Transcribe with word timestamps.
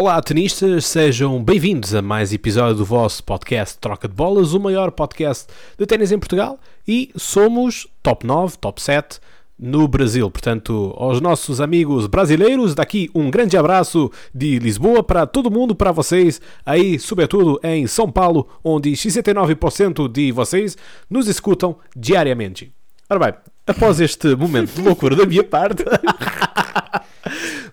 Olá, 0.00 0.22
tenistas, 0.22 0.86
sejam 0.86 1.42
bem-vindos 1.42 1.92
a 1.92 2.00
mais 2.00 2.32
episódio 2.32 2.76
do 2.76 2.84
vosso 2.84 3.24
podcast 3.24 3.76
Troca 3.80 4.06
de 4.06 4.14
Bolas, 4.14 4.54
o 4.54 4.60
maior 4.60 4.92
podcast 4.92 5.48
de 5.76 5.84
ténis 5.86 6.12
em 6.12 6.18
Portugal 6.20 6.56
e 6.86 7.10
somos 7.16 7.88
top 8.00 8.24
9, 8.24 8.58
top 8.58 8.80
7 8.80 9.18
no 9.58 9.88
Brasil. 9.88 10.30
Portanto, 10.30 10.94
aos 10.96 11.20
nossos 11.20 11.60
amigos 11.60 12.06
brasileiros, 12.06 12.76
daqui 12.76 13.10
um 13.12 13.28
grande 13.28 13.56
abraço 13.56 14.08
de 14.32 14.60
Lisboa 14.60 15.02
para 15.02 15.26
todo 15.26 15.50
mundo, 15.50 15.74
para 15.74 15.90
vocês 15.90 16.40
aí, 16.64 16.96
sobretudo 16.96 17.58
em 17.64 17.84
São 17.88 18.08
Paulo, 18.08 18.48
onde 18.62 18.92
69% 18.92 20.06
de 20.06 20.30
vocês 20.30 20.78
nos 21.10 21.26
escutam 21.26 21.76
diariamente. 21.96 22.72
Ora 23.10 23.18
bem, 23.18 23.34
após 23.66 23.98
este 24.00 24.36
momento 24.36 24.76
de 24.76 24.80
loucura 24.80 25.16
da 25.16 25.26
minha 25.26 25.42
parte. 25.42 25.82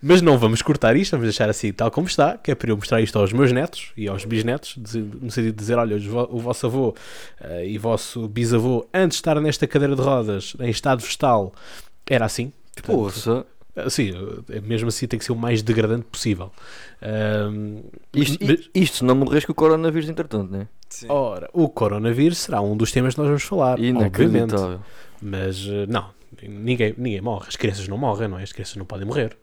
Mas 0.02 0.22
não 0.22 0.38
vamos 0.38 0.62
cortar 0.62 0.96
isto, 0.96 1.12
vamos 1.12 1.26
deixar 1.26 1.50
assim 1.50 1.72
tal 1.72 1.92
como 1.92 2.08
está, 2.08 2.38
que 2.38 2.52
é 2.52 2.56
para 2.56 2.70
eu 2.70 2.76
mostrar 2.76 3.02
isto 3.02 3.18
aos 3.18 3.32
meus 3.34 3.52
netos 3.52 3.92
e 3.96 4.08
aos 4.08 4.26
bisnetos, 4.26 4.78
no 4.78 5.32
sentido 5.32 5.54
de 5.54 5.60
dizer, 5.60 5.78
olha, 5.78 5.98
o 6.30 6.40
vosso 6.40 6.66
avô 6.66 6.90
uh, 6.90 7.64
e 7.64 7.78
vosso 7.78 8.28
bisavô, 8.28 8.88
antes 8.94 9.18
de 9.18 9.22
estar 9.22 9.40
nesta 9.40 9.68
cadeira 9.68 9.96
de 9.96 10.02
rodas, 10.02 10.56
em 10.60 10.70
estado 10.70 11.02
vegetal, 11.02 11.54
era 12.10 12.26
assim. 12.26 12.52
Poxa. 12.84 13.46
Eh, 13.76 13.90
sim, 13.90 14.14
eh, 14.50 14.62
mesmo 14.62 14.88
assim 14.88 15.08
tem 15.08 15.20
que 15.20 15.26
ser 15.26 15.32
o 15.32 15.36
mais 15.36 15.62
degradante 15.62 16.06
possível. 16.06 16.52
Um, 17.02 17.84
isto, 18.14 18.38
mas, 18.46 18.70
isto 18.74 18.98
se 18.98 19.04
não 19.04 19.16
morres 19.16 19.46
com 19.46 19.52
o 19.52 19.56
coronavírus, 19.56 20.10
entretanto, 20.10 20.52
não 20.52 20.62
é? 20.62 20.68
Sim. 20.90 21.08
Ora, 21.10 21.50
o 21.52 21.68
coronavírus 21.68 22.38
será 22.38 22.62
um 22.62 22.76
dos 22.78 22.92
temas 22.92 23.16
que 23.16 23.20
nós 23.20 23.28
vamos 23.28 23.44
falar, 23.44 23.78
obviamente. 23.80 24.56
Mas 25.22 25.66
não, 25.88 26.10
ninguém, 26.42 26.94
ninguém 26.98 27.22
morre. 27.22 27.48
As 27.50 27.56
crianças 27.56 27.88
não 27.88 27.98
morrem, 27.98 28.28
não 28.28 28.40
é? 28.40 28.44
As 28.44 28.52
crianças 28.52 28.76
não 28.76 28.86
podem 28.86 29.06
morrer. 29.06 29.38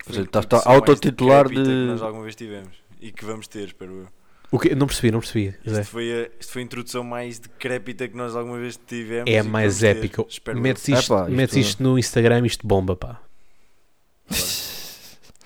Está, 0.00 0.40
está, 0.40 0.58
está 0.58 0.70
autotitular 0.70 1.48
de. 1.48 1.54
Que 1.54 1.86
nós 1.86 2.02
alguma 2.02 2.24
vez 2.24 2.34
tivemos 2.36 2.76
e 3.00 3.10
que 3.10 3.24
vamos 3.24 3.46
ter, 3.48 3.66
espero 3.68 3.92
eu. 3.92 4.06
O 4.50 4.58
que? 4.58 4.74
Não 4.74 4.86
percebi, 4.86 5.10
não 5.10 5.18
percebi. 5.20 5.54
Isto 5.64 5.84
foi, 5.84 6.12
a, 6.12 6.30
isto 6.38 6.52
foi 6.52 6.62
a 6.62 6.64
introdução 6.64 7.02
mais 7.02 7.38
decrépita 7.38 8.06
que 8.06 8.16
nós 8.16 8.36
alguma 8.36 8.58
vez 8.58 8.78
tivemos. 8.86 9.30
É 9.30 9.40
a 9.40 9.44
mais 9.44 9.82
épica. 9.82 10.24
Metes 10.54 10.88
isto, 10.88 11.00
isto, 11.00 11.30
metes 11.30 11.56
isto 11.56 11.82
no 11.82 11.98
Instagram, 11.98 12.46
isto 12.46 12.66
bomba, 12.66 12.94
pá. 12.94 13.20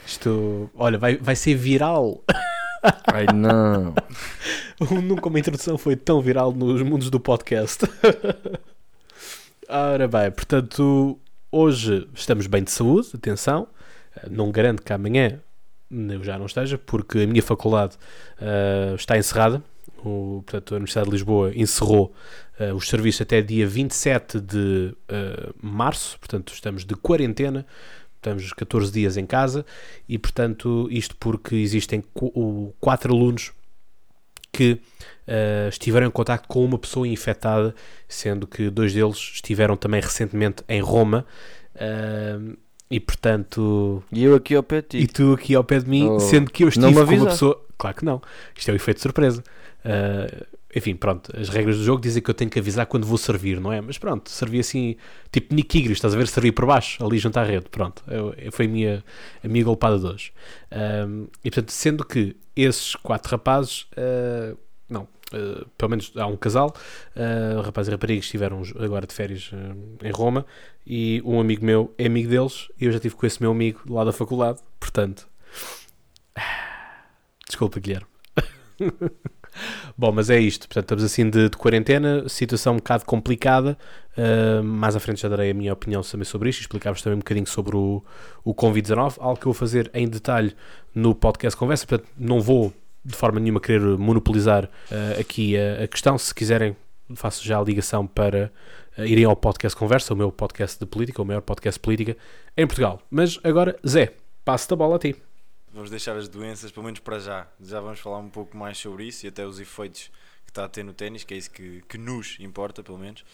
Isto, 0.07 0.71
olha, 0.75 0.99
vai, 0.99 1.17
vai 1.17 1.35
ser 1.35 1.55
viral. 1.55 2.23
Ai 3.13 3.27
não. 3.35 3.95
Nunca 5.03 5.29
uma 5.29 5.39
introdução 5.39 5.79
foi 5.79 5.97
tão 5.97 6.21
viral 6.21 6.53
nos 6.53 6.83
mundos 6.83 7.11
do 7.11 7.21
podcast. 7.21 7.85
Ora 9.69 10.09
bem, 10.09 10.31
portanto, 10.31 11.19
hoje 11.51 12.09
estamos 12.15 12.47
bem 12.47 12.65
de 12.65 12.71
saúde, 12.71 13.11
atenção. 13.15 13.69
Não 14.31 14.51
garanto 14.51 14.83
que 14.83 14.93
amanhã 14.93 15.41
eu 15.91 16.23
já 16.23 16.39
não 16.39 16.47
esteja, 16.47 16.79
porque 16.79 17.21
a 17.21 17.27
minha 17.27 17.43
faculdade 17.43 17.97
uh, 18.41 18.95
está 18.95 19.19
encerrada. 19.19 19.63
O, 19.99 20.43
portanto, 20.47 20.73
a 20.73 20.77
Universidade 20.77 21.07
de 21.07 21.13
Lisboa 21.13 21.53
encerrou 21.55 22.15
uh, 22.59 22.75
os 22.75 22.89
serviços 22.89 23.23
até 23.23 23.43
dia 23.43 23.67
27 23.67 24.41
de 24.41 24.95
uh, 25.11 25.55
março, 25.61 26.19
portanto, 26.19 26.53
estamos 26.55 26.85
de 26.85 26.95
quarentena, 26.95 27.67
estamos 28.17 28.53
14 28.53 28.93
dias 28.93 29.17
em 29.17 29.27
casa 29.27 29.67
e, 30.09 30.19
portanto, 30.19 30.89
isto 30.91 31.17
porque 31.17 31.57
existem 31.57 32.03
qu 32.15 32.75
quatro 32.81 33.13
alunos 33.13 33.53
que 34.53 34.73
uh, 34.73 35.69
estiveram 35.69 36.07
em 36.07 36.11
contato 36.11 36.47
com 36.47 36.65
uma 36.65 36.79
pessoa 36.79 37.07
infectada, 37.07 37.75
sendo 38.09 38.47
que 38.47 38.71
dois 38.71 38.95
deles 38.95 39.17
estiveram 39.17 39.77
também 39.77 40.01
recentemente 40.01 40.63
em 40.69 40.81
Roma. 40.81 41.27
Uh, 41.75 42.57
e 42.91 42.99
portanto. 42.99 44.03
E 44.11 44.25
eu 44.25 44.35
aqui 44.35 44.55
ao 44.55 44.63
pé 44.63 44.83
de 44.83 44.89
ti. 44.89 44.99
E 44.99 45.07
tu 45.07 45.33
aqui 45.33 45.55
ao 45.55 45.63
pé 45.63 45.79
de 45.79 45.89
mim, 45.89 46.09
oh. 46.09 46.21
sendo 46.21 46.51
que 46.51 46.65
eu 46.65 46.69
estive 46.69 46.93
com 46.93 47.01
uma 47.01 47.27
pessoa. 47.27 47.65
Claro 47.79 47.97
que 47.97 48.05
não. 48.05 48.21
Isto 48.57 48.69
é 48.69 48.73
o 48.73 48.75
um 48.75 48.77
efeito 48.77 48.97
de 48.97 49.03
surpresa. 49.03 49.45
Uh, 49.85 50.47
enfim, 50.75 50.95
pronto, 50.95 51.33
as 51.37 51.49
regras 51.49 51.79
do 51.79 51.85
jogo 51.85 52.01
dizem 52.01 52.23
que 52.23 52.31
eu 52.31 52.35
tenho 52.35 52.51
que 52.51 52.59
avisar 52.59 52.87
quando 52.87 53.05
vou 53.05 53.19
servir, 53.19 53.61
não 53.61 53.73
é? 53.73 53.81
Mas 53.81 53.99
pronto, 53.99 54.31
servi 54.31 54.61
assim, 54.61 54.97
tipo 55.33 55.53
Nick 55.53 55.77
Igris, 55.77 55.97
estás 55.97 56.15
a 56.15 56.17
ver? 56.17 56.29
Servir 56.29 56.53
por 56.53 56.65
baixo, 56.65 57.05
ali 57.05 57.19
junto 57.19 57.39
à 57.39 57.43
rede, 57.43 57.67
pronto. 57.69 58.05
Eu, 58.07 58.33
eu, 58.35 58.53
foi 58.53 58.67
a 58.67 58.69
minha, 58.69 59.05
a 59.43 59.49
minha 59.49 59.65
golpada 59.65 59.99
de 59.99 60.07
hoje. 60.07 60.33
Um, 60.71 61.27
e 61.45 61.51
portanto, 61.51 61.71
sendo 61.71 62.05
que 62.05 62.37
esses 62.55 62.95
quatro 62.95 63.33
rapazes, 63.33 63.83
uh, 63.93 64.57
não, 64.91 65.03
uh, 65.03 65.67
pelo 65.79 65.91
menos 65.91 66.13
há 66.17 66.27
um 66.27 66.37
casal, 66.37 66.75
uh, 67.17 67.61
rapaz 67.63 67.89
e 67.89 67.91
rapariga 67.91 68.21
estiveram 68.21 68.63
agora 68.79 69.07
de 69.07 69.15
férias 69.15 69.51
uh, 69.53 70.05
em 70.05 70.11
Roma 70.11 70.45
e 70.87 71.23
um 71.25 71.41
amigo 71.41 71.65
meu 71.65 71.95
é 71.97 72.07
amigo 72.07 72.29
deles 72.29 72.69
e 72.81 72.87
eu 72.87 72.93
já 72.93 72.97
estive 72.99 73.15
com 73.15 73.27
esse 73.27 73.41
meu 73.41 73.51
amigo 73.51 73.81
lá 73.89 74.05
da 74.05 74.13
faculdade, 74.13 74.61
portanto. 74.79 75.29
Desculpa, 77.47 77.81
Guilherme. 77.81 78.07
Bom, 79.97 80.13
mas 80.13 80.31
é 80.31 80.39
isto. 80.39 80.69
Portanto, 80.69 80.85
estamos 80.85 81.05
assim 81.05 81.29
de, 81.29 81.49
de 81.49 81.57
quarentena, 81.57 82.29
situação 82.29 82.75
um 82.75 82.77
bocado 82.77 83.05
complicada. 83.05 83.77
Uh, 84.17 84.63
mais 84.63 84.97
à 84.97 85.01
frente 85.01 85.21
já 85.21 85.29
darei 85.29 85.51
a 85.51 85.55
minha 85.55 85.73
opinião 85.73 86.03
também 86.03 86.25
sobre 86.25 86.51
isto, 86.51 86.61
explicar-vos 86.61 87.03
também 87.03 87.17
um 87.17 87.21
bocadinho 87.21 87.47
sobre 87.47 87.77
o, 87.77 88.03
o 88.45 88.55
Covid-19, 88.55 89.17
algo 89.19 89.41
que 89.41 89.47
eu 89.47 89.53
vou 89.53 89.55
fazer 89.55 89.91
em 89.95 90.09
detalhe 90.09 90.55
no 90.95 91.15
podcast 91.15 91.59
Conversa. 91.59 91.87
Portanto, 91.87 92.09
não 92.19 92.41
vou 92.41 92.73
de 93.05 93.17
forma 93.17 93.41
nenhuma 93.41 93.61
querer 93.61 93.81
monopolizar 93.99 94.65
uh, 94.65 95.21
aqui 95.21 95.57
a, 95.57 95.85
a, 95.85 95.89
questão. 95.89 96.19
Se 96.19 96.35
quiserem, 96.35 96.77
faço 97.15 97.45
já 97.45 97.59
a 97.59 97.63
ligação 97.63 98.07
para 98.07 98.53
uh, 98.99 99.05
irem 99.05 99.25
ao 99.25 99.37
podcast 99.37 99.79
Conversa, 99.79 100.13
o 100.13 100.17
meu 100.17 100.31
podcast 100.31 100.79
de 100.79 100.87
política, 100.87 101.23
o 101.23 101.25
maior 101.25 101.41
podcast 101.41 101.79
de 101.79 101.83
política 101.83 102.17
em 102.57 102.67
Portugal. 102.67 103.01
Mas 103.11 103.39
agora, 103.43 103.79
Zé, 103.87 104.15
passo 104.45 104.73
a 104.75 104.77
bola 104.77 104.97
a 104.97 104.99
ti. 104.99 105.17
Vamos 105.73 105.89
deixar 105.89 106.17
as 106.17 106.29
doenças, 106.29 106.71
pelo 106.73 106.85
menos 106.85 107.01
para 107.01 107.19
já. 107.21 107.47
Já 107.61 107.81
vamos 107.81 108.01
falar 108.01 108.19
um 108.19 108.29
pouco 108.29 108.57
mais 108.57 108.77
sobre 108.77 109.05
isso 109.05 109.25
e 109.25 109.29
até 109.29 109.47
os 109.47 109.61
efeitos 109.61 110.11
que 110.45 110.51
está 110.51 110.65
a 110.65 110.69
ter 110.69 110.83
no 110.83 110.93
ténis, 110.93 111.23
que 111.23 111.33
é 111.33 111.37
isso 111.37 111.51
que, 111.51 111.83
que 111.89 111.97
nos 111.97 112.37
importa, 112.41 112.83
pelo 112.83 112.99
menos. 112.99 113.25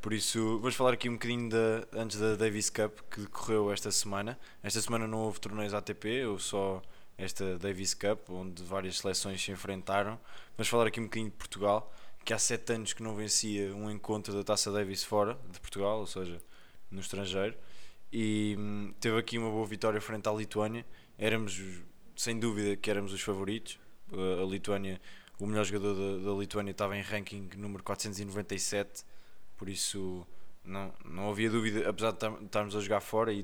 Por 0.00 0.12
isso, 0.12 0.58
vamos 0.58 0.74
falar 0.74 0.92
aqui 0.92 1.08
um 1.08 1.14
bocadinho 1.14 1.48
da, 1.48 1.86
antes 1.92 2.18
da 2.18 2.34
Davis 2.36 2.68
Cup 2.68 2.98
que 3.10 3.20
decorreu 3.20 3.72
esta 3.72 3.90
semana. 3.90 4.38
Esta 4.62 4.80
semana 4.80 5.06
não 5.06 5.18
houve 5.18 5.40
torneios 5.40 5.72
ATP, 5.72 6.08
eu 6.08 6.38
só 6.38 6.82
esta 7.16 7.58
Davis 7.58 7.94
Cup, 7.94 8.30
onde 8.30 8.62
várias 8.62 8.98
seleções 8.98 9.42
se 9.42 9.50
enfrentaram. 9.52 10.18
Vamos 10.56 10.68
falar 10.68 10.86
aqui 10.86 11.00
um 11.00 11.04
bocadinho 11.04 11.30
de 11.30 11.36
Portugal, 11.36 11.92
que 12.24 12.32
há 12.32 12.38
sete 12.38 12.72
anos 12.72 12.92
que 12.92 13.02
não 13.02 13.14
vencia 13.14 13.74
um 13.74 13.90
encontro 13.90 14.34
da 14.34 14.42
Taça 14.42 14.72
Davis 14.72 15.04
fora 15.04 15.38
de 15.50 15.60
Portugal, 15.60 16.00
ou 16.00 16.06
seja, 16.06 16.40
no 16.90 17.00
estrangeiro. 17.00 17.56
E 18.12 18.56
hum, 18.58 18.94
teve 19.00 19.18
aqui 19.18 19.38
uma 19.38 19.50
boa 19.50 19.66
vitória 19.66 20.00
frente 20.00 20.28
à 20.28 20.32
Lituânia. 20.32 20.84
Éramos, 21.18 21.60
sem 22.16 22.38
dúvida, 22.38 22.76
que 22.76 22.90
éramos 22.90 23.12
os 23.12 23.20
favoritos. 23.20 23.78
A 24.12 24.44
Lituânia, 24.44 25.00
o 25.38 25.46
melhor 25.46 25.64
jogador 25.64 25.94
da, 25.94 26.30
da 26.30 26.38
Lituânia 26.38 26.70
estava 26.70 26.96
em 26.96 27.02
ranking 27.02 27.48
número 27.56 27.82
497, 27.82 29.04
por 29.56 29.68
isso 29.68 30.26
não, 30.64 30.92
não 31.04 31.30
havia 31.30 31.50
dúvida, 31.50 31.88
apesar 31.88 32.12
de 32.12 32.44
estarmos 32.44 32.76
a 32.76 32.80
jogar 32.80 33.00
fora 33.00 33.32
e 33.32 33.42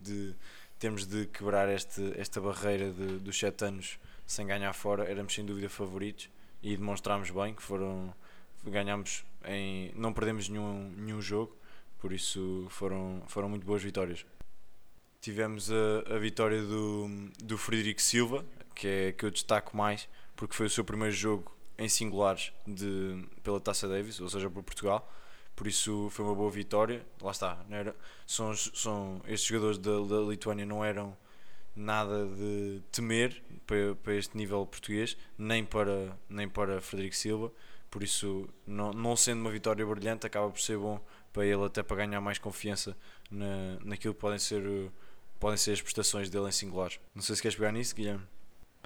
de 0.00 0.34
temos 0.82 1.06
de 1.06 1.26
quebrar 1.26 1.68
este, 1.68 2.12
esta 2.18 2.40
barreira 2.40 2.90
de, 2.90 3.20
dos 3.20 3.38
7 3.38 3.66
anos 3.66 4.00
sem 4.26 4.44
ganhar 4.44 4.72
fora, 4.72 5.08
éramos 5.08 5.32
sem 5.32 5.46
dúvida 5.46 5.68
favoritos 5.68 6.28
e 6.60 6.76
demonstrámos 6.76 7.30
bem 7.30 7.54
que 7.54 7.62
foram 7.62 8.12
em 9.44 9.92
não 9.94 10.12
perdemos 10.12 10.48
nenhum, 10.48 10.92
nenhum 10.96 11.22
jogo, 11.22 11.56
por 12.00 12.12
isso 12.12 12.66
foram, 12.68 13.22
foram 13.28 13.48
muito 13.48 13.64
boas 13.64 13.80
vitórias. 13.80 14.26
Tivemos 15.20 15.70
a, 15.70 16.16
a 16.16 16.18
vitória 16.18 16.60
do, 16.60 17.30
do 17.38 17.56
Frederico 17.56 18.02
Silva, 18.02 18.44
que 18.74 18.88
é 18.88 19.12
que 19.12 19.24
eu 19.24 19.30
destaco 19.30 19.76
mais, 19.76 20.08
porque 20.34 20.56
foi 20.56 20.66
o 20.66 20.70
seu 20.70 20.84
primeiro 20.84 21.14
jogo 21.14 21.56
em 21.78 21.88
singulares 21.88 22.52
de, 22.66 23.24
pela 23.44 23.60
Taça 23.60 23.86
Davis, 23.86 24.20
ou 24.20 24.28
seja, 24.28 24.50
por 24.50 24.64
Portugal 24.64 25.08
por 25.62 25.68
isso 25.68 26.08
foi 26.10 26.24
uma 26.24 26.34
boa 26.34 26.50
vitória. 26.50 27.06
Lá 27.20 27.30
está, 27.30 27.56
não 27.68 27.76
era, 27.76 27.94
são, 28.26 28.52
são, 28.52 29.20
estes 29.28 29.48
jogadores 29.48 29.78
da, 29.78 29.92
da 29.92 30.20
Lituânia 30.28 30.66
não 30.66 30.84
eram 30.84 31.16
nada 31.76 32.26
de 32.26 32.82
temer 32.90 33.40
para, 33.64 33.94
para 34.02 34.16
este 34.16 34.36
nível 34.36 34.66
português, 34.66 35.16
nem 35.38 35.64
para, 35.64 36.18
nem 36.28 36.48
para 36.48 36.80
Frederico 36.80 37.14
Silva. 37.14 37.52
Por 37.88 38.02
isso, 38.02 38.48
não, 38.66 38.90
não 38.90 39.14
sendo 39.14 39.40
uma 39.40 39.52
vitória 39.52 39.86
brilhante, 39.86 40.26
acaba 40.26 40.50
por 40.50 40.58
ser 40.58 40.76
bom 40.76 41.00
para 41.32 41.46
ele, 41.46 41.64
até 41.64 41.80
para 41.80 41.98
ganhar 41.98 42.20
mais 42.20 42.38
confiança 42.38 42.96
na, 43.30 43.78
naquilo 43.84 44.14
que 44.14 44.20
podem 44.20 44.40
ser, 44.40 44.64
podem 45.38 45.56
ser 45.56 45.74
as 45.74 45.80
prestações 45.80 46.28
dele 46.28 46.48
em 46.48 46.52
singulares. 46.52 46.98
Não 47.14 47.22
sei 47.22 47.36
se 47.36 47.42
queres 47.42 47.56
pegar 47.56 47.70
nisso, 47.70 47.94
Guilherme. 47.94 48.24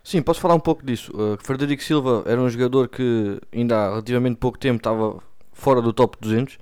Sim, 0.05 0.21
posso 0.21 0.43
falar 0.43 0.55
um 0.55 0.61
pouco 0.61 0.85
disso. 0.85 1.11
Uh, 1.17 1.39
Frederico 1.43 1.83
Silva 1.83 2.23
era 2.27 2.39
um 2.39 2.51
jogador 2.51 2.87
que 2.87 3.41
ainda 3.51 3.79
há 3.79 3.89
relativamente 3.89 4.37
pouco 4.37 4.59
tempo 4.59 4.77
estava 4.77 5.23
fora 5.57 5.83
do 5.83 5.93
top 5.93 6.17
200. 6.21 6.59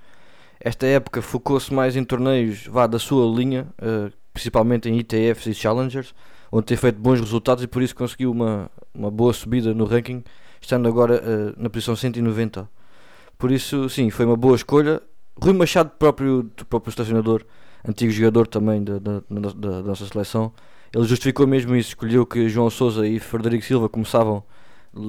Esta 0.61 0.87
época 0.87 1.21
focou-se 1.21 1.75
mais 1.75 1.97
em 1.97 2.05
torneios 2.05 2.67
vá, 2.67 2.87
da 2.87 2.99
sua 2.99 3.27
linha, 3.27 3.67
uh, 3.83 4.11
principalmente 4.33 4.89
em 4.89 4.99
ITFs 4.99 5.47
e 5.47 5.55
Challengers, 5.55 6.15
onde 6.51 6.67
tem 6.67 6.77
feito 6.77 6.99
bons 6.99 7.21
resultados 7.21 7.63
e 7.63 7.67
por 7.67 7.83
isso 7.83 7.95
conseguiu 7.95 8.31
uma, 8.31 8.71
uma 8.95 9.11
boa 9.11 9.33
subida 9.33 9.75
no 9.75 9.85
ranking, 9.85 10.23
estando 10.61 10.89
agora 10.89 11.23
uh, 11.23 11.63
na 11.63 11.69
posição 11.69 11.95
190. 11.95 12.69
Por 13.37 13.51
isso, 13.51 13.89
sim, 13.91 14.09
foi 14.09 14.25
uma 14.25 14.37
boa 14.37 14.57
escolha. 14.57 15.03
Rui 15.37 15.53
Machado, 15.53 15.91
próprio, 15.99 16.51
próprio 16.71 16.91
estacionador, 16.91 17.45
antigo 17.87 18.13
jogador 18.13 18.47
também 18.47 18.83
da, 18.83 18.99
da, 18.99 19.21
da, 19.29 19.51
da 19.51 19.83
nossa 19.83 20.07
seleção, 20.07 20.53
ele 20.95 21.05
justificou 21.05 21.47
mesmo 21.47 21.75
isso, 21.75 21.89
escolheu 21.89 22.25
que 22.25 22.49
João 22.49 22.71
Sousa 22.71 23.07
e 23.07 23.19
Frederico 23.19 23.65
Silva 23.65 23.89
começavam 23.89 24.45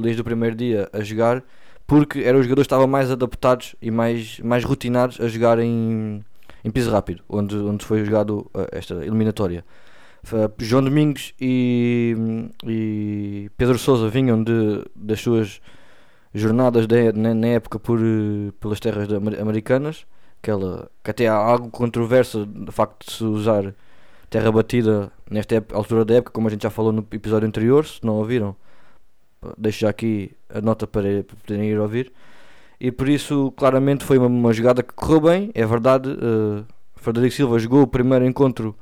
desde 0.01 0.19
o 0.19 0.23
primeiro 0.23 0.55
dia 0.55 0.89
a 0.91 1.01
jogar 1.01 1.43
porque 1.87 2.19
eram 2.19 2.39
os 2.39 2.45
jogadores 2.45 2.67
que 2.67 2.73
estavam 2.73 2.87
mais 2.87 3.11
adaptados 3.11 3.75
e 3.81 3.91
mais, 3.91 4.39
mais 4.39 4.63
rotinados 4.63 5.19
a 5.19 5.27
jogar 5.27 5.59
em, 5.59 6.23
em 6.63 6.71
piso 6.71 6.91
rápido, 6.91 7.23
onde, 7.29 7.55
onde 7.55 7.85
foi 7.85 8.03
jogado 8.03 8.49
uh, 8.53 8.67
esta 8.71 8.95
eliminatória. 8.95 9.63
João 10.57 10.83
Domingos 10.83 11.35
e, 11.39 12.15
e 12.65 13.51
Pedro 13.55 13.77
Sousa 13.77 14.09
vinham 14.09 14.43
de, 14.43 14.83
das 14.95 15.21
suas 15.21 15.61
jornadas 16.33 16.87
de, 16.87 17.11
na, 17.13 17.33
na, 17.35 17.47
época 17.47 17.77
por, 17.77 17.99
uh, 17.99 18.51
pelas 18.59 18.79
terras 18.79 19.07
americanas, 19.39 20.07
aquela, 20.41 20.89
que 21.03 21.11
até 21.11 21.27
há 21.27 21.35
algo 21.35 21.69
controverso 21.69 22.45
do 22.45 22.71
facto 22.71 23.05
de 23.05 23.13
se 23.13 23.23
usar 23.23 23.75
terra 24.29 24.51
batida 24.51 25.11
nesta 25.29 25.55
época, 25.55 25.77
altura 25.77 26.03
da 26.03 26.15
época, 26.15 26.31
como 26.31 26.47
a 26.47 26.51
gente 26.51 26.63
já 26.63 26.71
falou 26.71 26.91
no 26.91 27.05
episódio 27.11 27.47
anterior, 27.47 27.85
se 27.85 28.03
não 28.03 28.15
ouviram, 28.15 28.55
deixo 29.57 29.81
já 29.81 29.89
aqui 29.89 30.31
a 30.49 30.61
nota 30.61 30.87
para, 30.87 31.23
para 31.23 31.35
poderem 31.37 31.69
ir 31.69 31.79
ouvir. 31.79 32.11
E 32.79 32.91
por 32.91 33.07
isso, 33.07 33.53
claramente, 33.55 34.03
foi 34.03 34.17
uma, 34.17 34.27
uma 34.27 34.53
jogada 34.53 34.83
que 34.83 34.93
correu 34.93 35.21
bem, 35.21 35.51
é 35.53 35.65
verdade. 35.65 36.09
Uh, 36.09 36.65
Frederico 36.95 37.35
Silva 37.35 37.59
jogou 37.59 37.83
o 37.83 37.87
primeiro 37.87 38.25
encontro 38.25 38.75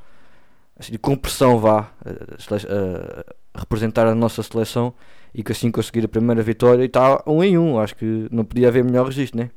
assim, 0.80 0.98
com 0.98 1.16
pressão, 1.16 1.60
vá, 1.60 1.92
a, 2.06 3.60
representar 3.60 4.08
a 4.08 4.16
nossa 4.16 4.42
seleção 4.42 4.94
e 5.34 5.44
que 5.44 5.52
assim 5.52 5.72
conseguir 5.72 6.06
a 6.06 6.08
primeira 6.08 6.42
vitória. 6.42 6.84
E 6.84 6.86
está 6.86 7.22
um 7.28 7.44
em 7.44 7.58
um, 7.58 7.80
acho 7.80 7.96
que 7.96 8.28
não 8.32 8.44
podia 8.44 8.68
haver 8.68 8.84
melhor 8.84 9.06
registro, 9.06 9.40
né? 9.40 9.52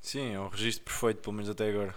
Sim, 0.00 0.34
é 0.34 0.40
um 0.40 0.48
registro 0.48 0.84
perfeito, 0.84 1.22
pelo 1.22 1.34
menos 1.34 1.50
até 1.50 1.68
agora. 1.68 1.94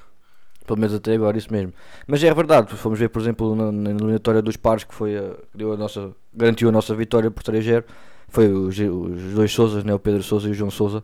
Pelo 0.66 0.80
menos 0.80 0.96
até 0.96 1.14
agora, 1.14 1.38
isso 1.38 1.52
mesmo. 1.52 1.74
Mas 2.08 2.24
é 2.24 2.34
verdade, 2.34 2.76
fomos 2.76 3.00
ver, 3.00 3.10
por 3.10 3.22
exemplo, 3.22 3.56
na, 3.56 3.72
na 3.72 3.90
eliminatória 3.90 4.42
dos 4.42 4.56
pares, 4.56 4.84
que 4.84 4.94
foi 4.94 5.18
a, 5.18 5.34
que 5.52 5.58
deu 5.58 5.74
a 5.74 5.78
nossa, 5.78 6.12
garantiu 6.34 6.70
a 6.70 6.72
nossa 6.72 6.96
vitória 6.96 7.32
por 7.32 7.44
3-0 7.44 7.84
foi 8.32 8.52
os, 8.52 8.80
os 8.80 9.34
dois 9.36 9.52
Souzas, 9.52 9.84
né? 9.84 9.94
o 9.94 10.00
Pedro 10.00 10.24
Souza 10.24 10.48
e 10.48 10.52
o 10.52 10.54
João 10.54 10.72
Souza. 10.72 11.04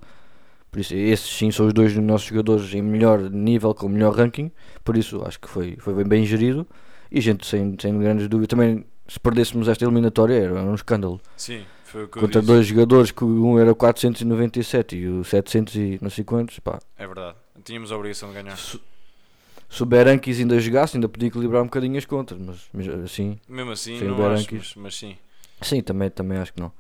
Por 0.71 0.79
isso, 0.79 0.95
esses 0.95 1.29
sim 1.29 1.51
são 1.51 1.68
os 1.68 1.74
dois 1.74 1.95
nossos 1.95 2.27
jogadores 2.27 2.74
em 2.74 2.81
melhor 2.81 3.29
nível, 3.29 3.74
com 3.74 3.88
melhor 3.88 4.13
ranking. 4.15 4.51
Por 4.83 4.97
isso, 4.97 5.21
acho 5.25 5.39
que 5.39 5.47
foi, 5.47 5.75
foi 5.79 5.94
bem, 5.94 6.06
bem 6.06 6.25
gerido. 6.25 6.65
E, 7.12 7.21
gente, 7.21 7.45
sem, 7.45 7.75
sem 7.79 7.97
grandes 8.00 8.27
dúvidas, 8.27 8.50
também 8.50 8.85
se 9.07 9.19
perdêssemos 9.19 9.68
esta 9.68 9.85
eliminatória 9.85 10.33
era 10.35 10.53
um 10.53 10.75
escândalo. 10.75 11.21
Sim, 11.35 11.63
foi 11.85 12.03
o 12.03 12.07
que 12.07 12.19
Contra 12.19 12.41
dois 12.41 12.68
jogadores 12.68 13.12
que 13.12 13.24
um 13.24 13.57
era 13.57 13.73
497 13.73 14.95
e 14.95 15.07
o 15.07 15.23
700 15.23 15.75
e 15.75 16.00
não 16.01 16.09
sei 16.09 16.23
quantos, 16.23 16.59
pá. 16.59 16.80
É 16.97 17.06
verdade, 17.06 17.35
tínhamos 17.63 17.91
a 17.91 17.95
obrigação 17.95 18.30
de 18.30 18.35
ganhar. 18.35 18.57
Se, 18.57 18.80
se 19.69 19.83
o 19.83 19.85
Berankis 19.85 20.39
ainda 20.39 20.59
jogasse, 20.59 20.97
ainda 20.97 21.07
podia 21.07 21.30
equilibrar 21.30 21.62
um 21.62 21.65
bocadinho 21.65 21.97
as 21.97 22.06
contas, 22.06 22.38
mas 22.73 22.88
assim. 23.03 23.39
Mesmo 23.47 23.71
assim, 23.71 24.01
não 24.01 24.33
acho, 24.33 24.53
mas, 24.53 24.75
mas 24.75 24.95
sim. 24.95 25.18
Sim, 25.62 25.81
também, 25.81 26.09
também 26.09 26.38
acho 26.38 26.53
que 26.53 26.59
não. 26.59 26.71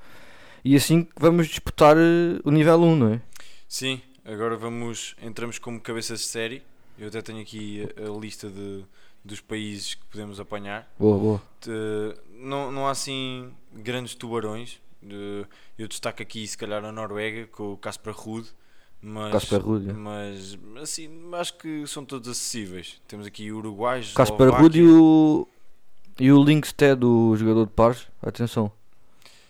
E 0.67 0.75
assim 0.75 1.07
vamos 1.17 1.47
disputar 1.47 1.95
eh, 1.95 2.41
o 2.43 2.51
nível 2.51 2.81
1, 2.81 2.95
não 2.97 3.13
é? 3.13 3.21
Sim, 3.69 4.01
agora 4.25 4.57
vamos 4.57 5.15
entramos 5.21 5.57
como 5.57 5.79
cabeças 5.79 6.19
de 6.19 6.25
série. 6.25 6.61
Eu 6.99 7.07
até 7.07 7.21
tenho 7.21 7.41
aqui 7.41 7.87
a, 7.95 8.09
a 8.13 8.19
lista 8.19 8.49
de, 8.49 8.83
dos 9.23 9.39
países 9.39 9.95
que 9.95 10.03
podemos 10.07 10.41
apanhar. 10.41 10.85
Boa, 10.99 11.17
boa. 11.17 11.41
De, 11.61 12.17
não, 12.33 12.69
não 12.69 12.85
há 12.85 12.91
assim 12.91 13.49
grandes 13.73 14.13
tubarões. 14.13 14.81
De, 15.01 15.45
eu 15.79 15.87
destaco 15.87 16.21
aqui 16.21 16.45
se 16.45 16.57
calhar 16.57 16.83
a 16.83 16.91
Noruega 16.91 17.47
com 17.47 17.71
o 17.71 17.77
Casper 17.77 18.13
Ruud. 18.13 18.49
Mas, 19.01 19.31
Casper 19.31 19.61
Ruud, 19.61 19.89
é. 19.89 19.93
mas 19.93 20.59
assim, 20.81 21.09
acho 21.31 21.57
que 21.59 21.87
são 21.87 22.03
todos 22.03 22.27
acessíveis. 22.27 23.01
Temos 23.07 23.25
aqui 23.25 23.53
o 23.53 23.59
Uruguai, 23.59 24.03
Casper 24.13 24.49
Ruud 24.49 24.77
e 24.77 24.83
o 24.83 25.47
e 26.19 26.29
o 26.29 26.43
Linkstead, 26.43 27.05
o 27.05 27.37
jogador 27.37 27.67
de 27.67 27.71
pares. 27.71 28.05
Atenção. 28.21 28.69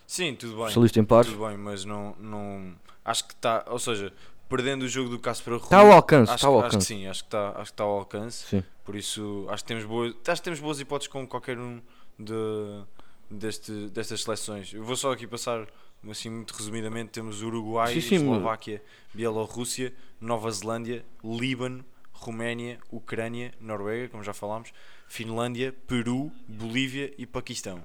Sim, 0.08 0.34
tudo 0.34 0.54
bem. 0.54 0.62
Especialista 0.62 1.00
em 1.00 1.04
pares. 1.04 1.30
Tudo 1.30 1.46
bem, 1.46 1.58
mas 1.58 1.84
não, 1.84 2.16
não. 2.18 2.74
Acho 3.04 3.28
que 3.28 3.34
está. 3.34 3.62
Ou 3.68 3.78
seja, 3.78 4.10
perdendo 4.48 4.84
o 4.84 4.88
jogo 4.88 5.10
do 5.10 5.18
Casper 5.18 5.52
Ruud. 5.52 5.64
Está 5.64 5.80
ao 5.80 5.92
alcance. 5.92 6.34
Está 6.34 6.46
ao 6.46 6.54
alcance. 6.54 6.76
acho 6.76 6.86
que 6.86 6.94
sim, 6.94 7.06
acho 7.06 7.22
que 7.22 7.26
está, 7.26 7.48
acho 7.50 7.64
que 7.64 7.70
está 7.72 7.84
ao 7.84 7.90
alcance. 7.90 8.46
Sim. 8.46 8.64
Por 8.86 8.96
isso, 8.96 9.46
acho 9.50 9.62
que 9.62 9.68
temos 9.68 9.84
boas, 9.84 10.14
acho 10.26 10.40
que 10.40 10.44
temos 10.44 10.60
boas 10.60 10.80
hipóteses 10.80 11.12
com 11.12 11.26
qualquer 11.26 11.58
um 11.58 11.78
de, 12.18 12.82
deste, 13.30 13.70
destas 13.90 14.22
seleções. 14.22 14.72
Eu 14.72 14.82
vou 14.82 14.96
só 14.96 15.12
aqui 15.12 15.26
passar, 15.26 15.66
assim, 16.10 16.30
muito 16.30 16.52
resumidamente: 16.52 17.10
temos 17.10 17.42
Uruguai, 17.42 17.92
sim, 17.92 18.00
sim, 18.00 18.14
Eslováquia, 18.14 18.82
Bielorrússia, 19.12 19.92
Nova 20.18 20.50
Zelândia, 20.50 21.04
Líbano, 21.22 21.84
Roménia, 22.14 22.78
Ucrânia, 22.90 23.52
Noruega, 23.60 24.08
como 24.08 24.24
já 24.24 24.32
falámos, 24.32 24.72
Finlândia, 25.06 25.76
Peru, 25.86 26.32
Bolívia 26.48 27.12
e 27.18 27.26
Paquistão. 27.26 27.84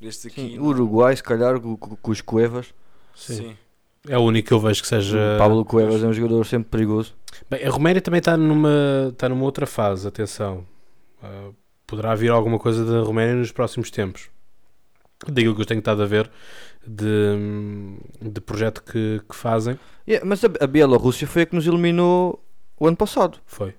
Este 0.00 0.28
aqui. 0.28 0.40
Sim, 0.40 0.58
Uruguai, 0.58 1.16
se 1.16 1.22
calhar, 1.22 1.60
com, 1.60 1.76
com 1.76 2.10
os 2.10 2.20
Cuevas. 2.20 2.74
Sim. 3.14 3.34
Sim. 3.34 3.56
É 4.08 4.16
o 4.16 4.22
único 4.22 4.48
que 4.48 4.54
eu 4.54 4.60
vejo 4.60 4.82
que 4.82 4.88
seja. 4.88 5.18
O 5.34 5.38
Pablo 5.38 5.64
Cuevas 5.64 6.02
é 6.02 6.06
um 6.06 6.12
jogador 6.12 6.44
sempre 6.46 6.70
perigoso. 6.70 7.14
Bem, 7.50 7.64
a 7.64 7.70
Roménia 7.70 8.00
também 8.00 8.18
está 8.18 8.36
numa, 8.36 9.08
está 9.12 9.28
numa 9.28 9.44
outra 9.44 9.66
fase, 9.66 10.06
atenção. 10.06 10.64
Uh, 11.22 11.52
poderá 11.86 12.14
vir 12.14 12.30
alguma 12.30 12.58
coisa 12.58 12.84
da 12.84 13.00
Roménia 13.00 13.34
nos 13.34 13.50
próximos 13.50 13.90
tempos. 13.90 14.30
Digo 15.28 15.54
que 15.54 15.62
eu 15.62 15.66
tenho 15.66 15.80
estado 15.80 16.02
a 16.02 16.06
ver 16.06 16.30
de, 16.86 17.98
de 18.20 18.40
projeto 18.40 18.82
que, 18.82 19.20
que 19.28 19.34
fazem. 19.34 19.78
Yeah, 20.06 20.24
mas 20.24 20.44
a, 20.44 20.48
a 20.60 20.66
Bielorrússia 20.66 21.26
foi 21.26 21.42
a 21.42 21.46
que 21.46 21.54
nos 21.54 21.66
eliminou 21.66 22.42
o 22.78 22.86
ano 22.86 22.96
passado. 22.96 23.38
Foi. 23.44 23.74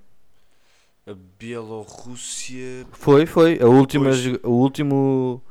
A 1.06 1.14
Bielorrússia. 1.40 2.86
Foi, 2.92 3.26
foi. 3.26 3.60
A 3.62 3.68
última, 3.68 4.10
o 4.44 4.52
último 4.52 5.42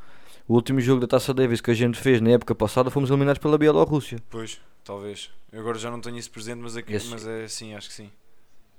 o 0.49 0.55
último 0.55 0.81
jogo 0.81 1.01
da 1.01 1.07
Taça 1.07 1.35
Davis 1.35 1.61
que 1.61 1.71
a 1.71 1.75
gente 1.75 1.99
fez 1.99 2.21
na 2.21 2.31
época 2.31 2.55
passada 2.55 2.91
fomos 2.91 3.11
eliminados 3.11 3.41
pela 3.41 3.59
Bielorrússia. 3.59 4.19
Pois, 4.31 4.61
talvez. 4.85 5.31
Eu 5.53 5.61
agora 5.61 5.79
já 5.79 5.91
não 5.91 6.01
tenho 6.01 6.17
isso 6.17 6.31
presente, 6.31 6.59
mas 6.59 6.77
é, 6.77 6.83
que, 6.83 6.93
Esse... 6.93 7.09
mas 7.09 7.27
é 7.27 7.45
assim, 7.45 7.75
acho 7.75 7.89
que 7.89 7.95
sim. 7.95 8.11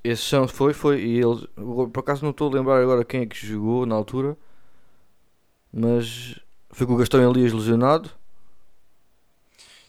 Esse 0.04 0.22
chão 0.22 0.48
foi, 0.48 0.74
foi. 0.74 1.02
E 1.02 1.20
eles, 1.20 1.46
por 1.92 2.00
acaso 2.00 2.24
não 2.24 2.32
estou 2.32 2.50
a 2.50 2.54
lembrar 2.54 2.82
agora 2.82 3.04
quem 3.04 3.22
é 3.22 3.26
que 3.26 3.46
jogou 3.46 3.86
na 3.86 3.96
altura, 3.96 4.38
mas 5.74 6.40
foi 6.72 6.88
com 6.88 6.94
o 6.94 6.98
Gastão 6.98 7.30
Elias 7.30 7.52
lesionado. 7.52 8.10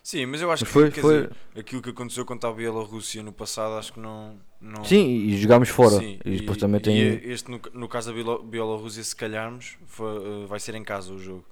Sim, 0.02 0.24
mas 0.24 0.40
eu 0.40 0.50
acho 0.50 0.64
mas 0.64 0.68
que 0.68 0.72
foi, 0.72 0.90
foi... 0.90 1.14
Dizer, 1.14 1.36
aquilo 1.54 1.82
que 1.82 1.90
aconteceu 1.90 2.24
contra 2.24 2.48
a 2.48 2.52
Bielorrússia 2.52 3.22
no 3.22 3.30
passado, 3.30 3.74
acho 3.74 3.92
que 3.92 4.00
não. 4.00 4.38
não... 4.58 4.82
Sim, 4.82 5.06
e 5.06 5.36
jogámos 5.36 5.68
fora. 5.68 5.98
Sim, 5.98 6.18
e, 6.24 6.38
depois 6.38 6.56
também 6.56 6.80
tem. 6.80 6.96
este, 7.30 7.50
no, 7.50 7.60
no 7.74 7.86
caso 7.86 8.12
da 8.12 8.38
Bielorrússia, 8.42 9.04
se 9.04 9.14
calharmos, 9.14 9.76
foi, 9.86 10.46
vai 10.46 10.58
ser 10.58 10.74
em 10.74 10.82
casa 10.82 11.12
o 11.12 11.18
jogo. 11.18 11.44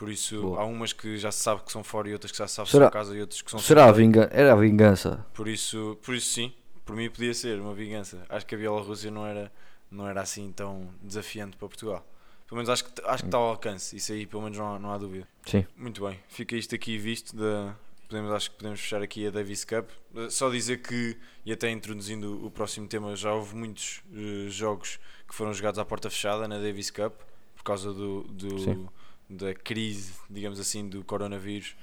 Por 0.00 0.08
isso, 0.08 0.40
Boa. 0.40 0.62
há 0.62 0.64
umas 0.64 0.94
que 0.94 1.18
já 1.18 1.30
se 1.30 1.40
sabe 1.40 1.60
que 1.62 1.70
são 1.70 1.84
fora 1.84 2.08
e 2.08 2.14
outras 2.14 2.32
que 2.32 2.38
já 2.38 2.48
se 2.48 2.54
sabe 2.54 2.70
que 2.70 2.74
são 2.74 2.90
casa 2.90 3.14
e 3.14 3.20
outras 3.20 3.42
que 3.42 3.50
são 3.50 3.60
Será 3.60 3.84
a 3.84 3.92
vingança? 3.92 4.30
Era 4.32 4.54
a 4.54 4.56
vingança. 4.56 5.26
Por 5.34 5.46
isso, 5.46 5.98
por 6.02 6.14
isso 6.14 6.32
sim, 6.32 6.54
por 6.86 6.96
mim 6.96 7.10
podia 7.10 7.34
ser 7.34 7.60
uma 7.60 7.74
vingança. 7.74 8.24
Acho 8.30 8.46
que 8.46 8.54
a 8.54 8.58
Bielorrússia 8.58 9.10
não 9.10 9.26
era, 9.26 9.52
não 9.90 10.08
era 10.08 10.22
assim 10.22 10.50
tão 10.52 10.88
desafiante 11.02 11.54
para 11.54 11.68
Portugal. 11.68 12.02
Pelo 12.48 12.56
menos 12.56 12.70
acho 12.70 12.86
que, 12.86 12.92
acho 13.04 13.24
que 13.24 13.28
está 13.28 13.36
ao 13.36 13.50
alcance, 13.50 13.94
isso 13.94 14.10
aí 14.10 14.24
pelo 14.24 14.42
menos 14.42 14.56
não 14.56 14.74
há, 14.74 14.78
não 14.78 14.90
há 14.90 14.96
dúvida. 14.96 15.28
Sim. 15.44 15.66
Muito 15.76 16.02
bem, 16.02 16.18
fica 16.30 16.56
isto 16.56 16.74
aqui 16.74 16.96
visto 16.96 17.36
da, 17.36 17.76
podemos, 18.08 18.32
acho 18.32 18.52
que 18.52 18.56
podemos 18.56 18.80
fechar 18.80 19.02
aqui 19.02 19.26
a 19.26 19.30
Davis 19.30 19.66
Cup. 19.66 19.90
Só 20.30 20.48
dizer 20.48 20.78
que, 20.78 21.14
e 21.44 21.52
até 21.52 21.70
introduzindo 21.70 22.42
o 22.42 22.50
próximo 22.50 22.88
tema, 22.88 23.14
já 23.14 23.34
houve 23.34 23.54
muitos 23.54 24.00
uh, 24.14 24.48
jogos 24.48 24.98
que 25.28 25.34
foram 25.34 25.52
jogados 25.52 25.78
à 25.78 25.84
porta 25.84 26.08
fechada 26.08 26.48
na 26.48 26.56
Davis 26.56 26.90
Cup 26.90 27.12
por 27.54 27.64
causa 27.64 27.92
do, 27.92 28.22
do 28.22 28.90
da 29.30 29.54
crise, 29.54 30.12
digamos 30.28 30.58
assim, 30.58 30.88
do 30.88 31.04
coronavírus 31.04 31.76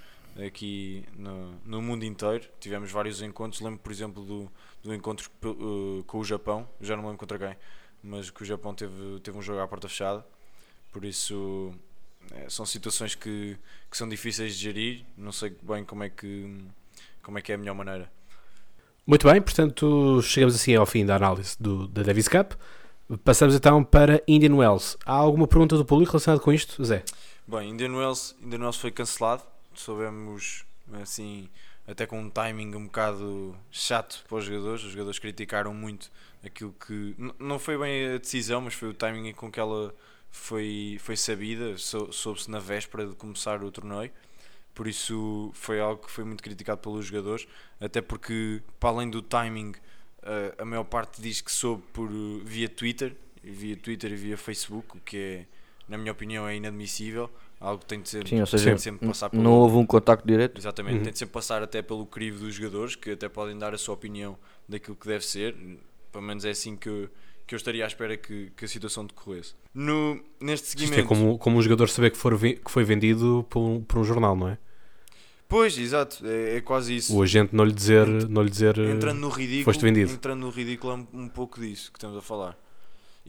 aqui 0.46 1.04
no, 1.18 1.54
no 1.66 1.82
mundo 1.82 2.04
inteiro. 2.04 2.46
Tivemos 2.60 2.92
vários 2.92 3.22
encontros. 3.22 3.62
Lembro, 3.62 3.80
por 3.80 3.92
exemplo, 3.92 4.24
do, 4.24 4.52
do 4.84 4.94
encontro 4.94 5.32
uh, 5.46 6.04
com 6.04 6.20
o 6.20 6.24
Japão. 6.24 6.68
Já 6.82 6.96
não 6.96 7.04
lembro 7.04 7.18
contra 7.18 7.40
quem, 7.40 7.56
mas 8.04 8.30
que 8.30 8.44
o 8.44 8.46
Japão 8.46 8.74
teve, 8.74 9.20
teve 9.22 9.38
um 9.38 9.42
jogo 9.42 9.62
à 9.62 9.68
porta 9.68 9.88
fechada. 9.88 10.26
Por 10.92 11.06
isso, 11.06 11.74
é, 12.34 12.50
são 12.50 12.66
situações 12.66 13.16
que, 13.16 13.58
que 13.90 13.98
são 13.98 14.08
difíceis 14.08 14.56
de 14.56 14.64
gerir. 14.64 15.06
Não 15.18 15.32
sei 15.32 15.56
bem 15.62 15.86
como 15.86 16.04
é 16.04 16.10
que, 16.10 16.58
como 17.24 17.38
é, 17.40 17.42
que 17.42 17.52
é 17.52 17.56
a 17.56 17.58
melhor 17.58 17.76
maneira. 17.76 18.12
Muito 19.06 19.26
bem, 19.26 19.42
portanto, 19.42 20.22
chegamos 20.22 20.54
assim 20.56 20.76
ao 20.76 20.86
fim 20.86 21.06
da 21.06 21.16
análise 21.16 21.56
do, 21.58 21.88
da 21.88 22.04
Davis 22.04 22.28
Cup. 22.28 22.54
Passamos 23.24 23.56
então 23.56 23.82
para 23.82 24.22
Indian 24.28 24.54
Wells. 24.56 24.98
Há 25.06 25.14
alguma 25.14 25.48
pergunta 25.48 25.78
do 25.78 25.86
público 25.86 26.12
relacionada 26.12 26.44
com 26.44 26.52
isto, 26.52 26.84
Zé? 26.84 27.06
Bem, 27.50 27.70
Indian 27.70 27.96
Wells, 27.96 28.36
Indian 28.42 28.60
Wells 28.60 28.78
foi 28.78 28.92
cancelado. 28.92 29.42
Soubemos 29.74 30.66
assim, 31.02 31.50
até 31.88 32.06
com 32.06 32.20
um 32.20 32.30
timing 32.30 32.76
um 32.76 32.88
bocado 32.88 33.58
chato 33.72 34.26
para 34.28 34.38
os 34.40 34.44
jogadores. 34.44 34.84
Os 34.84 34.92
jogadores 34.92 35.18
criticaram 35.18 35.74
muito 35.74 36.12
aquilo 36.44 36.74
que. 36.74 37.16
Não 37.40 37.58
foi 37.58 37.78
bem 37.78 38.16
a 38.16 38.18
decisão, 38.18 38.60
mas 38.60 38.74
foi 38.74 38.90
o 38.90 38.94
timing 38.94 39.32
com 39.32 39.50
que 39.50 39.62
ela 39.62 39.96
foi, 40.30 40.98
foi 41.00 41.16
sabida. 41.16 41.78
Soube-se 41.78 42.52
na 42.52 42.60
véspera 42.60 43.08
de 43.08 43.16
começar 43.16 43.64
o 43.64 43.72
torneio. 43.72 44.12
Por 44.76 44.86
isso 44.86 45.50
foi 45.54 45.80
algo 45.80 46.06
que 46.06 46.12
foi 46.12 46.26
muito 46.26 46.44
criticado 46.44 46.82
pelos 46.82 47.06
jogadores. 47.06 47.48
Até 47.80 48.02
porque, 48.02 48.62
para 48.78 48.90
além 48.90 49.10
do 49.10 49.22
timing, 49.22 49.72
a 50.58 50.66
maior 50.66 50.84
parte 50.84 51.22
diz 51.22 51.40
que 51.40 51.52
soube 51.54 51.82
por, 51.94 52.10
via 52.44 52.68
Twitter, 52.68 53.16
via 53.42 53.78
Twitter 53.78 54.12
e 54.12 54.16
via 54.18 54.38
Facebook, 54.38 54.98
o 54.98 55.00
que 55.00 55.18
é 55.18 55.57
na 55.88 55.98
minha 55.98 56.12
opinião, 56.12 56.48
é 56.48 56.56
inadmissível. 56.56 57.30
Algo 57.60 57.80
que 57.80 57.88
tem 57.88 58.02
de 58.02 58.10
ser 58.10 58.28
Sim, 58.28 58.40
ou 58.40 58.46
tem 58.46 58.60
seja, 58.60 58.76
de 58.76 58.82
sempre 58.82 59.08
passar 59.08 59.30
pelo, 59.32 59.42
não 59.42 59.52
houve 59.54 59.78
um 59.78 59.86
contacto 59.86 60.28
direto. 60.28 60.60
Exatamente, 60.60 60.98
Uhum. 60.98 61.04
tem 61.04 61.14
de 61.14 61.18
sempre 61.20 61.34
passar 61.34 61.64
até 61.64 61.82
pelo 61.82 62.06
crivo 62.06 62.40
dos 62.46 62.54
jogadores 62.54 62.96
que 62.96 63.12
até 63.12 63.28
podem 63.28 63.58
dar 63.58 63.74
a 63.74 63.78
sua 63.80 63.96
opinião 63.96 64.38
daquilo 64.70 64.96
que 64.96 65.08
deve 65.08 65.26
ser. 65.26 65.56
Pelo 66.12 66.24
menos 66.24 66.46
é 66.46 66.52
assim 66.52 66.76
que 66.76 66.88
eu, 66.88 67.10
que 67.48 67.56
eu 67.56 67.58
estaria 67.58 67.84
à 67.84 67.88
espera 67.88 68.16
que, 68.16 68.52
que 68.56 68.66
a 68.66 68.68
situação 68.68 69.06
decorresse. 69.06 69.56
No, 69.74 70.16
neste 70.40 70.68
Isto 70.68 70.80
seguimento. 70.80 71.00
é 71.02 71.08
como, 71.08 71.38
como 71.40 71.58
um 71.58 71.62
jogador 71.62 71.90
saber 71.90 72.12
que, 72.12 72.18
for, 72.18 72.38
que 72.40 72.70
foi 72.70 72.84
vendido 72.84 73.44
por 73.50 73.60
um, 73.60 73.82
por 73.82 73.98
um 74.00 74.04
jornal, 74.04 74.36
não 74.36 74.50
é? 74.50 74.58
Pois, 75.50 75.78
exato, 75.78 76.28
é, 76.28 76.58
é 76.58 76.62
quase 76.62 76.96
isso. 76.96 77.16
O 77.16 77.24
agente 77.24 77.56
não 77.56 77.64
lhe 77.64 77.72
dizer. 77.74 78.06
Não 78.30 78.44
lhe 78.44 78.50
dizer 78.50 78.78
entrando 78.78 79.20
no 79.20 79.30
ridículo, 79.30 79.64
foste 79.64 79.82
vendido. 79.82 80.12
entrando 80.12 80.42
no 80.42 80.50
ridículo 80.50 80.94
é 80.94 80.96
um, 80.98 81.24
um 81.24 81.28
pouco 81.30 81.60
disso 81.62 81.90
que 81.92 81.98
estamos 81.98 82.18
a 82.18 82.22
falar. 82.22 82.58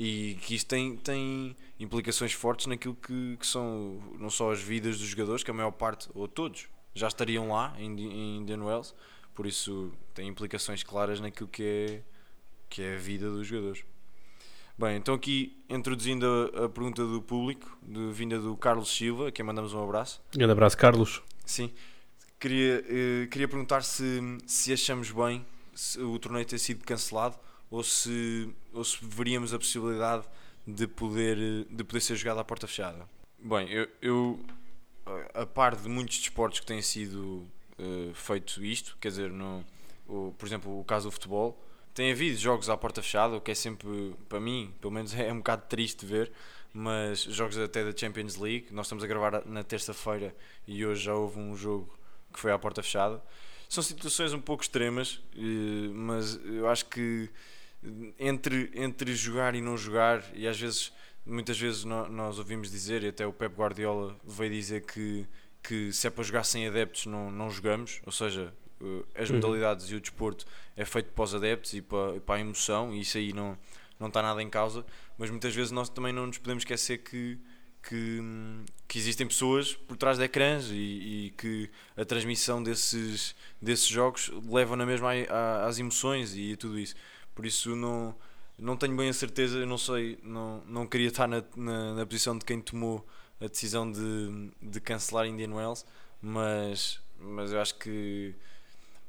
E 0.01 0.39
que 0.43 0.55
isto 0.55 0.69
tem, 0.69 0.97
tem 0.97 1.57
implicações 1.81 2.33
fortes 2.33 2.67
naquilo 2.67 2.95
que, 2.95 3.37
que 3.37 3.45
são 3.45 4.01
não 4.17 4.31
só 4.31 4.53
as 4.53 4.63
vidas 4.63 4.97
dos 4.97 5.09
jogadores, 5.09 5.43
que 5.43 5.51
a 5.51 5.55
maior 5.55 5.73
parte, 5.73 6.09
ou 6.15 6.29
todos, 6.29 6.69
já 6.95 7.09
estariam 7.09 7.49
lá 7.49 7.75
em, 7.77 7.99
em 7.99 8.37
Indian 8.37 8.63
Wells, 8.63 8.95
por 9.35 9.45
isso 9.45 9.93
tem 10.15 10.29
implicações 10.29 10.85
claras 10.85 11.19
naquilo 11.19 11.49
que 11.49 11.65
é, 11.65 12.03
que 12.71 12.81
é 12.81 12.95
a 12.95 12.97
vida 12.97 13.29
dos 13.29 13.45
jogadores. 13.45 13.85
Bem, 14.79 14.97
então 14.97 15.17
aqui 15.17 15.61
introduzindo 15.69 16.53
a, 16.55 16.67
a 16.67 16.69
pergunta 16.69 17.05
do 17.05 17.21
público, 17.21 17.77
de 17.83 18.13
vinda 18.13 18.39
do 18.39 18.57
Carlos 18.57 18.97
Silva, 18.97 19.27
a 19.27 19.33
quem 19.33 19.45
mandamos 19.45 19.75
um 19.75 19.83
abraço. 19.83 20.23
Grande 20.33 20.53
abraço, 20.53 20.77
Carlos. 20.79 21.21
Sim, 21.45 21.73
queria, 22.39 22.85
eh, 22.89 23.27
queria 23.27 23.49
perguntar 23.49 23.83
se, 23.83 24.39
se 24.47 24.73
achamos 24.73 25.11
bem 25.11 25.45
se 25.75 26.01
o 26.01 26.17
torneio 26.21 26.47
ter 26.47 26.59
sido 26.61 26.85
cancelado 26.85 27.37
ou 27.71 27.83
se, 27.83 28.49
ou 28.73 28.85
se 28.85 28.99
veríamos 29.03 29.53
a 29.53 29.59
possibilidade 29.59 30.25
de 30.67 30.87
poder, 30.87 31.65
de 31.71 31.85
poder 31.85 32.01
ser 32.01 32.17
jogado 32.17 32.41
à 32.41 32.45
porta 32.45 32.67
fechada. 32.67 33.09
Bem, 33.39 33.71
eu, 33.71 33.89
eu 34.03 34.41
a 35.35 35.47
par 35.47 35.77
de 35.77 35.89
muitos 35.89 36.19
desportos 36.19 36.61
que 36.61 36.67
têm 36.67 36.83
sido 36.83 37.47
eh, 37.79 38.11
feito 38.13 38.65
isto, 38.65 38.97
quer 39.01 39.09
dizer, 39.09 39.31
no, 39.31 39.65
o, 40.07 40.35
por 40.37 40.47
exemplo, 40.47 40.81
o 40.81 40.85
caso 40.85 41.09
do 41.09 41.13
futebol, 41.13 41.59
tem 41.95 42.13
havido 42.13 42.37
jogos 42.37 42.69
à 42.69 42.77
porta 42.77 43.03
fechada, 43.03 43.37
o 43.37 43.41
que 43.41 43.51
é 43.51 43.55
sempre, 43.55 44.15
para 44.29 44.41
mim, 44.41 44.75
pelo 44.81 44.93
menos 44.93 45.15
é 45.19 45.33
um 45.33 45.39
bocado 45.39 45.63
triste 45.69 46.01
de 46.01 46.07
ver, 46.07 46.33
mas 46.73 47.23
jogos 47.23 47.57
até 47.59 47.85
da 47.85 47.97
Champions 47.97 48.37
League, 48.37 48.69
nós 48.71 48.87
estamos 48.87 49.03
a 49.03 49.07
gravar 49.07 49.45
na 49.47 49.63
terça-feira 49.63 50.35
e 50.67 50.85
hoje 50.85 51.05
já 51.05 51.15
houve 51.15 51.39
um 51.39 51.57
jogo 51.57 51.89
que 52.33 52.39
foi 52.39 52.53
à 52.53 52.59
porta 52.59 52.83
fechada. 52.83 53.23
São 53.69 53.83
situações 53.83 54.33
um 54.33 54.41
pouco 54.41 54.63
extremas, 54.63 55.21
eh, 55.35 55.91
mas 55.93 56.39
eu 56.45 56.69
acho 56.69 56.87
que 56.87 57.31
entre, 58.19 58.71
entre 58.75 59.15
jogar 59.15 59.55
e 59.55 59.61
não 59.61 59.77
jogar, 59.77 60.25
e 60.35 60.47
às 60.47 60.59
vezes, 60.59 60.93
muitas 61.25 61.59
vezes 61.59 61.85
nó- 61.85 62.09
nós 62.09 62.39
ouvimos 62.39 62.71
dizer, 62.71 63.03
e 63.05 63.09
até 63.09 63.27
o 63.27 63.33
Pep 63.33 63.55
Guardiola 63.55 64.17
veio 64.25 64.51
dizer 64.53 64.83
que, 64.83 65.27
que 65.63 65.93
se 65.93 66.07
é 66.07 66.11
para 66.11 66.25
jogar 66.25 66.45
sem 66.45 66.67
adeptos 66.67 67.07
não, 67.07 67.31
não 67.31 67.51
jogamos, 67.51 68.01
ou 68.05 68.13
seja, 68.13 68.53
eh, 68.81 69.23
as 69.23 69.31
Uhum. 69.31 69.37
modalidades 69.37 69.87
e 69.91 69.95
o 69.95 70.01
desporto 70.01 70.45
é 70.77 70.85
feito 70.85 71.13
para 71.13 71.25
os 71.25 71.35
adeptos 71.35 71.73
e 71.75 71.83
para, 71.83 72.17
e 72.17 72.21
para 72.21 72.37
a 72.37 72.41
emoção, 72.41 72.95
e 72.95 73.01
isso 73.01 73.17
aí 73.19 73.33
não, 73.33 73.57
não 73.99 74.09
está 74.09 74.23
nada 74.23 74.43
em 74.43 74.51
causa, 74.51 74.85
mas 75.17 75.31
muitas 75.31 75.55
vezes 75.55 75.71
nós 75.73 75.89
também 75.89 76.13
não 76.13 76.27
nos 76.27 76.39
podemos 76.39 76.63
esquecer 76.63 76.99
que, 76.99 77.39
que, 77.89 78.21
que 78.87 78.99
existem 78.99 79.27
pessoas 79.27 79.75
por 79.75 79.97
trás 79.97 80.19
de 80.19 80.25
ecrãs 80.25 80.71
e, 80.71 80.75
e 81.27 81.35
que 81.37 81.71
a 81.97 82.05
transmissão 82.05 82.63
desses, 82.63 83.35
desses 83.61 83.87
jogos 83.87 84.31
leva 84.49 84.77
na 84.77 84.87
mesma 84.87 85.11
às 85.67 85.79
emoções 85.79 86.35
e 86.35 86.53
a 86.53 86.57
tudo 86.57 86.79
isso. 86.79 86.95
Por 87.39 87.47
isso 87.47 87.77
não, 87.77 88.17
não 88.59 88.77
tenho 88.77 88.97
bem 88.97 89.09
a 89.09 89.13
certeza, 89.13 89.65
não 89.65 89.79
sei, 89.79 90.19
não, 90.25 90.61
não 90.67 90.85
queria 90.89 91.07
estar 91.07 91.29
na, 91.29 91.45
na, 91.55 91.95
na 91.95 92.05
posição 92.05 92.37
de 92.37 92.45
quem 92.45 92.61
tomou 92.61 93.07
a 93.41 93.47
decisão 93.47 93.89
de, 93.89 94.51
de 94.61 94.81
cancelar 94.81 95.25
Indian 95.25 95.55
Wells, 95.55 95.87
mas, 96.21 97.01
mas 97.17 97.53
eu 97.53 97.61
acho 97.61 97.77
que 97.77 98.35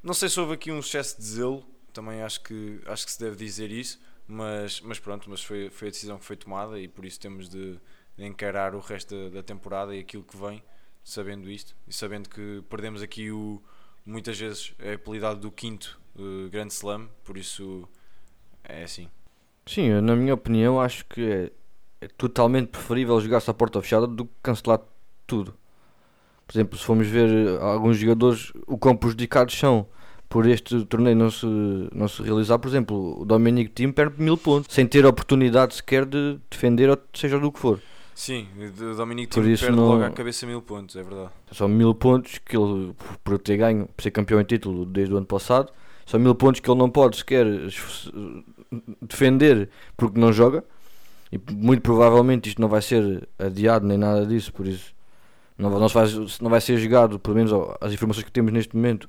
não 0.04 0.14
sei 0.14 0.30
se 0.30 0.40
houve 0.40 0.54
aqui 0.54 0.72
um 0.72 0.78
excesso 0.78 1.18
de 1.18 1.26
zelo, 1.26 1.66
também 1.92 2.22
acho 2.22 2.44
que, 2.44 2.80
acho 2.86 3.04
que 3.04 3.12
se 3.14 3.20
deve 3.20 3.36
dizer 3.36 3.72
isso, 3.72 4.00
mas, 4.28 4.80
mas 4.82 5.00
pronto, 5.00 5.28
mas 5.28 5.42
foi, 5.42 5.72
foi 5.72 5.88
a 5.88 5.92
decisão 5.92 6.20
que 6.20 6.26
foi 6.26 6.36
tomada 6.36 6.80
e 6.80 6.88
por 6.88 7.06
isso 7.06 7.20
temos 7.20 7.50
de, 7.50 7.80
de 8.16 8.26
encarar 8.26 8.76
o 8.76 8.80
resto 8.80 9.16
da, 9.16 9.38
da 9.38 9.42
temporada 9.42 9.96
e 9.96 10.02
aquilo 10.02 10.22
que 10.22 10.38
vem, 10.38 10.64
sabendo 11.04 11.50
isto 11.50 11.76
e 11.88 11.92
sabendo 11.92 12.30
que 12.30 12.64
perdemos 12.70 13.02
aqui 13.02 13.32
o 13.32 13.60
muitas 14.06 14.40
vezes 14.40 14.76
é 14.78 14.94
apelidado 14.94 15.40
do 15.40 15.52
quinto 15.52 16.00
uh, 16.16 16.48
grande 16.52 16.74
slam, 16.74 17.10
por 17.24 17.36
isso 17.36 17.90
é 18.70 18.84
assim. 18.84 19.08
Sim, 19.66 19.84
eu, 19.88 20.02
na 20.02 20.16
minha 20.16 20.34
opinião, 20.34 20.80
acho 20.82 21.06
que 21.06 21.22
é, 21.22 21.52
é 22.02 22.08
totalmente 22.08 22.68
preferível 22.68 23.20
jogar-se 23.22 23.50
à 23.50 23.54
porta 23.54 23.82
fechada 23.82 24.08
do 24.08 24.26
que 24.26 24.32
cancelar 24.42 24.80
tudo. 25.28 25.54
Por 26.48 26.54
exemplo, 26.54 26.78
se 26.78 26.84
formos 26.84 27.08
ver 27.08 27.30
eh, 27.30 27.62
alguns 27.62 27.98
jogadores, 27.98 28.52
o 28.66 28.78
quão 28.78 28.96
prejudicados 28.96 29.58
são 29.58 29.86
por 30.28 30.48
este 30.48 30.84
torneio 30.86 31.16
não 31.16 31.30
se, 31.30 31.46
não 31.94 32.08
se 32.08 32.22
realizar, 32.22 32.58
por 32.60 32.68
exemplo, 32.68 33.22
o 33.22 33.26
Dominic 33.26 33.72
Thiem 33.72 33.92
perde 33.92 34.22
mil 34.22 34.38
pontos, 34.38 34.74
sem 34.74 34.86
ter 34.88 35.06
a 35.06 35.10
oportunidade 35.10 35.76
sequer 35.76 36.06
de 36.06 36.40
defender, 36.50 36.90
ou 36.90 36.98
seja 37.14 37.40
do 37.40 37.52
que 37.52 37.60
for. 37.60 37.80
Sim, 38.16 38.48
o 38.58 38.96
Dominic 38.96 39.32
Thiem 39.32 39.52
isso 39.54 39.64
perde 39.66 39.78
não- 39.78 39.88
logo 39.90 40.04
à 40.04 40.10
cabeça 40.10 40.46
mil 40.46 40.62
pontos, 40.62 40.96
é 40.96 41.04
verdade. 41.04 41.30
São 41.52 41.68
mil 41.68 41.94
pontos 41.96 42.38
que 42.40 42.58
ele, 42.58 42.94
por 43.24 43.38
ter 43.40 43.58
ganho, 43.58 43.88
por 43.96 44.02
ser 44.04 44.12
campeão 44.12 44.40
em 44.42 44.44
título 44.44 44.86
desde 44.86 45.14
o 45.14 45.18
ano 45.18 45.26
passado, 45.26 45.72
são 46.10 46.20
mil 46.20 46.34
pontos 46.34 46.60
que 46.60 46.70
ele 46.70 46.80
não 46.80 46.90
pode 46.90 47.18
sequer 47.18 47.46
defender 49.00 49.70
porque 49.96 50.20
não 50.20 50.34
joga. 50.34 50.64
E 51.32 51.40
muito 51.54 51.84
provavelmente 51.84 52.50
isto 52.50 52.60
não 52.60 52.68
vai 52.68 52.82
ser 52.82 53.30
adiado 53.38 53.86
nem 53.86 53.96
nada 53.96 54.26
disso, 54.26 54.52
por 54.52 54.66
isso 54.66 54.96
não, 55.56 55.70
não, 55.70 55.88
se 55.88 55.94
vai, 55.94 56.06
não 56.42 56.50
vai 56.50 56.60
ser 56.60 56.78
jogado, 56.80 57.20
pelo 57.20 57.36
menos 57.36 57.52
as 57.80 57.94
informações 57.94 58.24
que 58.24 58.32
temos 58.32 58.52
neste 58.52 58.76
momento, 58.76 59.08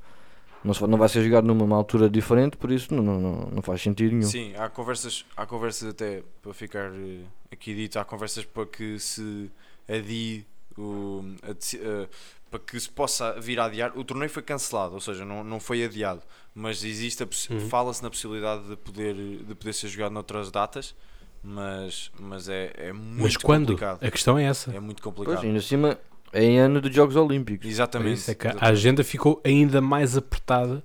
não, 0.63 0.75
se 0.75 0.87
não 0.87 0.99
vai 0.99 1.09
ser 1.09 1.25
jogado 1.25 1.47
numa 1.47 1.75
altura 1.75 2.11
diferente, 2.11 2.59
por 2.59 2.71
isso 2.71 2.93
não, 2.93 3.03
não, 3.03 3.49
não, 3.51 3.63
faz 3.63 3.81
sentido 3.81 4.11
nenhum. 4.11 4.29
Sim, 4.29 4.53
há 4.57 4.69
conversas, 4.69 5.25
há 5.35 5.47
conversas 5.47 5.89
até 5.89 6.23
para 6.43 6.53
ficar 6.53 6.93
eh, 6.93 7.23
aqui 7.51 7.75
dito, 7.75 7.99
há 7.99 8.05
conversas 8.05 8.45
para 8.45 8.67
que 8.67 8.99
se 8.99 9.51
adie 9.89 10.45
o, 10.77 11.25
a 11.43 11.53
eh, 11.53 12.09
para 12.51 12.59
que 12.61 12.79
se 12.81 12.89
possa 12.91 13.39
vir 13.41 13.61
a 13.61 13.67
adiar. 13.67 13.93
O 13.97 14.03
torneio 14.05 14.31
foi 14.31 14.43
cancelado, 14.43 14.95
ou 14.95 15.01
seja, 15.01 15.25
não, 15.25 15.45
não 15.45 15.61
foi 15.61 15.85
adiado, 15.85 16.23
mas 16.55 16.83
existe 16.85 17.23
Uhum. 17.51 17.61
fala-se 17.69 18.03
na 18.03 18.11
possibilidade 18.11 18.69
de 18.69 18.77
poder, 18.77 19.15
de 19.15 19.55
poder 19.55 19.73
ser 19.73 19.89
jogado 19.89 20.13
noutras 20.13 20.51
datas, 20.51 20.95
mas, 21.43 22.11
mas 22.19 22.49
é, 22.49 22.73
é 22.77 22.93
muito 22.93 23.23
Mas 23.23 23.37
quando? 23.37 23.67
complicado. 23.69 24.05
A 24.05 24.11
questão 24.11 24.39
é 24.39 24.45
essa. 24.45 24.71
É 24.75 24.81
muito 24.81 25.01
Pois, 25.03 25.15
complicado. 25.17 25.45
ainda 25.45 25.59
acima 25.59 25.99
é 26.33 26.45
em 26.45 26.59
ano 26.59 26.81
de 26.81 26.93
Jogos 26.93 27.17
Olímpicos. 27.17 27.67
Exatamente. 27.69 28.19
isso 28.19 28.31
é 28.31 28.35
que 28.35 28.47
a 28.47 28.51
exatamente. 28.51 28.73
agenda 28.73 29.05
ficou 29.05 29.41
ainda 29.45 29.81
mais 29.81 30.17
apertada 30.17 30.83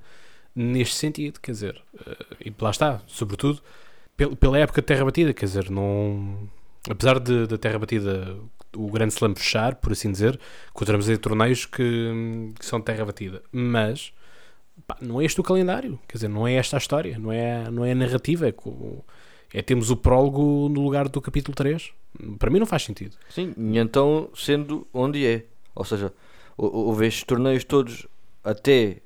neste 0.55 0.95
sentido, 0.95 1.39
quer 1.41 1.51
dizer, 1.51 1.81
eh, 2.07 2.17
e 2.45 2.53
lá 2.61 2.69
está, 2.71 3.01
sobretudo 3.07 3.61
pel- 4.15 4.35
pela 4.35 4.57
época 4.57 4.81
de 4.81 4.87
terra 4.87 5.03
batida, 5.03 5.33
quer 5.33 5.45
dizer, 5.45 5.69
não 5.69 6.49
apesar 6.89 7.19
de 7.19 7.45
da 7.47 7.57
terra 7.57 7.77
batida 7.79 8.37
o 8.75 8.87
grande 8.91 9.13
slam 9.13 9.35
fechar, 9.35 9.75
por 9.75 9.91
assim 9.91 10.11
dizer, 10.11 10.39
encontramos 10.69 11.07
aí 11.09 11.17
torneios 11.17 11.65
que, 11.65 12.51
que 12.59 12.65
são 12.65 12.79
de 12.79 12.85
terra 12.85 13.05
batida, 13.05 13.41
mas 13.51 14.13
pá, 14.87 14.97
não 15.01 15.21
é 15.21 15.25
este 15.25 15.39
o 15.39 15.43
calendário, 15.43 15.99
quer 16.07 16.17
dizer, 16.17 16.27
não 16.27 16.47
é 16.47 16.53
esta 16.53 16.77
a 16.77 16.79
história, 16.79 17.17
não 17.17 17.31
é, 17.31 17.69
não 17.71 17.83
é 17.85 17.91
a 17.91 17.95
narrativa, 17.95 18.47
é, 18.47 18.53
é 19.53 19.61
temos 19.61 19.89
o 19.89 19.95
prólogo 19.97 20.69
no 20.69 20.81
lugar 20.81 21.07
do 21.07 21.21
capítulo 21.21 21.55
3. 21.55 21.91
Para 22.39 22.49
mim 22.49 22.59
não 22.59 22.65
faz 22.65 22.83
sentido. 22.83 23.17
Sim, 23.29 23.53
e 23.57 23.77
então 23.77 24.29
sendo 24.33 24.87
onde 24.93 25.25
é. 25.25 25.45
Ou 25.73 25.83
seja, 25.83 26.13
hou- 26.57 26.73
houve 26.87 27.05
estes 27.07 27.23
torneios 27.25 27.63
todos 27.65 28.07
até 28.43 29.01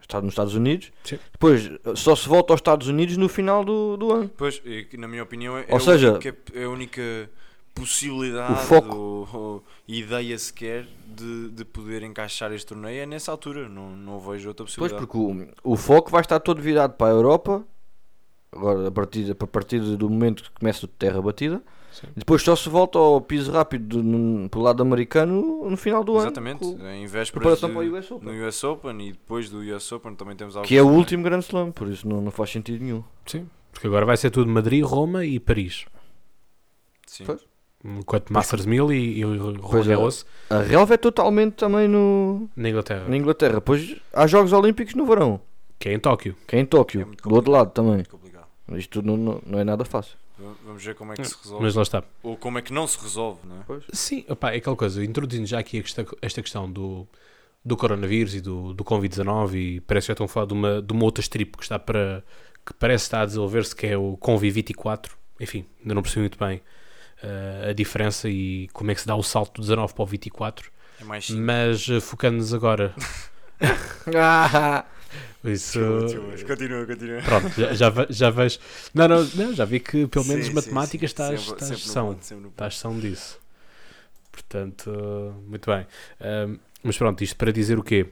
estar 0.00 0.20
nos 0.20 0.32
Estados 0.32 0.54
Unidos, 0.54 0.92
Sim. 1.02 1.18
depois 1.32 1.70
só 1.94 2.14
se 2.14 2.28
volta 2.28 2.52
aos 2.52 2.58
Estados 2.58 2.88
Unidos 2.88 3.16
no 3.16 3.26
final 3.28 3.64
do, 3.64 3.96
do 3.96 4.12
ano. 4.12 4.30
Pois, 4.36 4.60
e 4.64 4.86
na 4.98 5.08
minha 5.08 5.22
opinião, 5.22 5.56
é, 5.56 5.64
Ou 5.70 5.78
a 5.78 5.80
seja, 5.80 6.12
única, 6.12 6.36
é 6.54 6.64
a 6.64 6.68
única 6.68 7.30
possibilidade 7.74 8.52
o 8.52 8.56
foco- 8.56 8.96
ou, 8.96 9.28
ou 9.32 9.64
ideia 9.88 10.38
sequer 10.38 10.86
de, 11.06 11.50
de 11.50 11.64
poder 11.64 12.02
encaixar 12.02 12.52
este 12.52 12.66
torneio 12.66 13.02
é 13.02 13.06
nessa 13.06 13.30
altura. 13.32 13.68
Não, 13.68 13.90
não 13.96 14.18
vejo 14.20 14.48
outra 14.48 14.64
Pois, 14.64 14.76
possibilidade. 14.76 15.06
porque 15.06 15.18
o, 15.64 15.72
o 15.72 15.76
foco 15.76 16.10
vai 16.10 16.20
estar 16.20 16.38
todo 16.40 16.60
virado 16.62 16.94
para 16.94 17.08
a 17.12 17.14
Europa, 17.14 17.64
agora 18.52 18.88
a 18.88 18.90
partir, 18.90 19.30
a 19.30 19.46
partir 19.46 19.80
do 19.80 20.08
momento 20.08 20.44
que 20.44 20.50
começa 20.52 20.86
a 20.86 20.88
terra 20.98 21.20
batida, 21.20 21.62
Sim. 21.92 22.06
e 22.16 22.18
depois 22.20 22.42
só 22.42 22.54
se 22.56 22.68
volta 22.68 22.98
ao 22.98 23.20
piso 23.20 23.50
rápido 23.52 24.02
no, 24.02 24.48
pelo 24.48 24.64
lado 24.64 24.82
americano 24.82 25.68
no 25.68 25.76
final 25.76 26.02
do 26.04 26.16
Exatamente, 26.16 26.64
ano. 26.64 26.78
com- 26.78 26.86
em 26.86 27.06
vésperas 27.06 27.30
preparação 27.30 27.68
de- 27.68 27.74
para 27.74 27.84
o 27.84 27.98
US 27.98 28.10
Open. 28.10 28.32
no 28.32 28.48
US 28.48 28.64
Open 28.64 29.08
e 29.08 29.12
depois 29.12 29.50
do 29.50 29.58
US 29.60 29.90
Open 29.92 30.14
também 30.14 30.36
temos 30.36 30.56
algo 30.56 30.66
Que 30.68 30.76
é 30.76 30.82
o 30.82 30.88
último 30.88 31.22
grande 31.22 31.44
slam, 31.44 31.70
por 31.72 31.88
isso 31.88 32.06
não, 32.08 32.20
não 32.20 32.30
faz 32.30 32.50
sentido 32.50 32.82
nenhum. 32.82 33.02
Sim, 33.26 33.48
porque 33.72 33.86
agora 33.86 34.04
vai 34.06 34.16
ser 34.16 34.30
tudo 34.30 34.48
Madrid, 34.50 34.82
Roma 34.84 35.24
e 35.24 35.38
Paris. 35.40 35.84
Sim. 37.06 37.24
Pois. 37.24 37.40
Enquanto 37.84 38.32
Masters 38.32 38.64
1000 38.64 38.92
e, 38.92 39.18
e 39.18 39.22
Roland 39.24 39.58
Pois 39.60 39.86
é. 39.86 39.90
Garros 39.90 40.26
A 40.48 40.60
relva 40.60 40.94
é 40.94 40.96
totalmente 40.96 41.52
também 41.54 41.86
no, 41.86 42.48
na 42.56 42.70
Inglaterra, 42.70 43.04
na 43.08 43.16
Inglaterra. 43.16 43.60
Pois 43.60 43.96
há 44.12 44.26
Jogos 44.26 44.52
Olímpicos 44.54 44.94
no 44.94 45.04
verão, 45.04 45.38
que 45.78 45.88
é 45.90 45.92
em 45.92 45.98
Tóquio. 45.98 46.34
que 46.46 46.56
é 46.56 46.60
em 46.60 46.64
Tóquio, 46.66 47.02
É 47.24 47.28
do 47.28 47.34
outro 47.34 47.52
lado 47.52 47.70
também. 47.72 48.04
Isto 48.78 49.02
não, 49.02 49.16
não, 49.18 49.42
não 49.44 49.58
é 49.58 49.64
nada 49.64 49.84
fácil. 49.84 50.16
Vamos 50.64 50.82
ver 50.82 50.94
como 50.94 51.12
é 51.12 51.16
que 51.16 51.24
se 51.24 51.36
resolve. 51.42 51.62
Mas 51.64 51.74
lá 51.74 51.82
está. 51.82 52.02
Ou 52.22 52.36
como 52.36 52.58
é 52.58 52.62
que 52.62 52.72
não 52.72 52.86
se 52.86 52.98
resolve, 53.00 53.40
não 53.46 53.56
é? 53.76 53.80
Sim, 53.92 54.24
opá, 54.28 54.52
é 54.52 54.56
aquela 54.56 54.74
coisa, 54.74 55.04
introduzindo 55.04 55.46
já 55.46 55.58
aqui 55.58 55.78
a 55.78 55.82
questão- 55.82 56.06
esta 56.22 56.40
questão 56.42 56.70
do, 56.70 57.06
do 57.64 57.76
coronavírus 57.76 58.34
e 58.34 58.40
do, 58.40 58.72
do 58.72 58.82
Covid-19 58.82 59.54
e 59.54 59.80
parece 59.82 60.06
que 60.06 60.08
já 60.08 60.12
estão 60.14 60.24
a 60.24 60.28
falar 60.28 60.46
de 60.46 60.54
uma, 60.54 60.80
de 60.82 60.92
uma 60.92 61.04
outra 61.04 61.20
strip 61.20 61.56
que 61.56 61.62
está 61.62 61.78
para 61.78 62.24
que 62.66 62.72
parece 62.74 63.04
estar 63.04 63.20
a 63.20 63.26
desenvolver-se 63.26 63.76
que 63.76 63.86
é 63.86 63.96
o 63.98 64.16
Convi24 64.16 65.10
enfim, 65.38 65.66
ainda 65.82 65.94
não 65.94 66.00
percebi 66.02 66.20
muito 66.22 66.38
bem 66.38 66.62
a 67.70 67.72
diferença 67.72 68.28
e 68.28 68.68
como 68.72 68.90
é 68.90 68.94
que 68.94 69.00
se 69.00 69.06
dá 69.06 69.14
o 69.16 69.22
salto 69.22 69.54
do 69.54 69.60
19 69.62 69.94
para 69.94 70.02
o 70.02 70.06
24 70.06 70.70
É 71.00 71.04
mais 71.04 71.26
simples. 71.26 71.44
mas 71.44 71.88
eh, 71.88 72.00
focando-nos 72.00 72.52
agora 72.54 72.94
isso, 75.44 75.78
Continua, 76.46 76.86
continua. 76.86 77.22
pronto, 77.22 77.48
já, 77.60 77.74
já, 77.74 77.92
já 78.10 78.30
vejo 78.30 78.58
não, 78.94 79.06
não, 79.08 79.24
não, 79.34 79.54
já 79.54 79.64
vi 79.64 79.78
que 79.80 80.06
pelo 80.06 80.24
menos 80.24 80.46
Sim, 80.46 80.50
sim, 80.50 80.54
matemáticas 80.56 81.10
sim. 81.10 81.14
estás, 81.14 81.40
Sempre- 81.40 81.52
estás 81.62 81.68
sempre 81.78 81.92
são 81.92 82.06
ponto, 82.14 82.48
estás 82.48 82.78
são 82.78 82.98
disso. 83.00 83.38
Portanto, 84.32 84.90
muito 85.46 85.70
bem. 85.70 85.86
Mas 86.82 86.98
pronto, 86.98 87.22
isto 87.22 87.36
para 87.36 87.52
dizer 87.52 87.78
o 87.78 87.82
quê? 87.84 88.06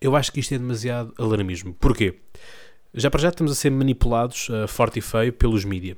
Eu 0.00 0.14
acho 0.14 0.30
que 0.30 0.38
isto 0.40 0.52
é 0.54 0.58
demasiado 0.58 1.14
alarmismo. 1.16 1.72
Porquê? 1.74 2.18
Já 2.92 3.10
para 3.10 3.20
já 3.22 3.30
estamos 3.30 3.50
a 3.50 3.54
ser 3.54 3.70
manipulados 3.70 4.48
ah, 4.50 4.68
forte 4.68 4.98
e 4.98 5.02
feio 5.02 5.32
pelos 5.32 5.64
mídia. 5.64 5.96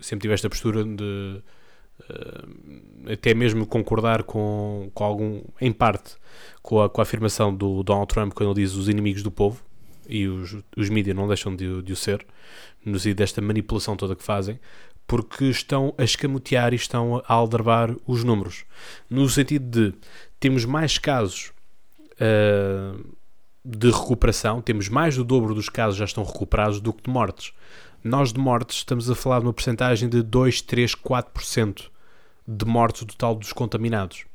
Sempre 0.00 0.22
tive 0.22 0.34
esta 0.34 0.48
postura 0.48 0.82
de 0.82 1.42
até 3.10 3.34
mesmo 3.34 3.66
concordar 3.66 4.22
com, 4.22 4.90
com 4.94 5.04
algum, 5.04 5.42
em 5.60 5.72
parte, 5.72 6.16
com 6.62 6.82
a, 6.82 6.88
com 6.88 7.00
a 7.00 7.02
afirmação 7.02 7.54
do 7.54 7.82
Donald 7.82 8.08
Trump 8.08 8.32
quando 8.32 8.50
ele 8.50 8.62
diz 8.66 8.74
os 8.74 8.88
inimigos 8.88 9.22
do 9.22 9.30
povo 9.30 9.62
e 10.08 10.26
os, 10.26 10.56
os 10.76 10.88
mídia 10.88 11.14
não 11.14 11.26
deixam 11.26 11.54
de, 11.54 11.82
de 11.82 11.92
o 11.92 11.96
ser, 11.96 12.26
no 12.84 12.98
sentido 12.98 13.18
desta 13.18 13.40
manipulação 13.40 13.96
toda 13.96 14.14
que 14.14 14.22
fazem, 14.22 14.58
porque 15.06 15.44
estão 15.44 15.94
a 15.98 16.04
escamotear 16.04 16.72
e 16.72 16.76
estão 16.76 17.22
a 17.26 17.34
aldrabar 17.34 17.94
os 18.06 18.24
números. 18.24 18.64
No 19.08 19.28
sentido 19.28 19.64
de 19.90 19.96
temos 20.40 20.64
mais 20.64 20.98
casos 20.98 21.52
ah, 22.20 22.96
de 23.64 23.90
recuperação, 23.90 24.60
temos 24.60 24.88
mais 24.88 25.16
do 25.16 25.24
dobro 25.24 25.54
dos 25.54 25.68
casos 25.68 25.96
já 25.96 26.04
estão 26.04 26.22
recuperados 26.22 26.80
do 26.80 26.92
que 26.92 27.02
de 27.02 27.10
mortes. 27.10 27.52
Nós 28.04 28.32
de 28.34 28.38
mortes 28.38 28.76
estamos 28.76 29.10
a 29.10 29.14
falar 29.14 29.40
de 29.40 29.46
uma 29.46 29.52
porcentagem 29.52 30.08
de 30.08 30.22
2, 30.22 30.60
3, 30.60 30.94
4% 30.94 31.90
de 32.46 32.64
mortes 32.66 33.02
do 33.02 33.06
total 33.14 33.34
dos 33.34 33.50
contaminados. 33.52 34.26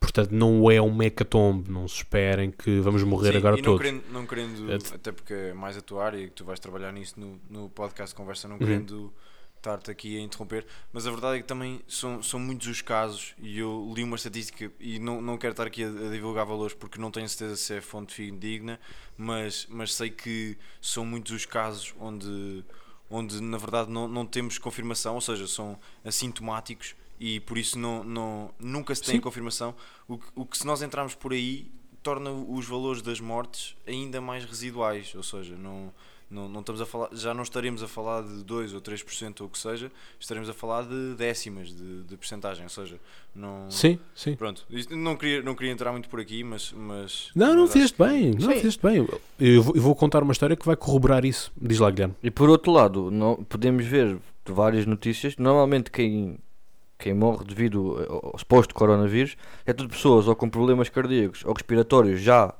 Portanto, 0.00 0.30
não 0.32 0.70
é 0.70 0.80
um 0.80 1.02
hecatombe, 1.02 1.70
não 1.70 1.86
se 1.86 1.96
esperem 1.96 2.50
que 2.50 2.80
vamos 2.80 3.02
morrer 3.04 3.32
Sim, 3.32 3.36
agora 3.36 3.56
não 3.56 3.62
todos. 3.62 3.82
Querendo, 3.82 4.02
não 4.10 4.24
querendo, 4.24 4.72
É 4.72 4.76
até 4.94 5.12
porque 5.12 5.34
é 5.34 5.52
mais 5.52 5.76
a 5.76 5.82
tua 5.82 6.06
área 6.06 6.16
e 6.16 6.24
que 6.28 6.32
tu 6.32 6.44
vais 6.44 6.58
trabalhar 6.58 6.90
nisso 6.90 7.20
no, 7.20 7.38
no 7.50 7.68
podcast 7.68 8.14
Conversa, 8.14 8.48
não 8.48 8.54
Uhum. 8.54 8.60
querendo 8.60 9.12
estar-te 9.60 9.90
aqui 9.90 10.18
a 10.18 10.20
interromper, 10.20 10.66
mas 10.92 11.06
a 11.06 11.10
verdade 11.10 11.36
é 11.36 11.42
que 11.42 11.46
também 11.46 11.80
são, 11.86 12.22
são 12.22 12.40
muitos 12.40 12.66
os 12.66 12.80
casos 12.80 13.34
e 13.38 13.58
eu 13.58 13.92
li 13.94 14.02
uma 14.02 14.16
estatística 14.16 14.72
e 14.80 14.98
não, 14.98 15.20
não 15.20 15.36
quero 15.36 15.52
estar 15.52 15.66
aqui 15.66 15.84
a, 15.84 15.88
a 15.88 16.10
divulgar 16.10 16.46
valores 16.46 16.74
porque 16.74 16.98
não 16.98 17.10
tenho 17.10 17.28
certeza 17.28 17.56
se 17.56 17.74
é 17.74 17.80
fonte 17.80 18.14
fidedigna, 18.14 18.80
mas, 19.16 19.66
mas 19.68 19.94
sei 19.94 20.10
que 20.10 20.56
são 20.80 21.04
muitos 21.04 21.32
os 21.32 21.44
casos 21.44 21.94
onde, 22.00 22.64
onde 23.10 23.40
na 23.40 23.58
verdade 23.58 23.90
não, 23.90 24.08
não 24.08 24.26
temos 24.26 24.58
confirmação, 24.58 25.14
ou 25.14 25.20
seja, 25.20 25.46
são 25.46 25.78
assintomáticos 26.04 26.96
e 27.18 27.38
por 27.40 27.58
isso 27.58 27.78
não, 27.78 28.02
não, 28.02 28.54
nunca 28.58 28.94
se 28.94 29.02
tem 29.02 29.16
Sim. 29.16 29.20
confirmação. 29.20 29.74
O 30.08 30.16
que, 30.16 30.26
o 30.34 30.46
que 30.46 30.56
se 30.56 30.66
nós 30.66 30.80
entrarmos 30.80 31.14
por 31.14 31.32
aí 31.32 31.70
torna 32.02 32.30
os 32.30 32.66
valores 32.66 33.02
das 33.02 33.20
mortes 33.20 33.76
ainda 33.86 34.22
mais 34.22 34.46
residuais, 34.46 35.14
ou 35.14 35.22
seja, 35.22 35.54
não, 35.54 35.92
não, 36.30 36.48
não 36.48 36.60
estamos 36.60 36.80
a 36.80 36.86
falar, 36.86 37.08
já 37.12 37.34
não 37.34 37.42
estaremos 37.42 37.82
a 37.82 37.88
falar 37.88 38.22
de 38.22 38.44
2 38.44 38.72
ou 38.74 38.80
3% 38.80 39.40
ou 39.40 39.46
o 39.46 39.50
que 39.50 39.58
seja, 39.58 39.90
estaremos 40.18 40.48
a 40.48 40.54
falar 40.54 40.82
de 40.84 41.14
décimas 41.16 41.68
de, 41.74 42.02
de 42.04 42.16
percentagem, 42.16 42.62
ou 42.62 42.68
seja, 42.70 43.00
não... 43.34 43.70
Sim, 43.70 43.98
sim. 44.14 44.36
Pronto, 44.36 44.64
isto- 44.70 44.96
não 44.96 45.16
queria, 45.16 45.42
não 45.42 45.54
queria 45.54 45.72
entrar 45.72 45.90
muito 45.92 46.08
por 46.08 46.20
aqui, 46.20 46.44
mas... 46.44 46.72
mas 46.72 47.30
Não, 47.34 47.54
não 47.54 47.66
fizeste 47.66 47.96
que- 47.96 48.04
bem, 48.04 48.30
não 48.32 48.48
Sim. 48.52 48.56
fizeste 48.56 48.82
bem. 48.82 49.06
Eu 49.38 49.62
vou, 49.62 49.74
eu 49.74 49.82
vou 49.82 49.94
contar 49.94 50.22
uma 50.22 50.32
história 50.32 50.54
que 50.56 50.64
vai 50.66 50.76
corroborar 50.76 51.24
isso. 51.24 51.50
Diz 51.60 51.78
lá, 51.80 51.90
Guilherme. 51.90 52.14
E 52.22 52.30
por 52.30 52.48
outro 52.48 52.70
lado, 52.70 53.10
não, 53.10 53.42
podemos 53.44 53.84
ver 53.84 54.16
várias 54.46 54.86
notícias. 54.86 55.36
Normalmente 55.36 55.90
quem, 55.90 56.38
quem 56.98 57.12
morre 57.14 57.44
devido 57.44 58.06
ao 58.08 58.30
ao 58.32 58.38
suposto 58.38 58.74
coronavírus 58.74 59.36
é 59.66 59.72
tudo 59.72 59.88
pessoas 59.90 60.28
ou 60.28 60.36
com 60.36 60.48
problemas 60.48 60.88
cardíacos 60.88 61.44
ou 61.44 61.52
respiratórios 61.52 62.20
já 62.20 62.54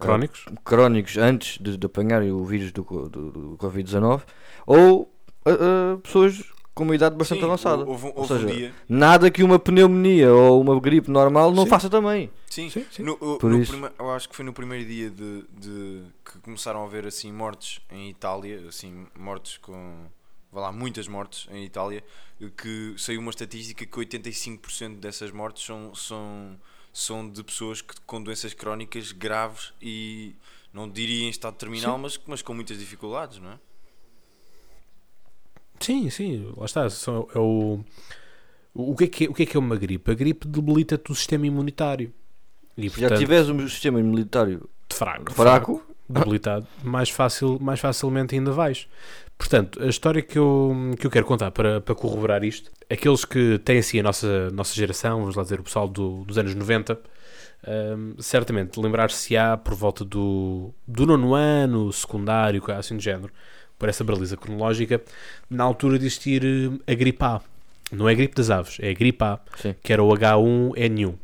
Crónicos? 0.00 0.44
crónicos 0.64 1.16
antes 1.18 1.58
de, 1.58 1.76
de 1.76 1.86
apanharem 1.86 2.30
o 2.32 2.44
vírus 2.44 2.72
do, 2.72 2.82
do, 2.82 3.30
do 3.30 3.56
Covid-19 3.58 4.22
ou 4.66 5.12
ah, 5.44 5.50
ah, 5.50 5.98
pessoas 6.02 6.42
com 6.74 6.84
uma 6.84 6.94
idade 6.94 7.14
bastante 7.16 7.40
Sim, 7.40 7.46
avançada. 7.46 7.84
Houve, 7.84 8.06
um- 8.06 8.08
Ou 8.08 8.18
houve 8.20 8.32
um 8.32 8.38
seja, 8.38 8.46
dia... 8.54 8.74
Nada 8.88 9.30
que 9.30 9.42
uma 9.42 9.58
pneumonia 9.58 10.32
ou 10.32 10.60
uma 10.60 10.78
gripe 10.80 11.10
normal 11.10 11.52
não 11.52 11.64
Sim. 11.64 11.68
faça 11.70 11.90
também. 11.90 12.30
Sim, 12.48 12.70
Sim. 12.70 12.84
No, 13.02 13.12
o- 13.20 13.36
Por 13.38 13.50
no 13.50 13.60
isso. 13.60 13.72
prime- 13.72 13.90
eu 13.98 14.10
acho 14.10 14.28
que 14.28 14.34
foi 14.36 14.44
no 14.44 14.52
primeiro 14.52 14.88
dia 14.88 15.10
de, 15.10 15.44
de- 15.50 16.02
que 16.24 16.38
começaram 16.40 16.82
a 16.82 16.86
haver 16.86 17.06
assim 17.06 17.30
mortes 17.32 17.80
em 17.90 18.08
Itália, 18.08 18.64
assim 18.68 19.06
mortes 19.18 19.58
com 19.58 20.06
vá 20.52 20.62
lá, 20.62 20.72
muitas 20.72 21.06
mortes 21.06 21.46
em 21.52 21.64
Itália, 21.64 22.02
que 22.56 22.94
saiu 22.96 23.20
uma 23.20 23.30
estatística 23.30 23.84
que 23.86 24.00
85% 24.00 24.96
dessas 24.98 25.30
mortes 25.30 25.64
são, 25.64 25.94
são, 25.94 26.58
são 26.92 27.28
de 27.28 27.42
pessoas 27.42 27.80
que, 27.80 27.94
com 28.06 28.22
doenças 28.22 28.52
crónicas 28.54 29.12
graves 29.12 29.72
e 29.80 30.34
não 30.72 30.88
diria 30.88 31.24
em 31.24 31.30
estado 31.30 31.54
terminal, 31.54 31.96
Sim. 31.96 32.02
mas, 32.02 32.20
mas 32.26 32.42
com 32.42 32.54
muitas 32.54 32.78
dificuldades, 32.78 33.38
não 33.38 33.52
é? 33.52 33.58
Sim, 35.80 36.10
sim, 36.10 36.52
lá 36.56 36.66
está. 36.66 36.88
São- 36.90 37.26
é 37.34 37.38
o, 37.38 37.80
o, 38.74 38.94
que 38.96 39.04
é 39.04 39.06
que 39.06 39.24
é, 39.24 39.28
o 39.30 39.34
que 39.34 39.42
é 39.44 39.46
que 39.46 39.56
é 39.56 39.60
uma 39.60 39.76
gripe? 39.76 40.10
A 40.10 40.14
gripe 40.14 40.46
debilita-te 40.46 41.10
o 41.10 41.14
sistema 41.14 41.46
imunitário. 41.46 42.12
E, 42.76 42.82
Se 42.88 43.00
já 43.00 43.08
portanto, 43.08 43.18
tiveres 43.18 43.48
um 43.48 43.68
sistema 43.68 43.98
imunitário 44.00 44.68
fraco, 44.90 45.32
fraco, 45.32 45.82
debilitado, 46.08 46.66
mais, 46.82 47.08
fácil, 47.10 47.58
mais 47.60 47.80
facilmente 47.80 48.34
ainda 48.34 48.52
vais. 48.52 48.86
Portanto, 49.40 49.82
a 49.82 49.86
história 49.86 50.20
que 50.20 50.38
eu, 50.38 50.70
que 50.98 51.06
eu 51.06 51.10
quero 51.10 51.24
contar 51.24 51.50
para, 51.50 51.80
para 51.80 51.94
corroborar 51.94 52.44
isto, 52.44 52.70
aqueles 52.90 53.24
que 53.24 53.58
têm 53.64 53.78
assim 53.78 53.98
a 53.98 54.02
nossa, 54.02 54.50
nossa 54.50 54.74
geração, 54.74 55.20
vamos 55.20 55.34
lá 55.34 55.42
dizer, 55.42 55.58
o 55.58 55.62
pessoal 55.62 55.88
do- 55.88 56.24
dos 56.26 56.36
anos 56.36 56.54
90, 56.54 57.00
hum, 57.66 58.14
certamente 58.18 58.78
lembrar-se-á 58.78 59.56
por 59.56 59.72
volta 59.74 60.04
do, 60.04 60.74
do 60.86 61.06
nono 61.06 61.34
ano, 61.34 61.90
secundário, 61.90 62.62
assim 62.68 62.96
do 62.98 63.02
género, 63.02 63.32
por 63.78 63.88
essa 63.88 64.04
baliza 64.04 64.36
cronológica, 64.36 65.00
na 65.48 65.64
altura 65.64 65.98
de 65.98 66.04
existir 66.04 66.44
hum, 66.44 66.78
a 66.86 66.92
gripe 66.92 67.24
A. 67.24 67.40
Não 67.90 68.06
é 68.06 68.12
a 68.12 68.14
gripe 68.14 68.34
das 68.34 68.50
aves, 68.50 68.76
é 68.78 68.90
a 68.90 68.94
gripe 68.94 69.24
A, 69.24 69.40
Sim. 69.56 69.74
que 69.82 69.90
era 69.90 70.02
o 70.02 70.12
H1N1. 70.14 71.14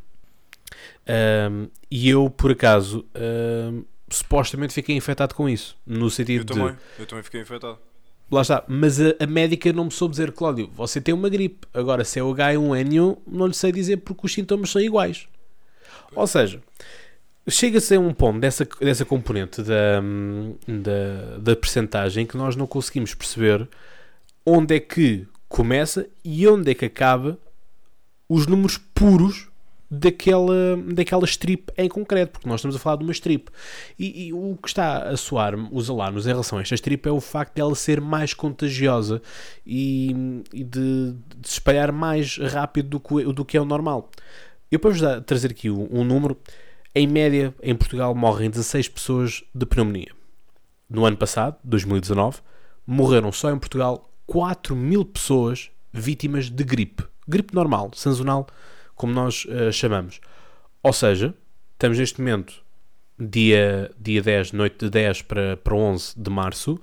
Hum, 1.51 1.69
e 1.91 2.09
eu, 2.09 2.31
por 2.31 2.51
acaso, 2.51 3.05
hum, 3.15 3.85
supostamente 4.09 4.73
fiquei 4.73 4.97
infectado 4.97 5.35
com 5.35 5.47
isso, 5.47 5.77
no 5.87 6.09
sentido 6.11 6.41
Eu 6.41 6.45
de 6.45 6.55
também, 6.55 6.77
eu 6.99 7.07
também 7.07 7.23
fiquei 7.23 7.43
infectado. 7.43 7.79
Lá 8.31 8.43
está, 8.43 8.65
mas 8.67 9.01
a, 9.01 9.15
a 9.21 9.27
médica 9.27 9.73
não 9.73 9.85
me 9.85 9.91
soube 9.91 10.13
dizer, 10.13 10.33
Cláudio, 10.33 10.69
você 10.75 11.01
tem 11.01 11.15
uma 11.15 11.29
gripe. 11.29 11.67
Agora, 11.73 12.05
se 12.05 12.19
é 12.19 12.23
o 12.23 12.35
H1N1, 12.35 13.19
não 13.27 13.47
lhe 13.47 13.55
sei 13.55 13.71
dizer 13.71 13.99
porque 13.99 14.27
os 14.27 14.33
sintomas 14.33 14.71
são 14.71 14.81
iguais. 14.81 15.29
Ou 16.15 16.27
seja, 16.27 16.61
chega-se 17.49 17.95
a 17.95 18.01
um 18.01 18.13
ponto 18.13 18.41
dessa, 18.41 18.67
dessa 18.81 19.05
componente 19.05 19.63
da, 19.63 20.01
da, 20.67 21.39
da 21.39 21.57
percentagem 21.57 22.27
que 22.27 22.37
nós 22.37 22.57
não 22.57 22.67
conseguimos 22.67 23.15
perceber 23.15 23.69
onde 24.45 24.77
é 24.77 24.81
que 24.81 25.27
começa 25.49 26.07
e 26.25 26.47
onde 26.49 26.71
é 26.71 26.75
que 26.75 26.85
acaba 26.85 27.39
os 28.29 28.47
números 28.47 28.77
puros 28.77 29.49
daquela, 29.91 30.77
daquela 30.93 31.25
strip 31.25 31.73
em 31.77 31.89
concreto, 31.89 32.33
porque 32.33 32.49
nós 32.49 32.61
estamos 32.61 32.77
a 32.77 32.79
falar 32.79 32.97
de 32.97 33.05
uma 33.05 33.13
strip. 33.13 33.49
E, 33.99 34.27
e 34.27 34.33
o 34.33 34.59
que 34.61 34.69
está 34.69 35.09
a 35.09 35.17
soar 35.17 35.55
os 35.73 35.89
alarmes 35.89 36.27
em 36.27 36.31
relação 36.31 36.59
a 36.59 36.63
esta 36.63 36.75
strip 36.75 37.07
é 37.09 37.13
o 37.13 37.21
facto 37.21 37.55
dela 37.55 37.75
ser 37.75 38.01
mais 38.01 38.35
contagiosa 38.35 39.23
e, 39.67 40.43
e 40.53 40.65
de, 40.65 41.13
de 41.39 41.49
se 41.49 41.55
espalhar 41.55 41.93
mais 41.93 42.37
rápido 42.39 42.89
do 42.89 43.01
que, 43.01 43.33
do 43.33 43.45
que 43.45 43.57
é 43.57 43.61
o 43.61 43.65
normal. 43.65 44.11
Eu 44.71 44.79
para 44.81 44.91
vos 44.91 45.01
dar- 45.01 45.21
trazer 45.21 45.51
aqui 45.53 45.71
um, 45.71 45.89
um 45.91 46.05
número, 46.05 46.37
em 46.95 47.07
média, 47.07 47.55
em 47.63 47.75
Portugal 47.75 48.15
morrem 48.15 48.51
16 48.51 48.89
pessoas 48.89 49.45
de 49.55 49.65
pneumonia. 49.67 50.11
No 50.89 51.05
ano 51.05 51.17
passado, 51.17 51.57
2019, 51.63 52.39
morreram 52.87 53.31
só 53.33 53.51
em 53.51 53.59
Portugal 53.59 54.11
4 54.27 54.75
mil 54.75 55.05
pessoas 55.05 55.71
vítimas 55.93 56.51
de 56.51 56.65
gripe. 56.65 57.05
Gripe 57.29 57.55
normal, 57.55 57.91
sazonal, 57.95 58.47
como 58.97 59.13
nós 59.13 59.47
eh, 59.49 59.71
chamamos. 59.71 60.21
Ou 60.83 60.93
seja, 60.93 61.33
estamos 61.73 61.99
neste 61.99 62.21
momento, 62.21 62.65
dia, 63.19 63.93
dia 63.99 64.21
10, 64.21 64.53
noite 64.53 64.79
de 64.87 64.91
10 64.91 65.23
para, 65.23 65.57
para 65.57 65.75
11 65.75 66.21
de 66.21 66.31
março, 66.31 66.81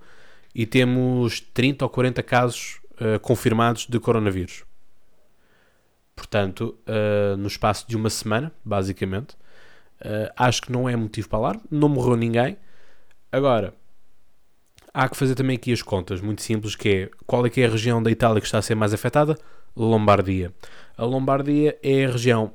e 0.55 0.65
temos 0.65 1.41
30 1.41 1.83
ou 1.83 1.89
40 1.89 2.23
casos 2.23 2.79
eh, 2.99 3.17
confirmados 3.19 3.87
de 3.87 3.99
coronavírus. 3.99 4.63
Portanto, 6.15 6.77
eh, 6.85 7.35
no 7.37 7.47
espaço 7.47 7.87
de 7.87 7.97
uma 7.97 8.09
semana, 8.09 8.51
basicamente, 8.63 9.35
eh, 9.99 10.31
acho 10.37 10.61
que 10.61 10.71
não 10.71 10.87
é 10.87 10.95
motivo 10.95 11.27
para 11.27 11.39
alarme, 11.39 11.61
não 11.71 11.89
morreu 11.89 12.15
ninguém. 12.15 12.57
Agora, 13.31 13.73
há 14.93 15.09
que 15.09 15.17
fazer 15.17 15.33
também 15.33 15.55
aqui 15.55 15.73
as 15.73 15.81
contas, 15.81 16.21
muito 16.21 16.41
simples, 16.43 16.75
que 16.75 16.89
é 16.89 17.09
qual 17.25 17.45
é 17.45 17.49
que 17.49 17.61
é 17.61 17.65
a 17.65 17.69
região 17.69 18.01
da 18.01 18.11
Itália 18.11 18.39
que 18.39 18.45
está 18.45 18.59
a 18.59 18.61
ser 18.61 18.75
mais 18.75 18.93
afetada? 18.93 19.37
Lombardia. 19.75 20.53
A 20.97 21.05
Lombardia 21.05 21.77
é 21.81 22.05
a 22.05 22.11
região 22.11 22.53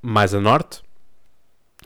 mais 0.00 0.34
a 0.34 0.40
norte 0.40 0.82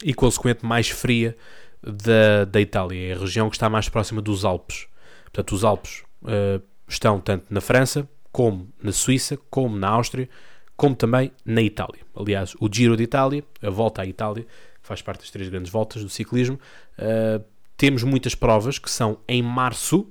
e, 0.03 0.15
consequentemente, 0.15 0.67
mais 0.67 0.89
fria 0.89 1.37
da, 1.83 2.45
da 2.45 2.61
Itália. 2.61 3.13
É 3.13 3.13
a 3.15 3.19
região 3.19 3.49
que 3.49 3.57
está 3.57 3.69
mais 3.69 3.89
próxima 3.89 4.21
dos 4.21 4.45
Alpes. 4.45 4.87
Portanto, 5.25 5.55
os 5.55 5.65
Alpes 5.65 6.05
uh, 6.23 6.63
estão 6.87 7.21
tanto 7.21 7.53
na 7.53 7.61
França, 7.61 8.09
como 8.31 8.69
na 8.83 8.93
Suíça, 8.93 9.37
como 9.51 9.77
na 9.77 9.89
Áustria, 9.89 10.29
como 10.77 10.95
também 10.95 11.33
na 11.45 11.63
Itália. 11.63 12.01
Aliás, 12.15 12.55
o 12.61 12.69
Giro 12.73 12.97
de 12.97 13.03
Itália, 13.03 13.45
a 13.63 13.71
volta 13.71 14.03
à 14.03 14.07
Itália, 14.07 14.47
faz 14.81 15.03
parte 15.03 15.21
das 15.21 15.31
três 15.31 15.49
grandes 15.49 15.71
voltas 15.71 16.03
do 16.03 16.09
ciclismo, 16.09 16.59
uh, 16.99 17.45
temos 17.77 18.03
muitas 18.03 18.35
provas 18.35 18.79
que 18.79 18.91
são 18.91 19.19
em 19.29 19.43
março 19.43 20.07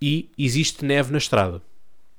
e 0.00 0.30
existe 0.38 0.84
neve 0.84 1.10
na 1.12 1.18
estrada. 1.18 1.60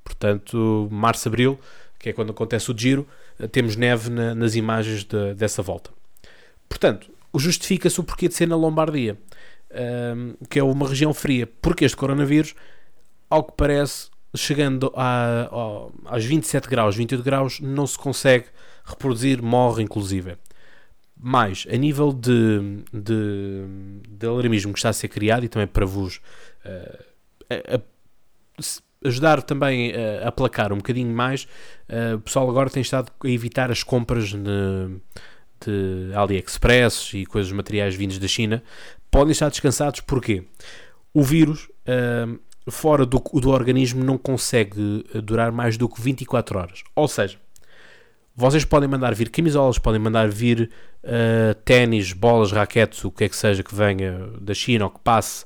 Portanto, 0.03 0.87
março, 0.91 1.27
abril, 1.27 1.59
que 1.99 2.09
é 2.09 2.13
quando 2.13 2.31
acontece 2.31 2.71
o 2.71 2.77
giro, 2.77 3.05
uh, 3.39 3.47
temos 3.47 3.75
neve 3.75 4.09
na, 4.09 4.33
nas 4.33 4.55
imagens 4.55 5.03
de, 5.03 5.33
dessa 5.35 5.61
volta. 5.61 5.91
Portanto, 6.67 7.11
justifica-se 7.35 7.99
o 7.99 8.03
porquê 8.03 8.27
de 8.27 8.33
ser 8.33 8.47
na 8.47 8.55
Lombardia, 8.55 9.17
uh, 9.71 10.47
que 10.47 10.57
é 10.57 10.63
uma 10.63 10.87
região 10.87 11.13
fria, 11.13 11.47
porque 11.61 11.85
este 11.85 11.97
coronavírus, 11.97 12.55
ao 13.29 13.43
que 13.43 13.53
parece, 13.55 14.09
chegando 14.35 14.91
a, 14.95 15.49
a, 16.05 16.13
aos 16.13 16.25
27 16.25 16.67
graus, 16.69 16.95
28 16.95 17.23
graus, 17.23 17.59
não 17.59 17.85
se 17.85 17.97
consegue 17.97 18.45
reproduzir, 18.85 19.41
morre 19.41 19.83
inclusive. 19.83 20.37
Mas, 21.21 21.67
a 21.69 21.75
nível 21.75 22.13
de, 22.13 22.81
de, 22.93 23.65
de 24.07 24.25
alarmismo 24.25 24.71
que 24.71 24.79
está 24.79 24.89
a 24.89 24.93
ser 24.93 25.09
criado, 25.09 25.43
e 25.43 25.49
também 25.49 25.67
para 25.67 25.85
vos 25.85 26.21
uh, 26.65 27.03
a, 27.49 27.81
ajudar 29.03 29.41
também 29.41 29.93
a, 29.93 30.27
a 30.27 30.31
placar 30.31 30.73
um 30.73 30.77
bocadinho 30.77 31.13
mais, 31.13 31.47
uh, 31.89 32.15
o 32.15 32.21
pessoal 32.21 32.49
agora 32.49 32.69
tem 32.69 32.81
estado 32.81 33.11
a 33.23 33.27
evitar 33.27 33.71
as 33.71 33.83
compras 33.83 34.33
de, 34.33 34.99
de 35.65 36.13
AliExpress 36.13 37.13
e 37.13 37.25
coisas 37.25 37.51
materiais 37.51 37.95
vindos 37.95 38.19
da 38.19 38.27
China. 38.27 38.61
Podem 39.09 39.31
estar 39.31 39.49
descansados, 39.49 40.01
porque 40.01 40.43
o 41.13 41.23
vírus... 41.23 41.69
Uh, 41.87 42.39
fora 42.71 43.05
do, 43.05 43.19
do 43.19 43.49
organismo 43.49 44.03
não 44.03 44.17
consegue 44.17 45.05
eh, 45.13 45.21
durar 45.21 45.51
mais 45.51 45.77
do 45.77 45.87
que 45.87 46.01
24 46.01 46.59
horas. 46.59 46.83
Ou 46.95 47.07
seja, 47.07 47.37
vocês 48.35 48.63
podem 48.63 48.87
mandar 48.87 49.13
vir 49.13 49.29
camisolas, 49.29 49.77
podem 49.77 49.99
mandar 49.99 50.29
vir 50.29 50.69
uh, 51.03 51.53
ténis, 51.65 52.13
bolas, 52.13 52.51
raquetes, 52.51 53.03
o 53.03 53.11
que 53.11 53.25
é 53.25 53.29
que 53.29 53.35
seja 53.35 53.63
que 53.63 53.75
venha 53.75 54.29
da 54.39 54.53
China 54.53 54.85
ou 54.85 54.91
que 54.91 54.99
passe 54.99 55.45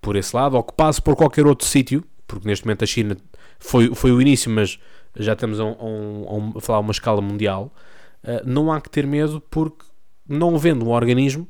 por 0.00 0.16
esse 0.16 0.34
lado, 0.34 0.56
ou 0.56 0.62
que 0.62 0.72
passe 0.72 1.02
por 1.02 1.14
qualquer 1.14 1.46
outro 1.46 1.66
sítio, 1.66 2.02
porque 2.30 2.46
neste 2.46 2.64
momento 2.64 2.84
a 2.84 2.86
China 2.86 3.16
foi, 3.58 3.92
foi 3.92 4.12
o 4.12 4.22
início, 4.22 4.48
mas 4.50 4.78
já 5.16 5.32
estamos 5.32 5.58
a, 5.58 5.64
um, 5.64 6.52
a, 6.56 6.60
falar 6.60 6.78
uma 6.78 6.92
escala 6.92 7.20
mundial. 7.20 7.74
Uh, 8.22 8.40
não 8.44 8.72
há 8.72 8.80
que 8.80 8.88
ter 8.88 9.04
medo 9.04 9.42
porque 9.50 9.84
não 10.28 10.56
vendo 10.56 10.86
um 10.86 10.90
organismo, 10.90 11.48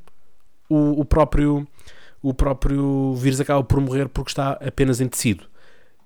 o, 0.70 1.00
o 1.00 1.04
próprio 1.04 1.68
o 2.22 2.34
próprio 2.34 3.14
vírus 3.14 3.40
acaba 3.40 3.62
por 3.62 3.80
morrer 3.80 4.08
porque 4.08 4.30
está 4.30 4.52
apenas 4.52 5.00
em 5.00 5.08
tecido. 5.08 5.44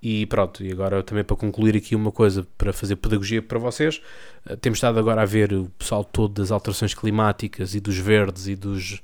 E 0.02 0.26
pronto, 0.26 0.62
e 0.62 0.70
agora 0.70 1.02
também 1.02 1.24
para 1.24 1.34
concluir 1.34 1.76
aqui 1.76 1.94
uma 1.94 2.12
coisa 2.12 2.46
para 2.58 2.72
fazer 2.72 2.96
pedagogia 2.96 3.40
para 3.40 3.58
vocês, 3.58 4.02
eh, 4.46 4.54
temos 4.54 4.76
estado 4.76 4.98
agora 4.98 5.22
a 5.22 5.24
ver 5.24 5.52
o 5.54 5.70
pessoal 5.78 6.04
todo 6.04 6.34
das 6.34 6.50
alterações 6.50 6.92
climáticas 6.92 7.74
e 7.74 7.80
dos 7.80 7.96
verdes 7.96 8.46
e 8.46 8.54
dos 8.54 9.00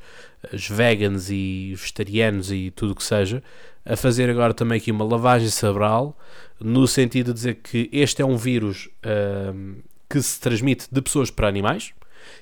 vegans 0.68 1.30
e 1.30 1.74
vegetarianos 1.74 2.52
e 2.52 2.70
tudo 2.70 2.92
o 2.92 2.94
que 2.94 3.02
seja, 3.02 3.42
a 3.84 3.96
fazer 3.96 4.28
agora 4.28 4.52
também 4.52 4.78
aqui 4.78 4.90
uma 4.90 5.04
lavagem 5.04 5.48
cerebral, 5.48 6.16
no 6.60 6.86
sentido 6.86 7.28
de 7.28 7.34
dizer 7.34 7.54
que 7.56 7.88
este 7.92 8.22
é 8.22 8.24
um 8.24 8.36
vírus 8.36 8.88
uh, 9.04 9.82
que 10.08 10.20
se 10.20 10.40
transmite 10.40 10.86
de 10.90 11.00
pessoas 11.00 11.30
para 11.30 11.48
animais, 11.48 11.92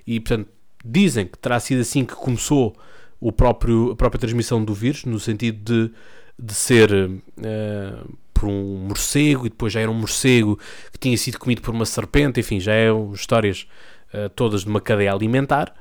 e 0.07 0.19
portanto 0.21 0.49
dizem 0.85 1.27
que 1.27 1.39
terá 1.39 1.59
sido 1.61 1.81
assim 1.81 2.05
que 2.05 2.15
começou 2.15 2.77
o 3.21 3.33
próprio, 3.33 3.93
a 3.93 3.97
própria 3.97 4.21
transmissão 4.21 4.65
do 4.65 4.75
vírus, 4.75 5.05
no 5.05 5.19
sentido 5.19 5.59
de, 5.63 5.93
de 6.39 6.55
ser 6.55 6.93
uh, 6.93 8.19
por 8.33 8.49
um 8.49 8.87
morcego 8.87 9.47
e 9.47 9.49
depois 9.49 9.73
já 9.73 9.81
era 9.81 9.91
um 9.91 9.95
morcego 9.95 10.59
que 10.93 10.99
tinha 10.99 11.17
sido 11.17 11.39
comido 11.39 11.61
por 11.61 11.75
uma 11.75 11.85
serpente, 11.85 12.39
enfim, 12.39 12.61
já 12.61 12.73
é 12.73 12.89
histórias 13.13 13.67
uh, 14.15 14.29
todas 14.31 14.63
de 14.63 14.69
uma 14.69 14.81
cadeia 14.81 15.13
alimentar. 15.13 15.75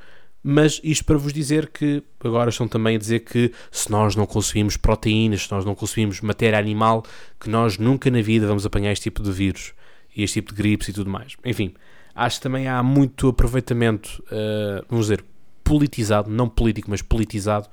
Mas 0.43 0.79
isto 0.83 1.03
para 1.03 1.17
vos 1.17 1.33
dizer 1.33 1.67
que 1.67 2.03
agora 2.23 2.49
estão 2.49 2.67
também 2.67 2.95
a 2.95 2.99
dizer 2.99 3.19
que 3.19 3.51
se 3.71 3.91
nós 3.91 4.15
não 4.15 4.25
consumimos 4.25 4.77
proteínas, 4.77 5.43
se 5.43 5.51
nós 5.51 5.65
não 5.65 5.75
consumimos 5.75 6.21
matéria 6.21 6.57
animal, 6.57 7.03
que 7.39 7.49
nós 7.49 7.77
nunca 7.77 8.09
na 8.09 8.21
vida 8.21 8.47
vamos 8.47 8.65
apanhar 8.65 8.91
este 8.91 9.03
tipo 9.03 9.21
de 9.21 9.31
vírus 9.31 9.73
e 10.15 10.23
este 10.23 10.35
tipo 10.35 10.53
de 10.53 10.61
gripes 10.61 10.87
e 10.87 10.93
tudo 10.93 11.09
mais. 11.09 11.35
Enfim, 11.43 11.73
acho 12.15 12.37
que 12.37 12.43
também 12.43 12.67
há 12.67 12.81
muito 12.81 13.27
aproveitamento, 13.27 14.23
uh, 14.27 14.85
vamos 14.89 15.07
dizer, 15.07 15.23
politizado, 15.63 16.29
não 16.29 16.47
político, 16.47 16.89
mas 16.89 17.01
politizado 17.01 17.67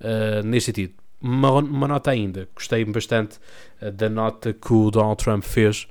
uh, 0.00 0.46
neste 0.46 0.66
sentido. 0.66 0.99
Uma, 1.20 1.52
uma, 1.52 1.86
nota 1.86 2.10
ainda, 2.10 2.48
gostei 2.54 2.84
bastante 2.84 3.38
uh, 3.82 3.90
da 3.90 4.08
nota 4.08 4.52
que 4.52 4.72
o 4.72 4.90
Donald 4.90 5.22
Trump 5.22 5.44
fez 5.44 5.86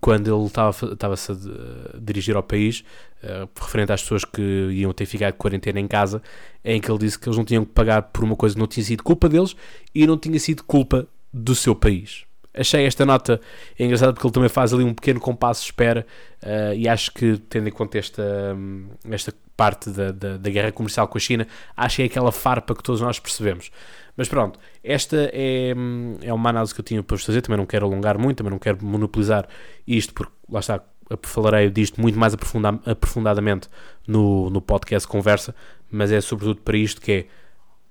quando 0.00 0.34
ele 0.34 0.46
estava-se 0.46 1.32
a 1.32 1.98
dirigir 1.98 2.34
ao 2.34 2.42
país, 2.42 2.84
uh, 3.22 3.48
referente 3.60 3.92
às 3.92 4.02
pessoas 4.02 4.24
que 4.24 4.42
iam 4.72 4.92
ter 4.92 5.06
ficado 5.06 5.32
de 5.32 5.38
quarentena 5.38 5.78
em 5.78 5.86
casa, 5.86 6.22
em 6.64 6.80
que 6.80 6.90
ele 6.90 6.98
disse 6.98 7.18
que 7.18 7.28
eles 7.28 7.36
não 7.36 7.44
tinham 7.44 7.64
que 7.64 7.72
pagar 7.72 8.02
por 8.02 8.24
uma 8.24 8.34
coisa 8.34 8.54
que 8.54 8.60
não 8.60 8.66
tinha 8.66 8.84
sido 8.84 9.02
culpa 9.02 9.28
deles 9.28 9.54
e 9.94 10.06
não 10.06 10.18
tinha 10.18 10.38
sido 10.40 10.64
culpa 10.64 11.06
do 11.32 11.54
seu 11.54 11.74
país 11.74 12.24
achei 12.54 12.86
esta 12.86 13.04
nota 13.04 13.40
engraçada 13.78 14.12
porque 14.12 14.26
ele 14.26 14.32
também 14.32 14.48
faz 14.48 14.72
ali 14.72 14.84
um 14.84 14.94
pequeno 14.94 15.20
compasso 15.20 15.62
de 15.62 15.66
espera 15.66 16.06
uh, 16.42 16.72
e 16.74 16.88
acho 16.88 17.12
que, 17.12 17.36
tendo 17.48 17.68
em 17.68 17.72
conta 17.72 17.98
esta, 17.98 18.22
hum, 18.56 18.86
esta 19.10 19.34
parte 19.56 19.90
da, 19.90 20.12
da, 20.12 20.36
da, 20.36 20.50
guerra 20.50 20.72
comercial 20.72 21.06
com 21.08 21.18
a 21.18 21.20
China, 21.20 21.46
acho 21.76 21.96
que 21.96 22.02
é 22.02 22.04
aquela 22.06 22.32
farpa 22.32 22.74
que 22.74 22.82
todos 22.82 23.00
nós 23.00 23.18
percebemos. 23.18 23.70
Mas 24.16 24.28
pronto, 24.28 24.58
esta 24.82 25.30
é, 25.32 25.74
é 26.22 26.32
uma 26.32 26.50
análise 26.50 26.72
que 26.72 26.80
eu 26.80 26.84
tinha 26.84 27.02
para 27.02 27.16
vos 27.16 27.24
fazer, 27.24 27.42
também 27.42 27.58
não 27.58 27.66
quero 27.66 27.86
alongar 27.86 28.16
muito, 28.16 28.38
também 28.38 28.50
não 28.50 28.58
quero 28.58 28.84
monopolizar 28.84 29.48
isto, 29.86 30.14
porque 30.14 30.32
lá 30.48 30.60
está, 30.60 30.80
falarei 31.22 31.68
disto 31.70 32.00
muito 32.00 32.18
mais 32.18 32.32
aprofunda, 32.34 32.80
aprofundadamente 32.86 33.68
no, 34.06 34.50
no 34.50 34.60
podcast 34.60 35.08
Conversa, 35.08 35.54
mas 35.90 36.12
é 36.12 36.20
sobretudo 36.20 36.60
para 36.60 36.76
isto 36.76 37.00
que 37.00 37.12
é, 37.12 37.26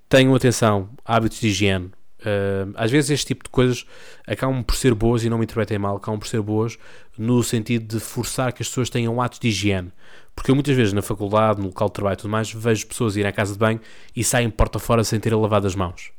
tenham 0.08 0.34
atenção, 0.34 0.88
hábitos 1.04 1.40
de 1.40 1.48
higiene, 1.48 1.90
Uh, 2.24 2.72
às 2.74 2.90
vezes 2.90 3.10
este 3.10 3.26
tipo 3.26 3.44
de 3.44 3.50
coisas 3.50 3.84
acabam 4.26 4.62
por 4.62 4.74
ser 4.76 4.94
boas 4.94 5.24
e 5.24 5.28
não 5.28 5.36
me 5.36 5.44
interpretem 5.44 5.78
mal, 5.78 5.96
acabam 5.96 6.18
por 6.18 6.26
ser 6.26 6.40
boas 6.40 6.78
no 7.18 7.42
sentido 7.42 7.96
de 7.96 8.00
forçar 8.00 8.50
que 8.52 8.62
as 8.62 8.68
pessoas 8.68 8.88
tenham 8.88 9.20
atos 9.20 9.38
de 9.38 9.48
higiene. 9.48 9.92
Porque 10.34 10.50
eu 10.50 10.54
muitas 10.54 10.74
vezes 10.74 10.92
na 10.94 11.02
faculdade, 11.02 11.60
no 11.60 11.66
local 11.66 11.88
de 11.88 11.94
trabalho 11.94 12.14
e 12.14 12.16
tudo 12.16 12.30
mais, 12.30 12.50
vejo 12.50 12.86
pessoas 12.86 13.14
irem 13.16 13.28
à 13.28 13.32
casa 13.32 13.52
de 13.52 13.58
banho 13.58 13.80
e 14.16 14.24
saem 14.24 14.48
porta 14.48 14.78
fora 14.78 15.04
sem 15.04 15.20
terem 15.20 15.38
lavado 15.38 15.66
as 15.66 15.74
mãos. 15.74 16.12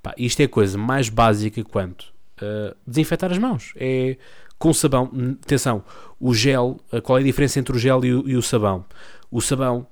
Pá, 0.00 0.14
isto 0.16 0.40
é 0.40 0.44
a 0.44 0.48
coisa 0.48 0.78
mais 0.78 1.08
básica 1.08 1.62
quanto 1.64 2.02
uh, 2.40 2.74
desinfetar 2.86 3.32
as 3.32 3.38
mãos. 3.38 3.72
É 3.76 4.16
com 4.58 4.72
sabão. 4.72 5.10
Atenção, 5.42 5.84
o 6.20 6.32
gel, 6.32 6.78
uh, 6.92 7.02
qual 7.02 7.18
é 7.18 7.20
a 7.20 7.24
diferença 7.24 7.58
entre 7.58 7.76
o 7.76 7.78
gel 7.78 8.04
e 8.04 8.14
o, 8.14 8.28
e 8.28 8.36
o 8.36 8.42
sabão? 8.42 8.84
O 9.28 9.40
sabão 9.40 9.86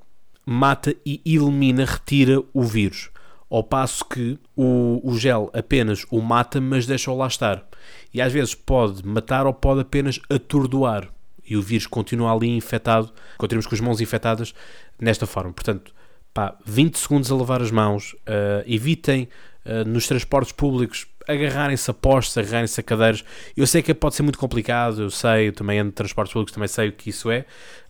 mata 0.46 0.94
e 1.04 1.20
elimina, 1.26 1.84
retira 1.84 2.40
o 2.54 2.62
vírus 2.62 3.10
ao 3.48 3.62
passo 3.62 4.04
que 4.04 4.38
o, 4.56 5.00
o 5.04 5.16
gel 5.18 5.50
apenas 5.52 6.04
o 6.10 6.20
mata, 6.20 6.60
mas 6.60 6.86
deixa-o 6.86 7.16
lá 7.16 7.26
estar. 7.26 7.64
E 8.12 8.20
às 8.20 8.32
vezes 8.32 8.54
pode 8.54 9.06
matar 9.06 9.46
ou 9.46 9.54
pode 9.54 9.80
apenas 9.80 10.20
atordoar. 10.28 11.08
E 11.48 11.56
o 11.56 11.62
vírus 11.62 11.86
continua 11.86 12.32
ali 12.32 12.48
infectado, 12.48 13.12
continuamos 13.38 13.66
com 13.66 13.74
as 13.74 13.80
mãos 13.80 14.00
infectadas 14.00 14.52
nesta 15.00 15.26
forma. 15.26 15.52
Portanto, 15.52 15.94
pá, 16.34 16.56
20 16.66 16.98
segundos 16.98 17.30
a 17.30 17.36
lavar 17.36 17.62
as 17.62 17.70
mãos, 17.70 18.14
uh, 18.14 18.64
evitem 18.66 19.28
uh, 19.64 19.88
nos 19.88 20.08
transportes 20.08 20.52
públicos 20.52 21.06
agarrarem-se 21.26 21.90
a 21.90 21.94
postos, 21.94 22.38
agarrarem-se 22.38 22.78
a 22.80 22.82
cadeiras. 22.82 23.24
Eu 23.56 23.66
sei 23.66 23.82
que 23.82 23.92
pode 23.92 24.14
ser 24.14 24.22
muito 24.22 24.38
complicado, 24.38 25.02
eu 25.02 25.10
sei, 25.10 25.48
eu 25.48 25.52
também 25.52 25.78
ando 25.78 25.90
de 25.90 25.94
transportes 25.94 26.32
públicos, 26.32 26.52
também 26.52 26.68
sei 26.68 26.88
o 26.88 26.92
que 26.92 27.10
isso 27.10 27.30
é, 27.30 27.40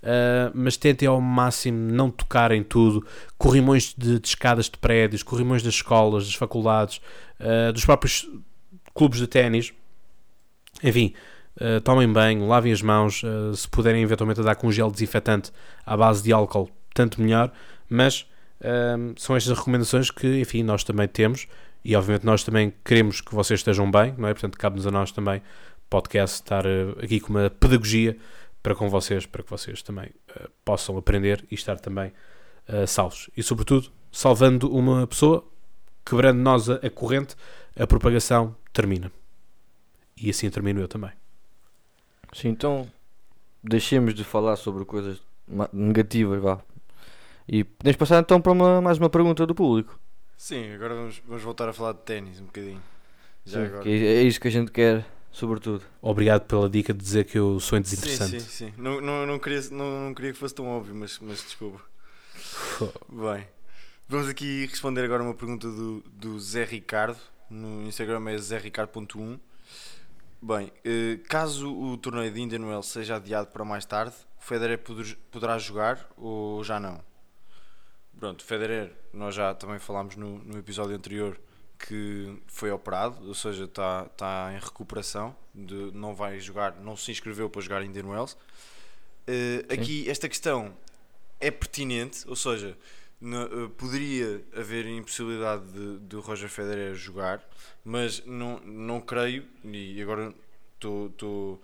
uh, 0.02 0.50
mas 0.54 0.76
tentem 0.76 1.06
ao 1.06 1.20
máximo 1.20 1.92
não 1.92 2.10
tocar 2.10 2.50
em 2.52 2.62
tudo. 2.62 3.06
Corrimões 3.36 3.94
de, 3.96 4.18
de 4.18 4.28
escadas 4.28 4.66
de 4.66 4.78
prédios, 4.78 5.22
corrimões 5.22 5.62
das 5.62 5.74
escolas, 5.74 6.24
das 6.24 6.34
faculdades, 6.34 7.00
uh, 7.40 7.72
dos 7.72 7.84
próprios 7.84 8.28
clubes 8.94 9.18
de 9.18 9.26
ténis. 9.26 9.72
Enfim, 10.82 11.12
uh, 11.60 11.80
tomem 11.82 12.10
banho, 12.10 12.46
lavem 12.46 12.72
as 12.72 12.80
mãos, 12.80 13.22
se 13.54 13.68
puderem 13.68 14.02
eventualmente 14.02 14.42
dar 14.42 14.54
com 14.54 14.68
um 14.68 14.72
gel 14.72 14.90
desinfetante 14.90 15.52
à 15.84 15.96
base 15.96 16.22
de 16.22 16.32
álcool, 16.32 16.70
tanto 16.94 17.20
melhor, 17.20 17.52
mas 17.88 18.26
são 19.18 19.36
estas 19.36 19.56
recomendações 19.56 20.10
que, 20.10 20.40
enfim, 20.40 20.62
nós 20.62 20.82
também 20.82 21.06
temos 21.06 21.46
e 21.86 21.94
obviamente 21.94 22.26
nós 22.26 22.42
também 22.42 22.72
queremos 22.84 23.20
que 23.20 23.32
vocês 23.32 23.60
estejam 23.60 23.88
bem, 23.88 24.12
não 24.18 24.28
é? 24.28 24.34
Portanto, 24.34 24.58
cabe-nos 24.58 24.88
a 24.88 24.90
nós 24.90 25.12
também, 25.12 25.40
podcast, 25.88 26.42
estar 26.42 26.66
uh, 26.66 26.98
aqui 27.00 27.20
com 27.20 27.30
uma 27.32 27.48
pedagogia 27.48 28.16
para 28.60 28.74
com 28.74 28.88
vocês, 28.88 29.24
para 29.24 29.44
que 29.44 29.48
vocês 29.48 29.82
também 29.82 30.06
uh, 30.06 30.50
possam 30.64 30.98
aprender 30.98 31.46
e 31.48 31.54
estar 31.54 31.78
também 31.78 32.12
uh, 32.68 32.88
salvos. 32.88 33.30
E 33.36 33.42
sobretudo, 33.42 33.88
salvando 34.10 34.68
uma 34.74 35.06
pessoa, 35.06 35.46
quebrando 36.04 36.40
nós 36.40 36.68
a, 36.68 36.74
a 36.74 36.90
corrente, 36.90 37.36
a 37.78 37.86
propagação 37.86 38.56
termina. 38.72 39.12
E 40.20 40.28
assim 40.28 40.50
termino 40.50 40.80
eu 40.80 40.88
também. 40.88 41.12
Sim, 42.32 42.48
então 42.48 42.90
deixemos 43.62 44.12
de 44.12 44.24
falar 44.24 44.56
sobre 44.56 44.84
coisas 44.84 45.22
negativas, 45.72 46.42
vá. 46.42 46.60
E 47.46 47.62
podemos 47.62 47.96
passar 47.96 48.18
então 48.18 48.40
para 48.40 48.50
uma, 48.50 48.80
mais 48.80 48.98
uma 48.98 49.08
pergunta 49.08 49.46
do 49.46 49.54
público. 49.54 50.00
Sim, 50.36 50.72
agora 50.74 50.94
vamos, 50.94 51.22
vamos 51.26 51.42
voltar 51.42 51.68
a 51.68 51.72
falar 51.72 51.92
de 51.92 52.00
ténis 52.00 52.40
um 52.40 52.46
bocadinho. 52.46 52.82
Já 53.44 53.60
Sim, 53.60 53.66
agora. 53.66 53.82
que 53.82 53.88
é 53.88 54.22
isso 54.22 54.40
que 54.40 54.48
a 54.48 54.50
gente 54.50 54.70
quer, 54.70 55.04
sobretudo. 55.30 55.84
Obrigado 56.00 56.42
pela 56.46 56.68
dica 56.68 56.92
de 56.92 57.02
dizer 57.02 57.24
que 57.24 57.38
eu 57.38 57.58
sou 57.60 57.76
Sim, 57.78 57.82
desinteressante. 57.82 58.42
sim, 58.42 58.48
sim. 58.66 58.74
Não, 58.76 59.00
não, 59.00 59.26
não, 59.26 59.38
queria, 59.38 59.60
não, 59.70 60.06
não 60.06 60.14
queria 60.14 60.32
que 60.32 60.38
fosse 60.38 60.54
tão 60.54 60.66
óbvio, 60.68 60.94
mas, 60.94 61.18
mas 61.20 61.42
desculpa. 61.42 61.80
Bem, 63.08 63.46
vamos 64.08 64.28
aqui 64.28 64.66
responder 64.66 65.04
agora 65.04 65.22
uma 65.22 65.34
pergunta 65.34 65.68
do, 65.70 66.00
do 66.12 66.38
Zé 66.38 66.64
Ricardo. 66.64 67.18
No 67.48 67.86
Instagram 67.86 68.28
é 68.28 68.36
zericardo.1. 68.38 69.38
Bem, 70.42 70.72
eh, 70.84 71.18
caso 71.28 71.72
o 71.72 71.96
torneio 71.96 72.30
de 72.32 72.40
Indian 72.40 72.60
Wells 72.66 72.86
seja 72.88 73.16
adiado 73.16 73.48
para 73.48 73.64
mais 73.64 73.84
tarde, 73.84 74.14
o 74.40 74.44
Federer 74.44 74.78
poder- 74.78 75.16
poderá 75.30 75.56
jogar 75.58 76.06
ou 76.16 76.62
já 76.62 76.78
não? 76.78 77.00
Pronto, 78.18 78.44
Federer, 78.44 78.92
nós 79.12 79.34
já 79.34 79.54
também 79.54 79.78
falámos 79.78 80.16
no, 80.16 80.38
no 80.38 80.58
episódio 80.58 80.96
anterior 80.96 81.38
que 81.78 82.34
foi 82.46 82.70
operado, 82.70 83.26
ou 83.28 83.34
seja, 83.34 83.64
está 83.64 84.06
está 84.10 84.50
em 84.54 84.58
recuperação, 84.58 85.36
de, 85.54 85.74
não 85.92 86.14
vai 86.14 86.40
jogar, 86.40 86.76
não 86.80 86.96
se 86.96 87.10
inscreveu 87.10 87.50
para 87.50 87.60
jogar 87.60 87.82
Indian 87.84 88.06
Wells. 88.06 88.34
Eh, 89.26 89.58
Sim. 89.68 89.74
aqui, 89.74 90.10
esta 90.10 90.28
questão 90.28 90.74
é 91.38 91.50
pertinente, 91.50 92.24
ou 92.26 92.34
seja, 92.36 92.74
na- 93.20 93.42
eh, 93.42 93.68
poderia 93.76 94.42
haver 94.56 94.86
impossibilidade 94.86 95.64
de, 95.70 95.98
de 95.98 96.16
Roger 96.16 96.48
Federer 96.48 96.94
jogar, 96.94 97.46
mas 97.84 98.24
não, 98.24 98.58
não 98.60 98.98
creio, 99.00 99.46
e 99.62 100.00
agora 100.00 100.32
estou 100.76 101.60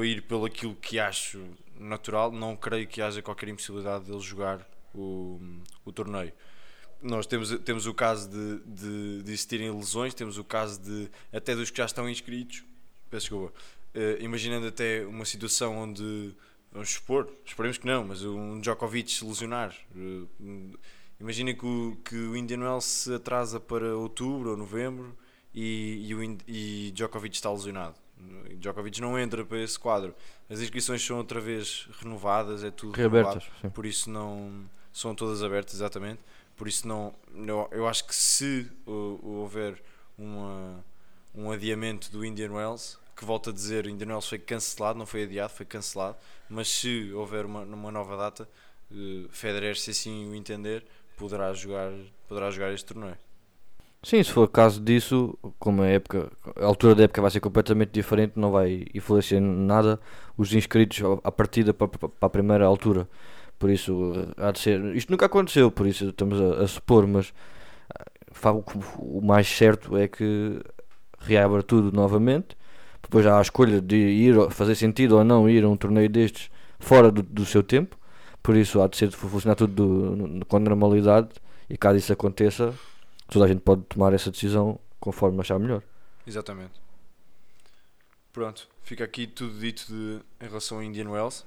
a 0.00 0.06
ir 0.06 0.22
pelo 0.22 0.44
aquilo 0.44 0.76
que 0.76 1.00
acho 1.00 1.44
natural, 1.74 2.30
não 2.30 2.54
creio 2.56 2.86
que 2.86 3.02
haja 3.02 3.20
qualquer 3.20 3.48
impossibilidade 3.48 4.04
dele 4.04 4.20
jogar 4.20 4.64
o, 5.00 5.40
o 5.84 5.92
torneio. 5.92 6.32
Nós 7.02 7.26
temos, 7.26 7.50
temos 7.60 7.86
o 7.86 7.94
caso 7.94 8.28
de, 8.28 8.58
de, 8.64 9.22
de 9.22 9.32
existirem 9.32 9.70
lesões, 9.70 10.14
temos 10.14 10.38
o 10.38 10.44
caso 10.44 10.80
de 10.80 11.08
até 11.32 11.54
dos 11.54 11.70
que 11.70 11.78
já 11.78 11.84
estão 11.84 12.08
inscritos, 12.08 12.64
peço 13.10 13.26
desculpa, 13.26 13.52
eh, 13.94 14.18
imaginando 14.20 14.66
até 14.66 15.04
uma 15.06 15.24
situação 15.24 15.76
onde 15.76 16.34
vamos 16.72 16.90
supor, 16.90 17.30
esperemos 17.44 17.78
que 17.78 17.86
não, 17.86 18.04
mas 18.04 18.22
um 18.24 18.60
Djokovic 18.60 19.10
se 19.12 19.24
lesionar. 19.24 19.74
eh, 19.94 20.76
Imagina 21.18 21.54
que 21.54 21.64
o, 21.64 21.96
que 22.04 22.14
o 22.14 22.36
Indian 22.36 22.60
Wells 22.60 22.84
se 22.84 23.14
atrasa 23.14 23.58
para 23.58 23.96
outubro 23.96 24.50
ou 24.50 24.56
novembro 24.56 25.16
e, 25.54 26.06
e, 26.06 26.14
o 26.14 26.22
e 26.46 26.90
Djokovic 26.94 27.34
está 27.34 27.50
lesionado. 27.50 27.94
Djokovic 28.58 29.00
não 29.00 29.18
entra 29.18 29.44
para 29.44 29.58
esse 29.62 29.78
quadro. 29.78 30.14
As 30.48 30.60
inscrições 30.60 31.04
são 31.04 31.16
outra 31.16 31.40
vez 31.40 31.88
renovadas, 32.00 32.62
é 32.62 32.70
tudo 32.70 32.94
Reabertas. 32.94 33.44
Por 33.72 33.86
isso 33.86 34.10
não 34.10 34.68
são 34.96 35.14
todas 35.14 35.42
abertas, 35.42 35.74
exatamente. 35.74 36.20
Por 36.56 36.66
isso 36.66 36.88
não, 36.88 37.14
eu, 37.34 37.68
eu 37.70 37.86
acho 37.86 38.06
que 38.06 38.14
se 38.14 38.66
uh, 38.86 39.20
houver 39.22 39.80
uma, 40.16 40.82
um 41.34 41.50
adiamento 41.50 42.10
do 42.10 42.24
Indian 42.24 42.52
Wells, 42.52 42.96
que 43.14 43.22
volto 43.22 43.50
a 43.50 43.52
dizer, 43.52 43.86
Indian 43.86 44.08
Wells 44.08 44.26
foi 44.26 44.38
cancelado, 44.38 44.98
não 44.98 45.04
foi 45.04 45.24
adiado, 45.24 45.52
foi 45.52 45.66
cancelado, 45.66 46.16
mas 46.48 46.68
se 46.68 47.12
houver 47.12 47.44
uma, 47.44 47.60
uma 47.60 47.90
nova 47.90 48.16
data, 48.16 48.48
uh, 48.90 49.28
Federer, 49.28 49.76
se 49.76 49.90
assim 49.90 50.30
o 50.30 50.34
entender, 50.34 50.82
poderá 51.18 51.52
jogar, 51.52 51.92
poderá 52.26 52.50
jogar 52.50 52.72
este 52.72 52.86
torneio. 52.86 53.18
Sim, 54.02 54.22
se 54.22 54.32
for 54.32 54.48
caso 54.48 54.80
disso, 54.80 55.38
como 55.58 55.82
a 55.82 55.88
época, 55.88 56.32
a 56.56 56.64
altura 56.64 56.94
da 56.94 57.02
época 57.04 57.20
vai 57.20 57.30
ser 57.30 57.40
completamente 57.40 57.90
diferente, 57.90 58.32
não 58.36 58.50
vai 58.50 58.86
influenciar 58.94 59.40
nada 59.40 60.00
os 60.38 60.54
inscritos 60.54 61.02
à 61.22 61.30
partida 61.30 61.74
para 61.74 61.88
para 61.88 62.08
a 62.20 62.30
primeira 62.30 62.64
altura. 62.64 63.06
Por 63.58 63.70
isso, 63.70 64.12
eh, 64.38 64.42
há 64.48 64.50
de 64.52 64.58
ser. 64.60 64.84
Isto 64.96 65.10
nunca 65.10 65.26
aconteceu, 65.26 65.70
por 65.70 65.86
isso 65.86 66.08
estamos 66.08 66.40
a, 66.40 66.64
a 66.64 66.68
supor, 66.68 67.06
mas 67.06 67.32
ah, 68.44 68.52
o, 68.52 69.18
o 69.18 69.22
mais 69.24 69.48
certo 69.48 69.96
é 69.96 70.08
que 70.08 70.60
reabra 71.20 71.62
tudo 71.62 71.90
novamente. 71.92 72.56
Depois 73.02 73.26
há 73.26 73.38
a 73.38 73.42
escolha 73.42 73.80
de 73.80 73.96
ir, 73.96 74.50
fazer 74.50 74.74
sentido 74.74 75.16
ou 75.16 75.24
não 75.24 75.48
ir 75.48 75.64
a 75.64 75.68
um 75.68 75.76
torneio 75.76 76.08
destes 76.08 76.50
fora 76.78 77.10
do, 77.10 77.22
do 77.22 77.44
seu 77.46 77.62
tempo. 77.62 77.96
Por 78.42 78.56
isso, 78.56 78.80
há 78.82 78.88
de 78.88 78.96
ser 78.96 79.10
funcionar 79.10 79.54
tudo 79.56 79.86
do- 79.86 80.46
com 80.46 80.58
normalidade. 80.58 81.28
E 81.68 81.76
caso 81.76 81.98
isso 81.98 82.12
aconteça, 82.12 82.74
toda 83.28 83.44
a 83.44 83.48
gente 83.48 83.60
pode 83.60 83.82
tomar 83.82 84.12
essa 84.12 84.30
decisão 84.30 84.78
conforme 85.00 85.40
achar 85.40 85.58
melhor. 85.58 85.82
Exatamente. 86.26 86.80
Pronto, 88.32 88.68
fica 88.82 89.04
aqui 89.04 89.26
tudo 89.26 89.58
dito 89.58 89.86
de, 89.88 90.20
em 90.44 90.48
relação 90.48 90.78
ao 90.78 90.82
Indian 90.84 91.08
Wells. 91.10 91.44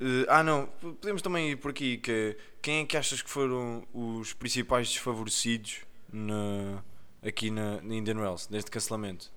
Eh, 0.00 0.26
ah, 0.28 0.42
não, 0.42 0.66
podemos 1.00 1.20
também 1.20 1.50
ir 1.50 1.56
por 1.56 1.70
aqui. 1.70 1.98
Que, 1.98 2.36
quem 2.62 2.80
é 2.80 2.84
que 2.84 2.96
achas 2.96 3.20
que 3.20 3.30
foram 3.30 3.84
os 3.92 4.32
principais 4.32 4.88
desfavorecidos 4.88 5.80
na, 6.12 6.82
aqui 7.22 7.50
na, 7.50 7.80
na 7.82 7.94
Indian 7.94 8.18
Wells, 8.18 8.48
neste 8.50 8.70
cancelamento? 8.70 9.30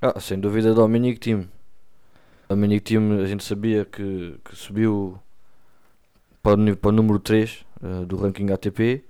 Ah, 0.00 0.18
sem 0.20 0.40
dúvida 0.40 0.74
Dominic 0.74 1.20
Thiem. 1.20 1.50
Dominic 2.48 2.84
Thiem 2.84 3.20
a 3.20 3.26
gente 3.26 3.44
sabia 3.44 3.84
que, 3.84 4.38
que 4.44 4.56
subiu 4.56 5.18
para 6.42 6.60
o, 6.60 6.76
para 6.76 6.88
o 6.88 6.92
número 6.92 7.18
3 7.18 7.64
eh, 7.82 8.04
do 8.06 8.16
ranking 8.16 8.50
ATP. 8.50 9.04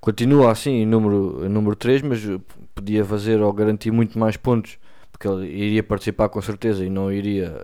Continua 0.00 0.52
assim 0.52 0.70
em 0.82 0.86
número, 0.86 1.46
em 1.46 1.48
número 1.48 1.74
3, 1.74 2.02
mas 2.02 2.24
eh, 2.26 2.38
podia 2.74 3.04
fazer 3.04 3.40
ou 3.40 3.52
garantir 3.52 3.90
muito 3.90 4.18
mais 4.18 4.36
pontos, 4.36 4.78
porque 5.10 5.26
ele 5.26 5.46
iria 5.46 5.82
participar 5.82 6.28
com 6.28 6.40
certeza 6.42 6.84
e 6.84 6.90
não 6.90 7.10
iria, 7.10 7.54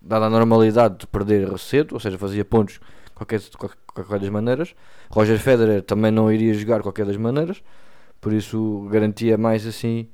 dada 0.00 0.26
a 0.26 0.30
normalidade 0.30 0.98
de 0.98 1.06
perder 1.06 1.56
cedo, 1.58 1.94
ou 1.94 2.00
seja, 2.00 2.16
fazia 2.16 2.44
pontos 2.44 2.74
de 2.74 2.80
qualquer, 3.14 3.40
qualquer, 3.86 4.18
das 4.18 4.28
maneiras. 4.28 4.74
Roger 5.10 5.38
Federer 5.38 5.82
também 5.82 6.10
não 6.10 6.32
iria 6.32 6.54
jogar 6.54 6.78
de 6.78 6.82
qualquer 6.84 7.06
das 7.06 7.16
maneiras, 7.16 7.62
por 8.20 8.32
isso 8.32 8.88
garantia 8.90 9.36
mais 9.36 9.66
assim 9.66 10.08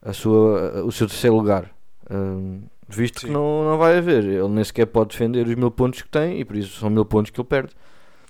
a 0.00 0.12
sua, 0.12 0.84
o 0.84 0.92
seu 0.92 1.06
terceiro 1.06 1.36
lugar. 1.36 1.74
Hum, 2.10 2.62
visto 2.88 3.20
Sim. 3.20 3.26
que 3.26 3.32
não, 3.32 3.64
não 3.64 3.78
vai 3.78 3.98
haver, 3.98 4.24
ele 4.24 4.48
nem 4.48 4.64
sequer 4.64 4.86
pode 4.86 5.10
defender 5.10 5.46
os 5.46 5.54
mil 5.54 5.70
pontos 5.70 6.02
que 6.02 6.08
tem 6.08 6.40
e 6.40 6.44
por 6.44 6.56
isso 6.56 6.78
são 6.78 6.88
mil 6.88 7.04
pontos 7.04 7.30
que 7.30 7.40
ele 7.40 7.48
perde, 7.48 7.74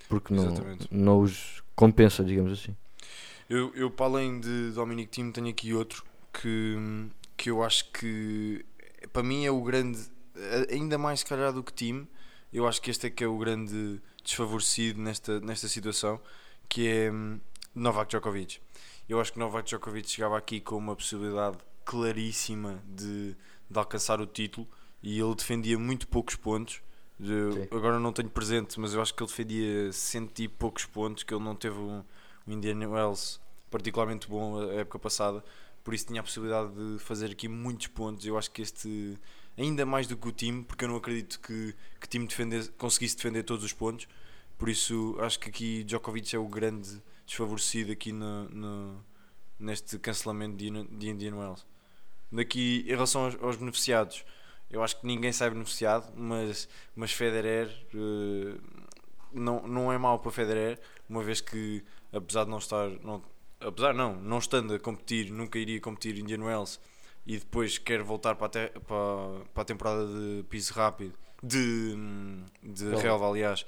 porque 0.09 0.33
não, 0.33 0.45
Exatamente. 0.45 0.89
não 0.91 1.21
os 1.21 1.63
compensa, 1.75 2.25
digamos 2.25 2.53
assim. 2.53 2.75
Eu, 3.49 3.71
eu 3.77 3.91
para 3.91 4.07
além 4.07 4.41
de 4.41 4.71
Dominic 4.73 5.11
Thiem, 5.11 5.31
tenho 5.31 5.49
aqui 5.49 5.73
outro 5.73 6.05
que, 6.33 6.77
que 7.37 7.51
eu 7.51 7.63
acho 7.63 7.93
que 7.93 8.65
para 9.13 9.23
mim 9.23 9.45
é 9.45 9.51
o 9.51 9.61
grande, 9.63 9.99
ainda 10.71 10.99
mais 10.99 11.21
se 11.21 11.27
calhar 11.27 11.53
do 11.53 11.63
que 11.63 11.73
Thiem, 11.73 12.07
eu 12.53 12.67
acho 12.67 12.81
que 12.81 12.91
este 12.91 13.07
é 13.07 13.11
que 13.11 13.25
é 13.25 13.27
o 13.27 13.37
grande 13.39 14.01
desfavorecido 14.23 15.01
nesta, 15.01 15.41
nesta 15.41 15.69
situação, 15.69 16.21
que 16.69 16.89
é 16.89 17.11
hum, 17.11 17.39
Novak 17.75 18.09
Djokovic. 18.11 18.59
Eu 19.09 19.21
acho 19.21 19.33
que 19.33 19.39
Novak 19.39 19.67
Djokovic 19.69 20.11
chegava 20.11 20.37
aqui 20.37 20.61
com 20.61 20.77
uma 20.77 20.97
possibilidade 20.97 21.59
claríssima 21.85 22.83
de, 22.87 23.37
de 23.71 23.79
alcançar 23.79 24.21
o 24.21 24.27
título 24.27 24.67
e 25.03 25.19
ele 25.21 25.35
defendia 25.35 25.79
muito 25.79 26.07
poucos 26.09 26.35
pontos. 26.35 26.81
Eu- 27.19 27.69
agora 27.71 27.99
não 27.99 28.13
tenho 28.13 28.29
presente, 28.29 28.79
mas 28.81 28.93
eu 28.93 29.01
acho 29.01 29.15
que 29.15 29.23
ele 29.23 29.31
defendia 29.31 29.93
cento 29.93 30.39
e 30.41 30.49
poucos 30.49 30.85
pontos, 30.85 31.23
que 31.23 31.33
ele 31.33 31.43
não 31.43 31.55
teve 31.55 31.77
um, 31.79 32.03
um 32.47 32.53
Indian 32.53 32.89
Wells 32.89 33.41
particularmente 33.71 34.29
bom 34.29 34.59
a 34.61 34.75
época 34.75 34.99
passada, 34.99 35.43
por 35.83 35.95
isso 35.95 36.07
tinha 36.07 36.21
a 36.21 36.23
possibilidade 36.23 36.71
de 36.75 36.99
fazer 36.99 37.31
aqui 37.31 37.49
muitos 37.49 37.87
pontos. 37.89 38.25
Eu 38.27 38.37
acho 38.39 38.51
que 38.51 38.63
este, 38.63 39.19
ainda 39.57 39.87
mais 39.87 40.07
do 40.07 40.17
que 40.17 40.29
o 40.29 40.33
time, 40.33 40.65
porque 40.65 40.85
eu 40.85 40.89
não 40.89 40.97
acredito 40.97 41.41
que 41.41 41.75
que 42.01 42.07
o 42.07 42.09
time 42.09 42.27
defender, 42.27 42.69
conseguisse 42.79 43.17
defender 43.17 43.43
todos 43.43 43.65
os 43.65 43.73
pontos, 43.73 44.07
por 44.59 44.69
isso 44.69 45.17
acho 45.21 45.39
que 45.41 45.49
aqui 45.49 45.85
Djokovic 45.85 46.35
é 46.35 46.39
o 46.39 46.47
grande 46.49 47.03
desfavorecido 47.27 47.93
aqui 47.93 48.13
no, 48.13 48.49
no- 48.51 49.05
neste 49.59 49.99
cancelamento 49.99 50.57
de, 50.57 50.71
de 50.99 51.09
Indian 51.11 51.35
Wells. 51.37 51.65
Daqui, 52.31 52.85
em 52.87 52.91
relação 52.91 53.25
aos, 53.27 53.37
aos 53.43 53.57
beneficiados, 53.57 54.25
eu 54.71 54.83
acho 54.83 55.01
que 55.01 55.07
ninguém 55.07 55.33
sai 55.33 55.51
beneficiado, 55.51 56.13
mas, 56.17 56.69
mas 56.95 57.13
Federer 57.13 57.69
eh, 57.95 58.59
não, 59.33 59.67
não 59.67 59.93
é 59.93 59.99
mau 59.99 60.19
para 60.19 60.31
Federer, 60.33 60.81
uma 61.09 61.23
vez 61.23 61.41
que 61.41 61.83
apesar 62.13 62.45
de 62.45 62.51
não 62.51 62.59
estar, 62.59 62.89
não, 63.03 63.23
apesar 63.61 63.95
não, 63.95 64.17
não 64.17 64.39
estando 64.39 64.75
a 64.75 64.79
competir, 64.79 65.31
nunca 65.31 65.59
iria 65.59 65.81
competir 65.81 66.19
Indian 66.19 66.43
Wells 66.45 66.81
e 67.27 67.39
depois 67.39 67.79
quer 67.79 68.03
voltar 68.03 68.35
para 68.37 68.47
a, 68.47 68.49
te- 68.51 68.81
para, 68.81 69.45
para 69.53 69.63
a 69.63 69.65
temporada 69.65 70.07
de 70.07 70.45
piso 70.49 70.73
rápido, 70.75 71.15
de, 71.43 71.95
de 72.63 72.95
Relva. 72.95 72.97
relva, 72.97 73.29
aliás, 73.29 73.67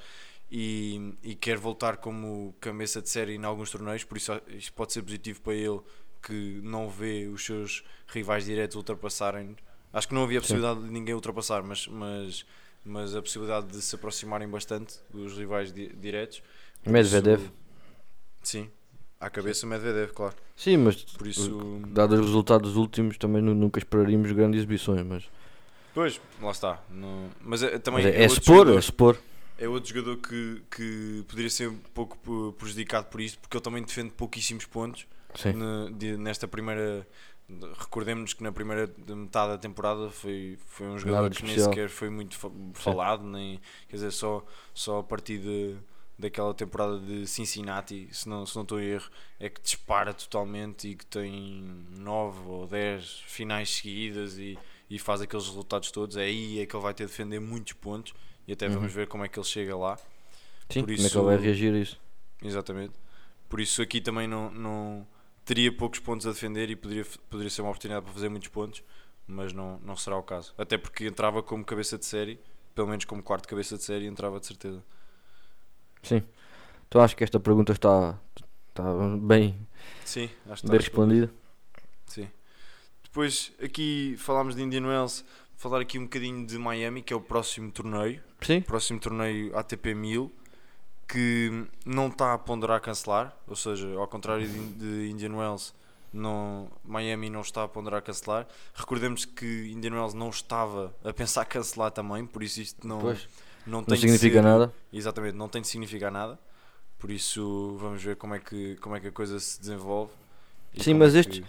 e, 0.50 1.14
e 1.22 1.34
quer 1.34 1.58
voltar 1.58 1.98
como 1.98 2.54
cabeça 2.60 3.02
de 3.02 3.08
série 3.08 3.34
em 3.34 3.44
alguns 3.44 3.70
torneios, 3.70 4.04
por 4.04 4.16
isso 4.16 4.32
isto 4.48 4.72
pode 4.72 4.92
ser 4.92 5.02
positivo 5.02 5.40
para 5.40 5.54
ele 5.54 5.80
que 6.22 6.60
não 6.62 6.88
vê 6.88 7.26
os 7.28 7.44
seus 7.44 7.84
rivais 8.08 8.44
diretos 8.44 8.76
ultrapassarem. 8.76 9.56
Acho 9.92 10.08
que 10.08 10.14
não 10.14 10.24
havia 10.24 10.38
a 10.38 10.42
Sim. 10.42 10.42
possibilidade 10.42 10.82
de 10.82 10.90
ninguém 10.90 11.14
ultrapassar, 11.14 11.62
mas, 11.62 11.86
mas, 11.86 12.46
mas 12.84 13.14
a 13.14 13.22
possibilidade 13.22 13.68
de 13.68 13.80
se 13.80 13.94
aproximarem 13.94 14.48
bastante 14.48 14.96
os 15.12 15.36
rivais 15.36 15.72
di 15.72 15.88
diretos. 15.94 16.42
Medvedev. 16.86 17.50
Sim, 18.42 18.70
À 19.20 19.28
cabeça 19.28 19.66
o 19.66 19.68
Medvedev, 19.68 20.12
claro. 20.12 20.34
Sim, 20.54 20.76
mas 20.76 21.02
Por 21.02 21.26
isso. 21.26 21.80
dados 21.88 22.20
os 22.20 22.26
resultados 22.26 22.76
últimos, 22.76 23.16
também 23.18 23.42
nu- 23.42 23.54
nunca 23.54 23.78
esperaríamos 23.80 24.30
grandes 24.32 24.58
exibições. 24.58 25.04
Mas, 25.04 25.24
Pois, 25.92 26.20
lá 26.40 26.50
está. 26.52 26.80
Não- 26.88 27.28
Mas 27.40 27.62
é, 27.62 27.78
também 27.80 28.04
mas 28.04 28.14
é, 28.14 28.18
é 28.20 28.22
outro 28.22 28.34
supor, 28.36 28.56
jogador- 28.58 28.78
é 28.78 28.80
supor. 28.82 29.18
É 29.58 29.68
outro 29.68 29.92
jogador 29.92 30.16
que, 30.18 30.62
que 30.70 31.24
poderia 31.26 31.50
ser 31.50 31.68
um 31.68 31.78
pouco 31.92 32.52
prejudicado 32.52 33.06
por 33.06 33.20
isto, 33.20 33.40
porque 33.40 33.56
ele 33.56 33.64
também 33.64 33.82
defende 33.82 34.10
pouquíssimos 34.12 34.64
pontos 34.66 35.04
Sim. 35.34 35.54
ne- 35.54 35.90
de- 35.94 36.16
nesta 36.16 36.46
primeira. 36.46 37.04
Recordemos 37.78 38.34
que 38.34 38.42
na 38.44 38.52
primeira 38.52 38.86
de- 38.86 39.14
metade 39.14 39.52
da 39.52 39.58
temporada 39.58 40.10
foi, 40.10 40.56
foi 40.66 40.86
um 40.86 40.98
jogador 40.98 41.30
que 41.30 41.42
nem 41.44 41.58
sequer 41.58 41.88
foi 41.88 42.10
muito 42.10 42.36
fa- 42.36 42.50
falado, 42.74 43.24
nem, 43.24 43.58
quer 43.88 43.96
dizer, 43.96 44.10
só, 44.12 44.44
só 44.74 44.98
a 44.98 45.02
partir 45.02 45.38
de, 45.38 45.74
daquela 46.18 46.52
temporada 46.52 46.98
de 46.98 47.26
Cincinnati, 47.26 48.08
se 48.12 48.28
não, 48.28 48.44
se 48.44 48.56
não 48.56 48.62
estou 48.62 48.80
em 48.80 48.86
erro, 48.86 49.08
é 49.38 49.48
que 49.48 49.60
dispara 49.60 50.12
totalmente 50.12 50.88
e 50.88 50.94
que 50.96 51.06
tem 51.06 51.62
9 51.96 52.40
ou 52.48 52.66
10 52.66 53.20
finais 53.26 53.70
seguidas 53.70 54.36
e, 54.38 54.58
e 54.90 54.98
faz 54.98 55.20
aqueles 55.20 55.46
resultados 55.46 55.90
todos. 55.92 56.16
É 56.16 56.22
aí 56.22 56.58
é 56.60 56.66
que 56.66 56.74
ele 56.74 56.82
vai 56.82 56.92
ter 56.94 57.04
de 57.04 57.10
defender 57.10 57.38
muitos 57.40 57.72
pontos 57.74 58.12
e 58.46 58.52
até 58.52 58.68
vamos 58.68 58.84
Uhum. 58.90 58.96
ver 58.96 59.06
como 59.06 59.24
é 59.24 59.28
que 59.28 59.38
ele 59.38 59.46
chega 59.46 59.76
lá. 59.76 59.96
Sim, 60.68 60.80
por 60.80 60.86
como 60.86 60.92
é 60.92 60.96
que 60.96 61.02
isso- 61.06 61.18
ele 61.18 61.26
vai 61.26 61.36
reagir 61.38 61.72
a 61.74 61.78
isso? 61.78 62.00
Exatamente. 62.42 62.94
Por 63.48 63.60
isso 63.60 63.80
aqui 63.80 64.00
também 64.00 64.26
não, 64.28 64.50
não 64.50 65.06
teria 65.44 65.72
poucos 65.74 66.00
pontos 66.00 66.26
a 66.26 66.32
defender 66.32 66.68
e 66.68 66.76
poderia, 66.76 67.06
poderia 67.30 67.50
ser 67.50 67.62
uma 67.62 67.70
oportunidade 67.70 68.04
para 68.04 68.12
fazer 68.14 68.28
muitos 68.28 68.48
pontos, 68.48 68.82
mas 69.26 69.52
não, 69.52 69.78
não 69.84 69.96
será 69.96 70.16
o 70.16 70.22
caso. 70.22 70.52
Até 70.58 70.76
porque 70.76 71.06
entrava 71.06 71.42
como 71.42 71.64
cabeça 71.64 71.96
de 71.96 72.04
série, 72.04 72.38
pelo 72.74 72.88
menos 72.88 73.04
como 73.04 73.22
quarto 73.22 73.48
cabeça 73.48 73.76
de 73.76 73.84
série, 73.84 74.06
entrava 74.06 74.38
de 74.40 74.46
certeza. 74.46 74.82
Sim. 76.02 76.22
Então 76.86 77.00
acho 77.00 77.16
que 77.16 77.24
esta 77.24 77.38
pergunta 77.38 77.72
está, 77.72 78.18
está 78.68 78.84
bem, 79.20 79.54
Sim, 80.04 80.30
acho 80.48 80.62
que 80.62 80.68
bem 80.68 80.78
respondida. 80.78 81.30
Sim. 82.06 82.28
Depois 83.02 83.52
aqui 83.62 84.16
falámos 84.18 84.54
de 84.54 84.62
Indian 84.62 84.86
Wells, 84.86 85.24
falar 85.56 85.80
aqui 85.80 85.98
um 85.98 86.04
bocadinho 86.04 86.46
de 86.46 86.56
Miami, 86.56 87.02
que 87.02 87.12
é 87.12 87.16
o 87.16 87.20
próximo 87.20 87.70
torneio. 87.70 88.22
Sim, 88.40 88.60
próximo 88.60 88.98
torneio 89.00 89.56
ATP 89.56 89.94
1000 89.94 90.32
que 91.08 91.66
não 91.86 92.08
está 92.08 92.34
a 92.34 92.38
ponderar 92.38 92.80
cancelar, 92.82 93.34
ou 93.46 93.56
seja, 93.56 93.88
ao 93.96 94.06
contrário 94.06 94.46
de, 94.46 94.72
de 94.74 95.10
Indian 95.10 95.34
Wells, 95.34 95.72
não, 96.12 96.70
Miami 96.84 97.30
não 97.30 97.40
está 97.40 97.64
a 97.64 97.68
ponderar 97.68 98.02
cancelar. 98.02 98.46
Recordemos 98.74 99.24
que 99.24 99.72
Indian 99.72 99.94
Wells 99.94 100.14
não 100.14 100.28
estava 100.28 100.94
a 101.02 101.12
pensar 101.12 101.44
cancelar 101.46 101.90
também, 101.90 102.26
por 102.26 102.42
isso 102.42 102.60
isto 102.60 102.86
não, 102.86 103.00
pois. 103.00 103.26
Não 103.68 103.78
Não 103.78 103.84
tem 103.84 103.94
de 103.94 104.00
significa 104.00 104.36
ser- 104.36 104.42
nada. 104.42 104.72
Exatamente, 104.92 105.36
não 105.36 105.48
tem 105.48 105.62
de 105.62 105.68
significar 105.68 106.10
nada. 106.10 106.38
Por 106.98 107.10
isso 107.10 107.76
vamos 107.80 108.02
ver 108.02 108.16
como 108.16 108.34
é 108.34 108.38
que, 108.40 108.74
como 108.76 108.96
é 108.96 109.00
que 109.00 109.06
a 109.08 109.12
coisa 109.12 109.38
se 109.38 109.60
desenvolve. 109.60 110.10
Sim, 110.76 110.94
mas 110.94 111.14
é 111.14 111.20
estes- 111.20 111.38
que- 111.40 111.44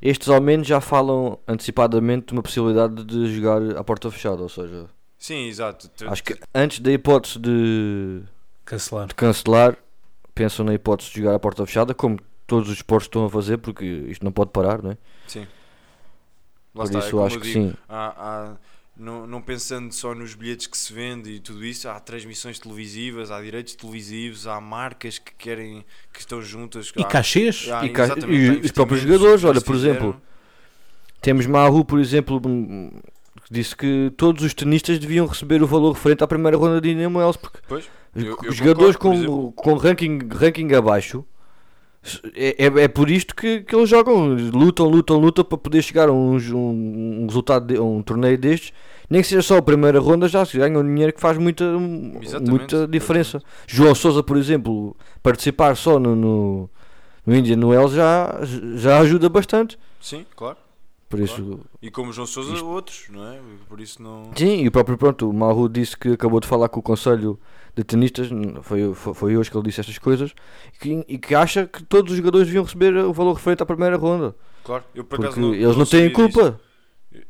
Estes 0.00 0.28
ao 0.28 0.40
menos 0.40 0.66
já 0.66 0.80
falam 0.80 1.38
antecipadamente 1.46 2.26
de 2.28 2.32
uma 2.32 2.42
possibilidade 2.42 3.04
de 3.04 3.32
jogar 3.36 3.76
à 3.76 3.84
porta 3.84 4.10
fechada, 4.10 4.42
ou 4.42 4.48
seja, 4.48 4.86
Sim, 5.16 5.46
exato. 5.46 5.88
Acho 6.08 6.24
que 6.24 6.36
antes 6.52 6.80
da 6.80 6.90
hipótese 6.90 7.38
de, 7.38 8.22
Cancelar. 8.64 9.06
de 9.06 9.14
cancelar, 9.14 9.76
pensam 10.34 10.64
na 10.64 10.74
hipótese 10.74 11.10
de 11.10 11.20
jogar 11.20 11.36
à 11.36 11.38
porta 11.38 11.64
fechada, 11.64 11.94
como 11.94 12.18
todos 12.48 12.68
os 12.68 12.76
esportes 12.78 13.06
estão 13.06 13.24
a 13.26 13.30
fazer, 13.30 13.58
porque 13.58 13.84
isto 13.84 14.24
não 14.24 14.32
pode 14.32 14.50
parar, 14.50 14.82
não 14.82 14.90
é? 14.90 14.98
Sim. 15.28 15.46
Lá 16.74 16.82
Por 16.82 16.84
está, 16.86 16.98
é 16.98 17.02
isso 17.02 17.10
como 17.12 17.24
acho 17.24 17.38
que 17.38 17.52
digo, 17.52 17.68
sim. 17.70 17.74
há- 17.88 18.14
há- 18.16 18.56
não, 18.96 19.26
não 19.26 19.40
pensando 19.40 19.92
só 19.92 20.14
nos 20.14 20.34
bilhetes 20.34 20.66
que 20.66 20.76
se 20.76 20.92
vende 20.92 21.30
e 21.30 21.40
tudo 21.40 21.64
isso, 21.64 21.88
há 21.88 21.98
transmissões 21.98 22.58
televisivas, 22.58 23.30
há 23.30 23.40
direitos 23.40 23.74
televisivos, 23.74 24.46
há 24.46 24.60
marcas 24.60 25.18
que 25.18 25.32
querem 25.36 25.84
que 26.12 26.20
estão 26.20 26.42
juntas. 26.42 26.92
E 26.96 27.02
há- 27.02 27.06
cachês? 27.06 27.68
há- 27.70 27.84
E 27.86 27.90
ca- 27.90 28.14
e 28.28 28.60
os 28.66 28.70
próprios 28.70 29.00
jogadores, 29.02 29.44
olha, 29.44 29.60
por 29.60 29.74
fizeram. 29.74 29.94
exemplo, 29.96 30.22
Temos 31.20 31.46
Mahu, 31.46 31.84
por 31.84 32.00
exemplo, 32.00 32.40
que 32.40 33.52
disse 33.52 33.76
que 33.76 34.12
todos 34.16 34.42
os 34.42 34.52
tenistas 34.52 34.98
deviam 34.98 35.24
receber 35.26 35.62
o 35.62 35.66
valor 35.68 35.92
referente 35.92 36.24
à 36.24 36.26
primeira 36.26 36.56
ronda 36.56 36.80
de 36.80 36.90
Indian 36.90 37.10
Wells, 37.16 37.38
porque 37.38 37.60
Pois, 37.68 37.84
os 38.14 38.24
eu- 38.24 38.36
eu 38.42 38.50
os 38.50 38.56
jogadores 38.56 38.96
concordo, 38.96 38.98
com, 38.98 39.14
exemplo. 39.14 39.52
com 39.52 39.74
ranking, 39.74 40.18
ranking 40.32 40.72
abaixo 40.74 41.24
é, 42.34 42.66
é, 42.66 42.82
é 42.84 42.88
por 42.88 43.10
isto 43.10 43.34
que, 43.34 43.60
que 43.60 43.74
eles 43.74 43.88
jogam, 43.88 44.34
lutam, 44.34 44.88
lutam, 44.88 45.18
lutam 45.18 45.44
para 45.44 45.58
poder 45.58 45.82
chegar 45.82 46.08
a 46.08 46.12
um, 46.12 46.36
um, 46.36 47.22
um 47.22 47.26
resultado, 47.26 47.66
de, 47.66 47.78
um 47.78 48.02
torneio 48.02 48.36
destes. 48.36 48.72
Nem 49.08 49.20
que 49.20 49.28
seja 49.28 49.42
só 49.42 49.58
a 49.58 49.62
primeira 49.62 50.00
ronda, 50.00 50.26
já 50.26 50.44
se 50.44 50.56
ganham 50.56 50.82
dinheiro 50.82 51.12
que 51.12 51.20
faz 51.20 51.36
muita, 51.36 51.64
Exatamente, 51.64 52.50
muita 52.50 52.88
diferença. 52.88 53.42
João 53.66 53.94
Souza, 53.94 54.22
por 54.22 54.36
exemplo, 54.36 54.96
participar 55.22 55.76
só 55.76 55.98
no, 55.98 56.16
no, 56.16 56.70
no 57.26 57.34
Indian 57.34 57.64
Wells 57.66 57.94
já, 57.94 58.40
já 58.74 58.98
ajuda 59.00 59.28
bastante. 59.28 59.78
Sim, 60.00 60.24
claro. 60.34 60.56
Por 61.12 61.20
isso, 61.20 61.60
E 61.82 61.90
como 61.90 62.10
João 62.12 62.26
Sousa, 62.26 62.54
Isto- 62.54 62.66
outros, 62.66 63.04
não 63.10 63.26
é? 63.32 63.38
Por 63.68 63.80
isso 63.80 64.02
não. 64.02 64.30
sim, 64.34 64.62
e 64.62 64.68
o 64.68 64.72
próprio 64.72 64.96
pronto, 64.96 65.28
o 65.28 65.32
Mahu 65.32 65.68
disse 65.68 65.94
que 65.96 66.08
acabou 66.08 66.40
de 66.40 66.46
falar 66.48 66.68
com 66.70 66.80
o 66.80 66.82
Conselho 66.82 67.38
de 67.76 67.84
Tenistas, 67.84 68.28
foi, 68.62 68.94
foi, 68.94 69.14
foi 69.14 69.36
hoje 69.36 69.50
que 69.50 69.56
ele 69.56 69.64
disse 69.64 69.80
estas 69.80 69.98
coisas, 69.98 70.34
e 70.74 70.78
que, 70.78 71.04
e 71.08 71.18
que 71.18 71.34
acha 71.34 71.66
que 71.66 71.82
todos 71.82 72.12
os 72.12 72.16
jogadores 72.16 72.46
deviam 72.46 72.64
receber 72.64 72.96
o 72.96 73.12
valor 73.12 73.34
referente 73.34 73.62
à 73.62 73.66
primeira 73.66 73.96
ronda, 73.96 74.34
Claro, 74.64 74.84
eu 74.94 75.04
por 75.04 75.16
porque 75.16 75.26
acaso 75.26 75.40
não, 75.40 75.54
eles 75.54 75.76
não, 75.76 75.84
têm 75.84 76.08
sabia 76.10 76.26
disso. 76.26 76.38
culpa. 76.40 76.60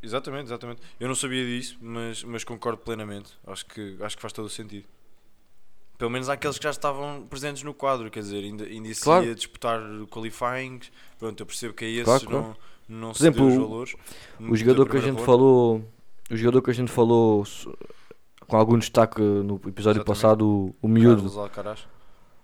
Exatamente, 0.00 0.44
exatamente. 0.44 0.80
Eu 1.00 1.08
não 1.08 1.14
sabia 1.16 1.44
disso, 1.44 1.76
mas, 1.80 2.22
mas 2.22 2.44
concordo 2.44 2.78
plenamente. 2.78 3.32
Acho 3.44 3.66
que, 3.66 3.96
acho 4.00 4.14
que 4.16 4.22
faz 4.22 4.32
todo 4.32 4.44
o 4.44 4.48
sentido. 4.50 4.84
Pelo 5.98 6.10
menos 6.10 6.28
aqueles 6.28 6.56
que 6.58 6.64
já 6.64 6.70
estavam 6.70 7.26
presentes 7.28 7.62
no 7.62 7.72
quadro, 7.74 8.10
quer 8.10 8.20
dizer, 8.20 8.44
ainda, 8.44 8.64
ainda 8.64 8.92
se 8.94 9.00
Claro. 9.02 9.24
ia 9.24 9.34
disputar 9.34 9.80
qualifying. 10.10 10.80
Pronto, 11.18 11.40
eu 11.40 11.46
percebo 11.46 11.74
que 11.74 11.84
a 11.84 11.88
esses 11.88 12.04
Claro, 12.04 12.26
claro. 12.26 12.56
Não, 12.92 13.08
Por 13.08 13.16
se 13.16 13.22
deu 13.22 13.32
exemplo, 13.32 13.46
os 13.48 13.54
o- 13.54 13.68
valores. 13.68 13.94
O 14.40 14.56
jogador 14.56 14.88
que 14.88 14.96
a 14.96 15.00
gente 15.00 15.22
falou, 15.22 15.82
o 16.30 16.36
jogador 16.36 16.62
que 16.62 16.70
a 16.70 16.74
gente 16.74 16.90
falou 16.90 17.44
com 18.46 18.56
algum 18.56 18.78
destaque 18.78 19.20
no 19.20 19.54
episódio 19.66 20.00
Exatamente. 20.00 20.04
passado, 20.06 20.46
o, 20.46 20.74
o 20.82 20.88
miúdo, 20.88 21.16
Carlos 21.22 21.38
Alcaraz. 21.38 21.86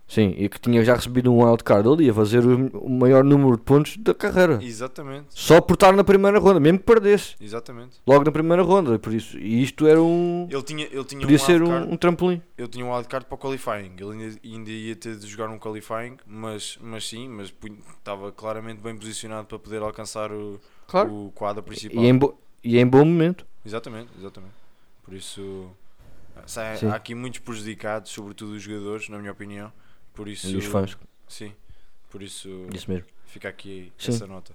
Sim, 0.09 0.35
e 0.39 0.49
que 0.49 0.59
tinha 0.59 0.83
já 0.85 0.95
recebido 0.95 1.31
um 1.33 1.45
wildcard, 1.45 1.87
ele 1.89 2.05
ia 2.07 2.15
fazer 2.15 2.43
o, 2.45 2.89
maior 2.89 3.23
número 3.23 3.57
de 3.57 3.63
pontos 3.63 3.97
da 3.99 4.15
carreira. 4.15 4.59
Exatamente, 4.63 5.27
Só 5.31 5.61
por 5.61 5.75
estar 5.75 5.93
na 5.95 6.03
primeira 6.03 6.39
ronda, 6.39 6.59
mesmo 6.59 6.79
que 6.79 6.85
perdesse, 6.85 7.37
exatamente. 7.41 7.99
logo 8.07 8.25
na 8.25 8.33
primeira 8.33 8.63
ronda, 8.63 8.99
por 8.99 9.13
isso, 9.13 9.39
e 9.39 9.63
isto 9.63 9.87
era 9.87 10.03
um, 10.03 10.49
Ele 10.51 10.63
tinha, 10.63 10.87
ele 10.87 11.05
tinha 11.05 11.21
podia 11.21 11.37
um 11.37 11.39
ser 11.41 11.63
um, 11.63 11.93
um 11.93 11.97
trampolim. 11.97 12.43
ele 12.57 12.69
tinha 12.69 12.85
um 12.85 12.93
wildcard 12.93 13.27
para 13.27 13.35
o 13.35 13.39
qualifying. 13.39 13.93
Ele 13.99 14.11
ainda, 14.13 14.39
ainda 14.45 14.71
ia 14.71 14.97
ter 14.97 15.17
de 15.17 15.27
jogar 15.27 15.49
um 15.51 15.59
qualifying, 15.59 16.17
mas, 16.27 16.79
mas 16.81 17.07
sim, 17.09 17.29
mas 17.29 17.53
estava 17.99 18.33
claramente 18.33 18.81
bem 18.81 18.97
posicionado 18.97 19.47
para 19.47 19.59
poder 19.59 19.83
alcançar 19.83 20.33
o, 20.33 20.59
Claro. 20.87 21.13
o 21.13 21.31
quadro 21.35 21.63
principal. 21.63 22.03
E 22.03 22.07
em, 22.09 22.17
bo- 22.17 22.39
e 22.65 22.79
em 22.79 22.87
bom 22.87 23.05
momento. 23.05 23.45
Exatamente, 23.65 24.09
exatamente. 24.19 24.55
Por 25.05 25.13
isso 25.15 25.71
sa- 26.47 26.77
Sim. 26.77 26.87
há 26.89 26.95
aqui 26.95 27.15
muitos 27.15 27.41
prejudicados, 27.41 28.11
sobretudo 28.11 28.53
os 28.53 28.63
jogadores, 28.63 29.09
na 29.09 29.19
minha 29.19 29.33
opinião. 29.33 29.71
Por 30.19 30.27
isso, 30.27 30.49
E 30.49 30.57
os 30.57 30.65
fãs, 30.65 30.99
Sim, 31.29 31.53
por 32.11 32.21
isso 32.25 32.67
isso 32.75 32.91
mesmo. 32.91 33.07
fica 33.27 33.49
aqui 33.49 33.93
Sim. 33.97 34.11
essa 34.11 34.27
nota. 34.27 34.53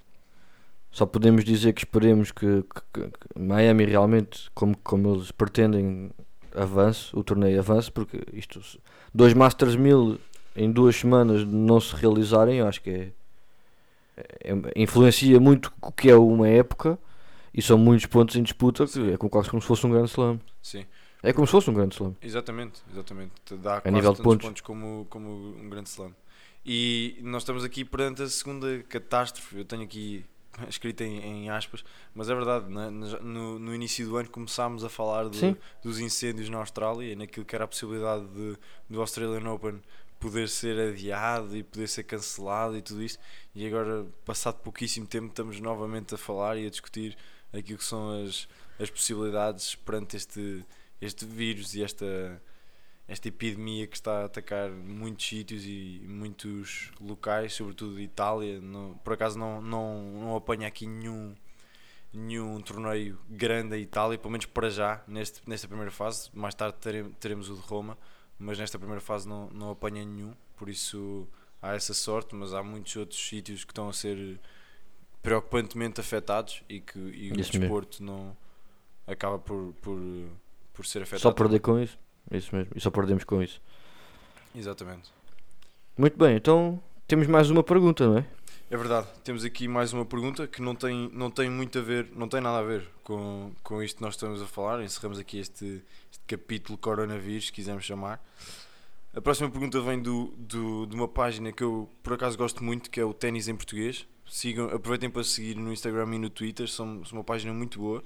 Só 0.91 1.06
podemos 1.06 1.45
dizer 1.45 1.71
que 1.71 1.80
esperemos 1.86 2.34
que, 2.34 2.63
que- 2.91 3.02
que- 3.08 3.39
Miami 3.39 3.86
realmente, 3.86 4.52
como, 4.54 4.76
como 4.80 5.15
eles 5.15 5.32
pretendem, 5.32 6.12
avance, 6.54 7.15
o 7.15 7.23
torneio 7.23 7.60
avance, 7.60 7.89
porque 7.89 8.19
isto, 8.34 8.60
dois 9.13 9.34
Masters 9.34 9.78
1000 9.78 10.19
em 10.54 10.69
duas 10.69 10.97
semanas 10.97 11.45
não 11.47 11.80
se 11.80 11.95
realizarem, 11.95 12.58
eu 12.58 12.67
acho 12.67 12.82
que 12.82 12.89
é, 12.91 13.13
é- 14.17 14.73
influencia 14.76 15.39
muito 15.39 15.72
o 15.82 15.93
que 15.93 16.09
é 16.09 16.16
uma 16.18 16.49
época 16.49 16.99
e 17.53 17.61
são 17.61 17.78
muitos 17.78 18.05
pontos 18.07 18.36
em 18.36 18.43
disputa, 18.43 18.86
que 18.86 19.14
é 19.14 19.18
como- 19.18 19.30
quase 19.30 19.49
como 19.49 19.61
se 19.61 19.68
fosse 19.68 19.88
um 19.88 19.91
grande 19.91 20.09
slam. 20.09 20.41
Sim, 20.61 20.86
É 21.24 21.32
como 21.34 21.47
se 21.47 21.51
fosse 21.51 21.69
um 21.69 21.74
grande 21.74 21.95
slam. 21.95 22.15
exatamente, 22.21 22.82
exatamente. 22.91 23.32
Te 23.45 23.55
Dá 23.55 23.80
quase 23.82 23.95
nível 23.95 24.11
de 24.11 24.21
tantos 24.21 24.45
pontos. 24.47 24.61
como, 24.61 25.07
como 25.09 25.55
um 25.57 25.69
grande 25.69 25.89
slam. 25.89 26.13
E 26.65 27.17
nós 27.21 27.41
estamos 27.43 27.63
aqui 27.63 27.84
perante 27.86 28.21
a 28.21 28.28
segunda 28.30 28.84
catástrofe. 28.89 29.57
Eu 29.59 29.65
tenho 29.65 29.84
aqui 29.84 30.26
escrito 30.67 31.01
em, 31.01 31.19
em 31.19 31.49
aspas, 31.49 31.84
mas 32.13 32.30
é 32.30 32.36
verdade. 32.36 32.69
na- 32.71 32.91
na- 32.91 33.19
No, 33.21 33.57
no 33.57 33.74
início 33.74 34.05
do 34.05 34.17
ano 34.17 34.30
começámos 34.30 34.84
a 34.84 34.89
falar 34.89 35.30
de- 35.30 35.55
dos 35.82 35.97
incêndios 35.99 36.49
na 36.49 36.57
Austrália 36.59 37.13
e 37.13 37.15
naquilo 37.15 37.45
que 37.45 37.55
era 37.55 37.63
a 37.63 37.67
possibilidade 37.67 38.26
de, 38.28 38.57
do 38.89 38.99
Australian 38.99 39.49
Open 39.51 39.82
poder 40.19 40.47
ser 40.47 40.78
adiado 40.89 41.55
e 41.55 41.63
poder 41.63 41.88
ser 41.88 42.03
cancelado 42.03 42.78
e 42.78 42.82
tudo 42.82 43.01
isto. 43.03 43.19
E 43.55 43.65
agora, 43.67 44.05
passado 44.26 44.55
pouquíssimo 44.61 45.05
tempo, 45.07 45.28
estamos 45.28 45.59
novamente 45.59 46.15
a 46.15 46.17
falar 46.17 46.57
e 46.57 46.65
a 46.65 46.69
discutir 46.69 47.17
aquilo 47.51 47.78
que 47.78 47.84
são 47.84 48.24
as, 48.24 48.47
as 48.80 48.89
possibilidades 48.89 49.76
perante 49.76 50.15
este, 50.15 50.65
este 51.04 51.26
vírus 51.26 51.76
e 51.76 51.84
esta, 51.84 52.41
esta 53.08 53.28
epidemia 53.28 53.88
que 53.88 53.95
está 53.95 54.22
a 54.22 54.26
atacar 54.26 54.70
muitos 54.72 55.26
sítios 55.26 55.64
e 55.66 56.01
muitos 56.08 56.91
locais, 56.99 57.54
sobretudo 57.54 57.99
Itália. 57.99 58.60
Não, 58.62 58.95
por 59.04 59.14
acaso 59.14 59.38
não, 59.38 59.62
não, 59.62 60.01
não 60.14 60.36
apanha 60.36 60.68
aqui 60.68 60.88
nenhum, 60.88 61.36
nenhum 62.14 62.62
torneio 62.62 63.20
grande 63.30 63.76
a 63.76 63.78
Itália, 63.78 64.18
pelo 64.18 64.32
menos 64.32 64.45
para 64.45 64.70
já, 64.70 65.04
neste, 65.08 65.41
nesta 65.47 65.68
primeira 65.68 65.91
fase. 65.91 66.30
Mais 66.34 66.56
tarde 66.56 66.78
teremos, 66.80 67.14
teremos 67.20 67.49
o 67.49 67.56
de 67.56 67.62
Roma, 67.62 67.97
mas 68.39 68.58
nesta 68.58 68.78
primeira 68.78 69.01
fase 69.01 69.28
não, 69.28 69.49
não 69.49 69.72
apanha 69.72 70.04
nenhum, 70.04 70.34
por 70.56 70.70
isso 70.70 71.28
há 71.62 71.76
essa 71.76 71.93
sorte, 71.93 72.36
mas 72.36 72.54
há 72.54 72.62
muitos 72.62 72.95
outros 72.95 73.20
sítios 73.20 73.64
que 73.64 73.72
estão 73.72 73.88
a 73.88 73.93
ser 73.93 74.39
preocupantemente 75.22 76.01
afetados 76.01 76.62
e 76.68 76.82
que 76.82 76.99
e 76.99 77.32
o 77.32 77.39
Isso 77.39 77.54
mesmo. 77.54 77.60
desporto 77.62 78.04
não 78.04 78.36
acaba 79.08 79.39
por, 79.39 79.74
por, 79.82 79.97
por 80.74 80.86
ser 80.86 81.03
afetado. 81.03 81.21
Só 81.21 81.32
perder 81.32 81.59
com 81.59 81.80
isso. 81.80 81.97
Isso 82.32 82.55
mesmo. 82.55 82.71
E 82.76 82.82
só 82.82 82.89
perdemos 82.89 83.24
com 83.24 83.41
isso. 83.41 83.61
Exatamente. 84.55 85.11
Muito 85.97 86.17
bem, 86.17 86.36
então 86.36 86.82
temos 87.07 87.28
mais 87.28 87.49
uma 87.49 87.63
pergunta, 87.63 88.07
não 88.07 88.17
é? 88.17 88.26
É 88.69 88.78
verdade, 88.78 89.07
temos 89.24 89.45
aqui 89.45 89.67
mais 89.67 89.93
uma 89.93 90.03
pergunta 90.03 90.47
que 90.47 90.59
não 90.59 90.74
tem, 90.74 91.07
não 91.13 91.30
tem 91.30 91.47
muito 91.47 91.78
a 91.78 91.82
ver, 91.82 92.09
não 92.15 92.28
tem 92.28 92.41
nada 92.41 92.57
a 92.57 92.63
ver 92.63 92.89
com, 93.03 93.51
com 93.61 93.84
isto 93.84 93.97
que 93.97 94.01
nós 94.01 94.15
estamos 94.15 94.41
a 94.41 94.47
falar. 94.47 94.84
Encerramos 94.84 95.19
aqui 95.19 95.38
este, 95.38 95.84
este 96.11 96.24
capítulo 96.26 96.78
coronavírus, 96.78 97.47
se 97.47 97.51
quisermos 97.51 97.84
chamar. 97.84 98.19
A 99.13 99.21
próxima 99.21 99.47
pergunta 99.47 99.80
vem 99.80 100.01
do, 100.01 100.34
do, 100.38 100.88
de 100.88 100.95
uma 100.95 101.07
página 101.07 101.51
que 101.51 101.63
eu 101.63 101.88
por 102.01 102.13
acaso 102.13 102.36
gosto 102.36 102.63
muito, 102.63 102.89
que 102.89 102.99
é 102.99 103.05
o 103.05 103.13
Ténis 103.13 103.47
em 103.47 103.55
Português. 103.55 104.07
Sigam, 104.28 104.65
aproveitem 104.65 105.07
para 105.07 105.24
seguir 105.24 105.55
no 105.55 105.71
Instagram 105.71 106.15
e 106.15 106.17
no 106.17 106.30
Twitter, 106.32 106.67
são, 106.67 107.05
são 107.05 107.19
uma 107.19 107.24
página 107.24 107.53
muito 107.53 107.78
boa. 107.78 108.03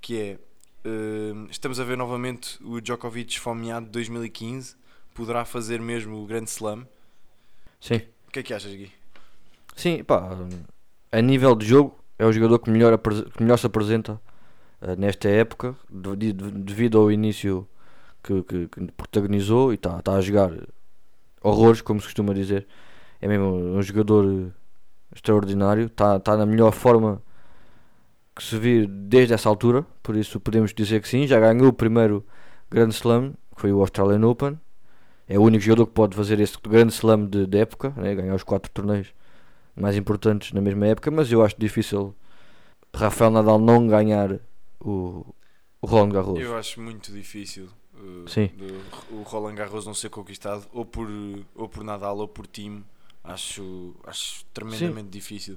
Que 0.00 0.18
é 0.18 0.38
eh, 0.84 1.32
estamos 1.50 1.78
a 1.80 1.84
ver 1.84 1.96
novamente 1.96 2.58
o 2.62 2.80
Djokovic 2.80 3.32
esfomeado 3.32 3.86
de 3.86 3.92
2015. 3.92 4.76
Poderá 5.14 5.44
fazer 5.44 5.80
mesmo 5.80 6.22
o 6.22 6.26
grande 6.26 6.50
slam. 6.50 6.86
Sim. 7.80 8.00
O 8.28 8.30
que 8.30 8.38
é 8.40 8.42
que 8.42 8.54
achas, 8.54 8.72
Gui? 8.72 8.92
Sim, 9.74 10.04
pá, 10.04 10.36
a 11.12 11.20
nível 11.20 11.54
de 11.54 11.66
jogo 11.66 11.98
é 12.18 12.24
o 12.26 12.32
jogador 12.32 12.58
que 12.58 12.70
melhor, 12.70 12.96
que 12.98 13.42
melhor 13.42 13.58
se 13.58 13.66
apresenta 13.66 14.20
eh, 14.82 14.96
nesta 14.96 15.28
época, 15.28 15.74
de- 15.90 16.32
de- 16.32 16.50
devido 16.52 16.98
ao 16.98 17.10
início 17.10 17.66
que, 18.22 18.42
que- 18.42 18.68
que 18.68 18.92
protagonizou 18.92 19.72
e 19.72 19.74
está 19.76 20.00
tá 20.02 20.14
a 20.14 20.20
jogar 20.20 20.52
horrores, 21.42 21.80
como 21.80 22.00
se 22.00 22.06
costuma 22.06 22.32
dizer. 22.34 22.66
É 23.20 23.28
mesmo 23.28 23.46
um 23.46 23.82
jogador 23.82 24.24
eh, 24.26 24.50
extraordinário, 25.14 25.86
está 25.86 26.18
tá 26.20 26.36
na 26.36 26.46
melhor 26.46 26.72
forma 26.72 27.22
que 28.34 28.42
se 28.42 28.58
vir 28.58 28.86
desde 28.86 29.34
essa 29.34 29.48
altura, 29.48 29.82
por 30.02 30.16
isso 30.16 30.40
podemos 30.40 30.72
dizer 30.72 31.02
que 31.02 31.08
sim, 31.08 31.26
já 31.26 31.38
ganhou 31.40 31.68
o 31.68 31.72
primeiro 31.72 32.24
Grand 32.70 32.88
Slam, 32.90 33.32
que 33.54 33.60
foi 33.60 33.72
o 33.72 33.80
Australian 33.80 34.26
Open. 34.26 34.58
É 35.28 35.38
o 35.38 35.42
único 35.42 35.62
jogador 35.62 35.86
que 35.86 35.92
pode 35.92 36.16
fazer 36.16 36.40
esse 36.40 36.56
grande 36.60 36.92
slam 36.92 37.26
de, 37.26 37.46
de 37.46 37.58
época, 37.58 37.92
né? 37.96 38.14
ganhar 38.14 38.34
os 38.34 38.42
quatro 38.42 38.70
torneios 38.72 39.12
mais 39.76 39.96
importantes 39.96 40.52
na 40.52 40.60
mesma 40.60 40.86
época, 40.88 41.10
mas 41.10 41.30
eu 41.30 41.44
acho 41.44 41.54
difícil 41.58 42.14
Rafael 42.94 43.30
Nadal 43.30 43.58
não 43.58 43.86
ganhar 43.86 44.40
o, 44.80 45.24
o 45.80 45.86
Roland 45.86 46.10
Garros. 46.12 46.40
Eu 46.40 46.56
acho 46.56 46.80
muito 46.80 47.12
difícil 47.12 47.68
uh, 47.94 48.28
Sim. 48.28 48.50
de- 48.56 49.14
o 49.14 49.22
Roland 49.22 49.54
Garros 49.54 49.86
não 49.86 49.94
ser 49.94 50.10
conquistado 50.10 50.66
ou 50.72 50.84
por, 50.84 51.08
ou 51.54 51.68
por 51.68 51.84
Nadal 51.84 52.18
ou 52.18 52.26
por 52.26 52.46
time. 52.48 52.84
Acho, 53.22 53.94
acho 54.04 54.44
tremendamente 54.52 55.10
difícil. 55.10 55.56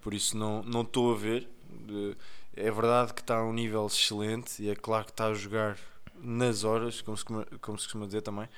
Por 0.00 0.14
isso 0.14 0.36
não 0.38 0.62
não 0.62 0.80
estou 0.82 1.12
a 1.12 1.16
ver. 1.16 1.46
Uh, 1.88 2.16
É 2.56 2.70
verdade 2.70 3.14
que 3.14 3.20
está 3.20 3.38
a 3.38 3.44
um 3.44 3.52
nível 3.52 3.86
excelente 3.86 4.62
e 4.62 4.68
é 4.68 4.74
claro 4.74 5.04
que 5.04 5.12
está 5.12 5.26
a 5.28 5.34
jogar 5.34 5.78
nas 6.16 6.64
horas, 6.64 7.00
como 7.00 7.16
se, 7.16 7.24
costuma- 7.24 7.46
como 7.60 7.78
se 7.78 7.84
costuma 7.86 8.06
dizer 8.06 8.22
também. 8.22 8.48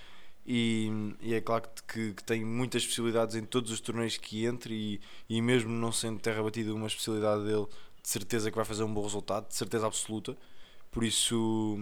E, 0.46 0.90
e 1.20 1.34
é 1.34 1.40
claro 1.40 1.62
que, 1.62 1.82
que, 1.84 2.14
que 2.14 2.24
tem 2.24 2.44
muitas 2.44 2.84
possibilidades 2.86 3.36
em 3.36 3.44
todos 3.44 3.70
os 3.70 3.80
torneios 3.80 4.16
que 4.16 4.44
entre 4.46 4.74
e, 4.74 5.00
e 5.36 5.42
mesmo 5.42 5.70
não 5.70 5.92
sendo 5.92 6.18
terra 6.20 6.42
batida 6.42 6.74
uma 6.74 6.86
especialidade 6.86 7.44
dele, 7.44 7.66
de 8.02 8.08
certeza 8.08 8.50
que 8.50 8.56
vai 8.56 8.64
fazer 8.64 8.82
um 8.84 8.92
bom 8.92 9.02
resultado, 9.02 9.46
de 9.48 9.54
certeza 9.54 9.86
absoluta. 9.86 10.36
Por 10.90 11.04
isso, 11.04 11.78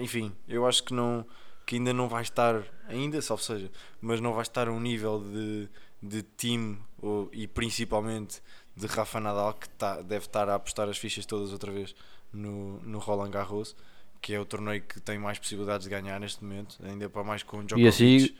enfim, 0.00 0.32
eu 0.48 0.66
acho 0.66 0.84
que 0.84 0.94
não 0.94 1.24
que 1.66 1.76
ainda 1.76 1.92
não 1.92 2.08
vai 2.08 2.22
estar, 2.22 2.64
ainda, 2.88 3.22
salvo 3.22 3.42
seja, 3.44 3.70
mas 4.00 4.20
não 4.20 4.32
vai 4.32 4.42
estar 4.42 4.66
a 4.66 4.72
um 4.72 4.80
nível 4.80 5.22
de, 5.22 5.68
de 6.02 6.22
time 6.36 6.78
ou, 7.00 7.28
e 7.32 7.46
principalmente 7.46 8.42
de 8.76 8.86
Rafa 8.86 9.20
Nadal 9.20 9.54
que 9.54 9.68
tá, 9.70 10.00
deve 10.02 10.26
estar 10.26 10.48
a 10.48 10.54
apostar 10.54 10.88
as 10.88 10.96
fichas 10.98 11.26
todas 11.26 11.52
outra 11.52 11.70
vez 11.72 11.94
no, 12.32 12.80
no 12.80 12.98
Roland 12.98 13.30
Garros, 13.30 13.74
que 14.20 14.32
é 14.34 14.40
o 14.40 14.44
torneio 14.44 14.82
que 14.82 15.00
tem 15.00 15.18
mais 15.18 15.38
possibilidades 15.38 15.84
de 15.84 15.90
ganhar 15.90 16.18
neste 16.20 16.42
momento, 16.44 16.76
ainda 16.84 17.08
para 17.08 17.24
mais 17.24 17.42
com 17.42 17.58
o 17.58 17.64
Djokovic. 17.64 17.84
E 17.84 17.88
assim 17.88 18.36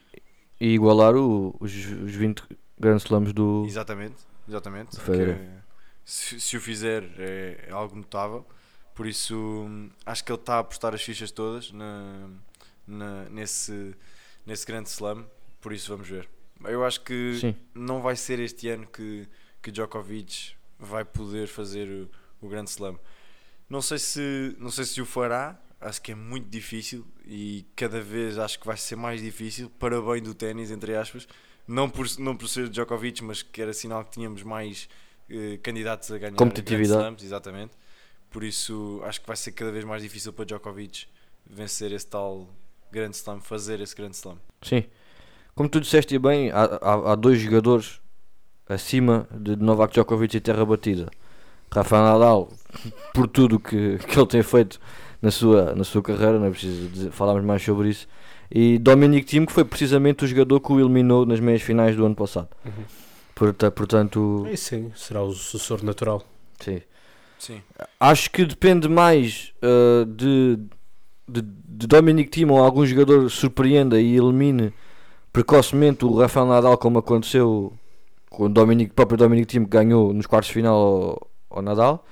e 0.61 0.75
igualar 0.75 1.17
o- 1.17 1.57
os, 1.59 1.73
os 1.75 2.15
20 2.15 2.43
Grand 2.79 2.97
Slams 2.99 3.33
do. 3.33 3.65
Exatamente, 3.67 4.17
exatamente. 4.49 4.97
Do. 4.97 5.03
Que, 5.03 5.49
se, 6.05 6.41
se 6.41 6.57
o 6.57 6.61
fizer 6.61 7.05
é, 7.19 7.67
é 7.69 7.73
algo 7.73 7.97
notável. 7.97 8.47
Por 8.95 9.07
isso 9.07 9.67
acho 10.05 10.23
que 10.25 10.31
ele 10.33 10.39
está 10.39 10.57
a 10.57 10.59
apostar 10.59 10.95
as 10.95 11.01
fichas 11.03 11.31
todas 11.31 11.73
na, 11.73 12.29
na- 12.87 13.29
nesse, 13.31 13.95
nesse 14.45 14.67
grande 14.67 14.89
slam. 14.91 15.25
Por 15.61 15.73
isso 15.73 15.91
vamos 15.91 16.09
ver. 16.09 16.29
Eu 16.65 16.85
acho 16.85 17.01
que 17.01 17.39
Sim. 17.41 17.57
não 17.75 18.03
vai 18.03 18.15
ser 18.17 18.39
este 18.39 18.69
ano 18.69 18.87
que, 18.87 19.27
que 19.63 19.71
Djokovic 19.71 20.55
vai 20.79 21.05
poder 21.05 21.47
fazer 21.47 21.89
o, 21.89 22.11
o 22.47 22.49
grande 22.49 22.71
slam. 22.71 22.99
Não 23.69 23.81
sei, 23.81 23.99
se, 23.99 24.57
não 24.59 24.71
sei 24.71 24.85
se 24.85 25.01
o 25.01 25.07
fará, 25.07 25.61
acho 25.81 26.03
que 26.03 26.13
é 26.13 26.15
muito 26.15 26.49
difícil 26.49 27.07
e 27.25 27.65
cada 27.77 28.01
vez 28.01 28.39
acho 28.39 28.59
que 28.59 28.67
vai 28.67 28.77
ser 28.77 28.97
mais 28.97 29.21
difícil 29.21 29.71
para 29.79 30.01
bem 30.01 30.23
do 30.23 30.35
ténis, 30.35 30.71
entre 30.71 30.97
aspas. 30.97 31.29
Não 31.69 31.89
por, 31.89 32.07
não 32.19 32.37
por 32.37 32.49
ser 32.49 32.69
Djokovic, 32.69 33.23
mas 33.23 33.43
que 33.43 33.63
era 33.63 33.73
sinal 33.73 34.05
que 34.05 34.11
tínhamos 34.11 34.43
mais 34.43 34.89
eh, 35.29 35.59
candidatos 35.63 36.11
a 36.11 36.19
ganhar 36.19 36.35
Competitividade. 36.35 36.99
Grand 36.99 37.03
Slams, 37.03 37.23
exatamente. 37.23 37.73
Por 38.31 38.43
isso 38.43 39.01
acho 39.05 39.21
que 39.21 39.27
vai 39.27 39.37
ser 39.37 39.53
cada 39.53 39.71
vez 39.71 39.85
mais 39.85 40.03
difícil 40.03 40.33
para 40.33 40.45
Djokovic 40.45 41.07
vencer 41.47 41.93
esse 41.93 42.07
tal 42.07 42.49
grande 42.91 43.17
slam, 43.17 43.41
fazer 43.41 43.81
esse 43.81 43.95
grande 43.95 44.17
slam. 44.17 44.39
Sim. 44.63 44.85
Como 45.55 45.69
tu 45.69 45.81
disseste 45.81 46.19
bem, 46.19 46.51
há, 46.51 46.65
há, 46.65 47.13
há 47.13 47.15
dois 47.15 47.41
jogadores 47.41 48.01
acima 48.75 49.27
de 49.33 49.57
Novak 49.57 49.93
Djokovic 49.93 50.37
e 50.37 50.41
terra 50.41 50.65
batida. 50.65 51.09
Rafael 51.73 52.03
Nadal, 52.03 52.49
por 53.15 53.27
tudo 53.29 53.59
que, 53.61 53.99
que 53.99 54.19
ele 54.19 54.27
tem 54.27 54.43
feito 54.43 54.81
na 55.23 55.31
sua, 55.31 55.75
na 55.75 55.85
sua 55.85 56.03
carreira, 56.03 56.39
não 56.39 56.47
é 56.47 56.51
preciso 56.51 56.89
dizer, 56.89 57.11
falarmos 57.11 57.45
mais 57.45 57.63
sobre 57.63 57.89
isso. 57.91 58.09
E 58.51 58.79
Dominic 58.79 59.27
Thiem, 59.27 59.47
que 59.47 59.53
foi 59.53 59.65
precisamente 59.65 60.25
o 60.25 60.27
jogador 60.27 60.59
que 60.61 60.73
o 60.73 60.81
eliminou 60.81 61.25
nas 61.25 61.39
meias 61.39 61.63
finais 61.63 61.95
do 61.95 62.05
ano 62.05 62.15
passado. 62.17 62.49
Uhum. 62.65 62.73
Porta- 63.35 63.71
Portanto, 63.71 64.45
Aí 64.47 64.57
sim, 64.57 64.91
será 64.97 65.23
o 65.23 65.33
sucessor 65.33 65.85
natural. 65.85 66.23
sim. 66.59 66.81
Sim, 67.39 67.63
Acho 67.99 68.31
que 68.31 68.45
depende 68.45 68.87
mais 68.87 69.51
uh, 69.63 70.05
de, 70.05 70.59
de, 71.27 71.41
de 71.41 71.87
Dominic 71.87 72.29
Thiem 72.31 72.51
ou 72.51 72.59
algum 72.63 72.85
jogador 72.85 73.31
surpreenda 73.31 73.99
e 73.99 74.15
elimine 74.15 74.75
precocemente 75.33 76.05
o 76.05 76.15
Rafael 76.19 76.45
Nadal, 76.45 76.77
como 76.77 76.99
aconteceu 76.99 77.73
com 78.31 78.45
o 78.45 78.49
Dominic, 78.49 78.95
próprio 78.95 79.19
Dominic 79.19 79.47
Thiem 79.49 79.65
que 79.65 79.71
ganhou 79.71 80.15
nos 80.15 80.27
quartos 80.27 80.49
de 80.49 80.55
final 80.55 80.75
ao, 80.77 81.31
ao 81.59 81.63
Nadal, 81.63 82.07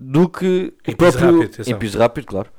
do 0.00 0.28
que 0.28 0.74
Em 0.86 0.94
o 0.94 0.96
piso 0.96 1.18
próprio 1.18 1.40
rápido, 1.40 1.70
em 1.70 1.78
piso 1.78 1.98
rápido, 1.98 2.26
claro. 2.26 2.50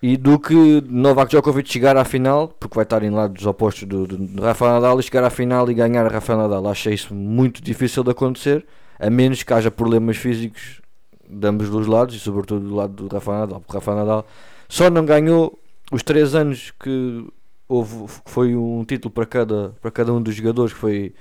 E 0.00 0.16
do 0.16 0.36
que 0.36 0.82
Novak 0.88 1.30
Djokovic 1.30 1.70
chegar 1.70 1.96
à 1.96 2.04
final, 2.04 2.48
porque 2.48 2.74
vai 2.74 2.82
estar 2.82 3.04
em 3.04 3.10
lados 3.10 3.46
opostos 3.46 3.84
do, 3.84 4.04
do, 4.04 4.16
do 4.16 4.42
Rafael 4.42 4.72
Nadal, 4.72 4.98
e 4.98 5.02
chegar 5.02 5.22
à 5.22 5.30
final 5.30 5.70
e 5.70 5.74
ganhar 5.74 6.04
a 6.04 6.08
Rafael 6.08 6.40
Nadal. 6.40 6.66
Achei 6.66 6.94
isso 6.94 7.14
muito 7.14 7.62
difícil 7.62 8.02
de 8.02 8.10
acontecer, 8.10 8.66
a 8.98 9.08
menos 9.08 9.44
que 9.44 9.52
haja 9.52 9.70
problemas 9.70 10.16
físicos 10.16 10.80
de 11.28 11.46
ambos 11.46 11.68
os 11.68 11.86
lados, 11.86 12.16
e 12.16 12.18
sobretudo 12.18 12.68
do 12.68 12.74
lado 12.74 13.06
do 13.06 13.14
Rafael 13.14 13.40
Nadal, 13.40 13.60
porque 13.60 13.76
Rafael 13.76 13.98
Nadal 13.98 14.26
só 14.68 14.90
não 14.90 15.04
ganhou 15.04 15.56
os 15.92 16.02
três 16.02 16.34
anos 16.34 16.72
que 16.80 17.26
houve, 17.68 18.06
foi 18.26 18.56
um 18.56 18.84
título 18.84 19.12
para 19.12 19.26
cada, 19.26 19.74
para 19.80 19.90
cada 19.90 20.12
um 20.12 20.20
dos 20.20 20.34
jogadores, 20.34 20.72
que 20.72 20.80
foi 20.80 21.14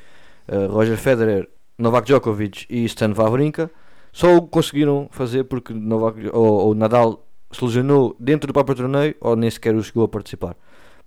eh, 0.48 0.66
Roger 0.68 0.98
Federer, 0.98 1.50
Novak 1.78 2.06
Djokovic 2.08 2.66
e 2.70 2.84
Stan 2.86 3.14
Wawrinka, 3.14 3.70
só 4.12 4.36
o 4.36 4.42
conseguiram 4.48 5.08
fazer 5.12 5.46
porque 5.46 5.74
Novak, 5.74 6.30
ou, 6.34 6.68
ou 6.68 6.76
Nadal 6.76 7.26
se 7.52 7.64
lesionou 7.64 8.16
dentro 8.20 8.48
do 8.48 8.54
próprio 8.54 8.76
torneio 8.76 9.16
ou 9.20 9.36
nem 9.36 9.50
sequer 9.50 9.76
o 9.76 9.84
chegou 9.84 10.04
a 10.04 10.08
participar. 10.08 10.56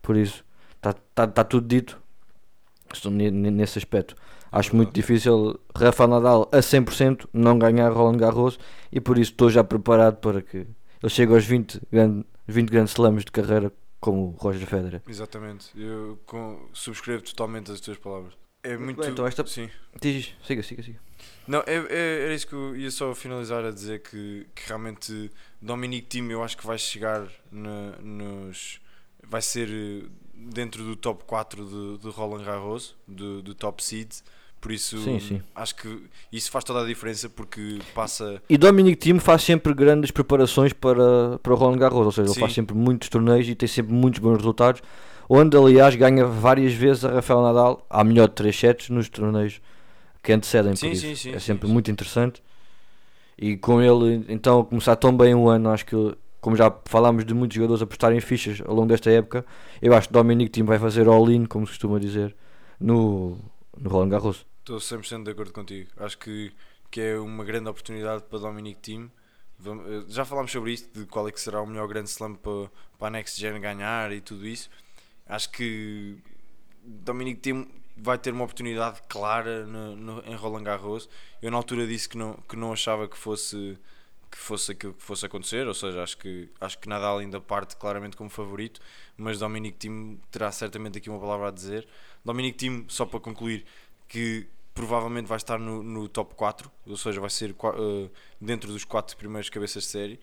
Por 0.03 0.17
isso, 0.17 0.45
está 0.77 0.95
tá, 1.15 1.27
tá 1.27 1.45
tudo 1.45 1.67
dito 1.67 2.01
nesse 3.33 3.79
aspecto. 3.79 4.15
Acho 4.53 4.77
muito 4.77 4.93
difícil 4.93 5.59
Rafael 5.75 6.09
Nadal 6.09 6.49
a 6.53 6.59
100% 6.59 7.27
não 7.33 7.59
ganhar 7.59 7.91
Roland 7.91 8.19
Garros 8.19 8.59
e 8.93 9.01
por 9.01 9.19
isso 9.19 9.33
estou 9.33 9.51
já 9.51 9.65
preparado 9.65 10.17
para 10.19 10.41
que 10.43 10.59
ele 10.59 11.09
chegue 11.11 11.35
aos 11.35 11.45
20, 11.45 11.81
grande, 11.91 12.25
20 12.47 12.69
grandes 12.71 12.93
slams 12.93 13.25
de 13.25 13.33
carreira 13.33 13.73
como 14.01 14.29
o 14.29 14.31
Roger 14.39 14.67
Federer. 14.67 15.03
exatamente. 15.09 15.71
Eu 15.75 16.19
com- 16.27 16.69
subscrevo 16.73 17.23
totalmente 17.25 17.73
as 17.73 17.81
tuas 17.81 17.99
palavras. 17.99 18.35
É 18.65 18.77
muito. 18.77 19.01
bem, 19.01 19.11
então 19.11 19.27
esta- 19.27 19.47
Sim. 19.47 19.69
Diz, 20.01 20.33
siga, 20.47 20.63
siga, 20.63 20.83
siga. 20.83 20.99
Não, 21.47 21.61
é, 21.67 21.75
é- 21.91 22.25
era 22.25 22.35
isso 22.35 22.47
que 22.47 22.55
eu 22.55 22.75
ia 22.75 22.91
só 22.91 23.15
finalizar 23.15 23.65
a 23.65 23.71
dizer 23.71 24.01
que, 24.03 24.47
que 24.55 24.67
realmente 24.67 25.31
Dominic 25.61 26.07
Thiem 26.09 26.31
eu 26.33 26.43
acho 26.43 26.57
que 26.57 26.67
vai 26.67 26.79
chegar 26.79 27.27
na- 27.53 27.97
nos. 28.03 28.81
vai 29.27 29.41
ser 29.43 29.69
eh, 29.71 30.07
dentro 30.35 30.83
do 30.85 30.97
top 30.97 31.25
4 31.25 31.65
de, 31.65 31.99
de 32.03 32.09
Roland 32.11 32.45
Garros, 32.45 32.95
do, 33.07 33.43
do 33.43 33.55
top 33.55 33.83
seed. 33.85 34.11
Por 34.61 34.73
isso 34.73 34.99
Sim, 35.03 35.21
sim. 35.21 35.43
acho 35.55 35.75
que 35.77 36.03
isso 36.33 36.51
faz 36.51 36.65
toda 36.65 36.83
a 36.83 36.87
diferença 36.87 37.29
porque 37.29 37.81
passa. 37.95 38.43
E 38.49 38.57
Dominic 38.57 38.97
Thiem 38.97 39.19
faz 39.19 39.43
sempre 39.43 39.75
grandes 39.75 40.11
preparações 40.11 40.73
para, 40.73 41.39
para 41.43 41.53
o 41.53 41.57
Roland 41.57 41.77
Garros, 41.79 42.07
ou 42.07 42.13
seja, 42.13 42.29
ele 42.29 42.35
Sim. 42.35 42.41
faz 42.41 42.55
sempre 42.55 42.75
muitos 42.75 43.11
torneios 43.11 43.47
e 43.47 43.55
tem 43.55 43.69
sempre 43.69 43.93
muitos 43.93 44.21
bons 44.21 44.39
resultados. 44.39 44.81
Onde 45.29 45.57
aliás 45.57 45.95
ganha 45.97 46.25
várias 46.27 46.73
vezes 46.75 47.05
a 47.05 47.11
Rafael 47.13 47.43
Nadal 47.43 47.85
à 47.91 48.05
melhor 48.05 48.29
de 48.29 48.35
3 48.35 48.59
sets 48.59 48.89
nos 48.91 49.09
torneios 49.09 49.61
que 50.23 50.33
antecedem 50.33 50.77
Sim, 50.77 50.77
por 50.77 50.95
sim, 50.95 51.15
isso. 51.15 51.17
sim, 51.17 51.33
é 51.33 51.39
sempre 51.41 51.69
muito 51.69 51.91
interessante. 51.91 52.43
E 53.37 53.57
com 53.57 53.83
ele, 53.83 54.25
então, 54.29 54.61
a 54.61 54.65
começar 54.65 54.97
tão 54.97 55.17
bem 55.17 55.35
o 55.35 55.49
ano, 55.49 55.71
acho 55.71 55.85
que, 55.87 55.97
como 56.41 56.57
já 56.57 56.73
falámos 56.85 57.25
de 57.25 57.35
muitos 57.35 57.57
jogadores 57.57 57.83
apostarem 57.83 58.21
fichas 58.21 58.61
ao 58.65 58.75
longo 58.75 58.89
desta 58.89 59.11
época, 59.11 59.45
eu 59.83 59.93
acho 59.95 60.09
que 60.09 60.15
Dominic 60.15 60.51
Thiem 60.51 60.65
vai 60.67 60.79
fazer 60.79 61.09
all-in, 61.09 61.45
como 61.47 61.67
se 61.67 61.73
costuma 61.73 61.99
dizer, 61.99 62.35
no, 62.79 63.37
no 63.77 63.91
Roland 63.91 64.11
Garros. 64.11 64.47
Estou 64.61 64.81
100% 64.81 65.25
de 65.25 65.31
acordo 65.33 65.53
contigo. 65.53 65.91
Acho 65.97 66.19
que, 66.19 66.53
que 66.91 67.01
é 67.01 67.19
uma 67.19 67.45
grande 67.45 67.69
oportunidade 67.69 68.25
para 68.25 68.39
Dominic. 68.39 69.11
Vam- 69.59 69.83
eh, 69.87 70.05
Já 70.09 70.25
falámos 70.25 70.53
sobre 70.53 70.73
isto, 70.73 70.99
de 70.99 71.07
qual 71.07 71.29
é 71.29 71.33
que 71.33 71.41
será 71.41 71.61
o 71.61 71.67
melhor 71.67 71.87
grande 71.89 72.09
slam 72.11 72.35
para, 72.37 72.71
para 72.99 73.09
a 73.09 73.11
Next 73.11 73.39
Gen 73.41 73.61
ganhar 73.61 74.11
e 74.13 74.21
tudo 74.21 74.47
isso. 74.47 74.71
Acho 75.27 75.51
que 75.51 76.17
Dominic 76.83 77.41
Thiem 77.41 77.69
vai 77.97 78.19
ter 78.19 78.33
uma 78.33 78.45
oportunidade 78.45 79.01
clara 79.09 79.65
no, 79.67 79.97
no- 79.97 80.25
em 80.27 80.35
Roland 80.35 80.65
Garros. 80.65 81.09
Eu 81.41 81.51
na 81.51 81.57
altura 81.57 81.87
disse 81.87 82.09
que 82.09 82.17
não, 82.19 82.35
que 82.49 82.57
não 82.57 82.73
achava 82.73 83.09
que 83.09 83.17
fosse 83.17 83.79
que 84.31 84.39
fosse 84.39 84.73
aquilo 84.73 84.93
que 84.95 85.03
fosse 85.03 85.25
acontecer, 85.25 85.67
ou 85.69 85.75
seja, 85.75 86.03
acho 86.03 86.19
que, 86.19 86.49
acho 86.61 86.77
que 86.81 86.89
Nadal 86.89 87.19
ainda 87.19 87.41
parte 87.41 87.77
claramente 87.77 88.17
como 88.17 88.29
favorito, 88.29 88.81
mas 89.17 89.39
Dominic 89.39 89.79
Thiem 89.79 90.21
terá 90.31 90.51
certamente 90.51 90.99
aqui 90.99 91.09
uma 91.09 91.21
palavra 91.21 91.49
a 91.49 91.51
dizer. 91.53 91.87
Dominic 92.25 92.59
Thiem, 92.59 92.85
só 92.89 93.07
para 93.07 93.21
concluir, 93.21 93.65
que 94.09 94.47
provavelmente 94.75 95.27
vai 95.27 95.37
estar 95.37 95.57
no, 95.59 95.85
no 95.85 96.09
top 96.09 96.35
4, 96.35 96.69
ou 96.85 96.97
seja, 96.97 97.21
vai 97.21 97.31
ser 97.31 97.51
eh, 97.51 98.11
dentro 98.41 98.73
dos 98.73 98.85
4 98.85 99.17
primeiros 99.17 99.49
cabeças 99.49 99.85
de 99.85 99.89
série, 99.89 100.21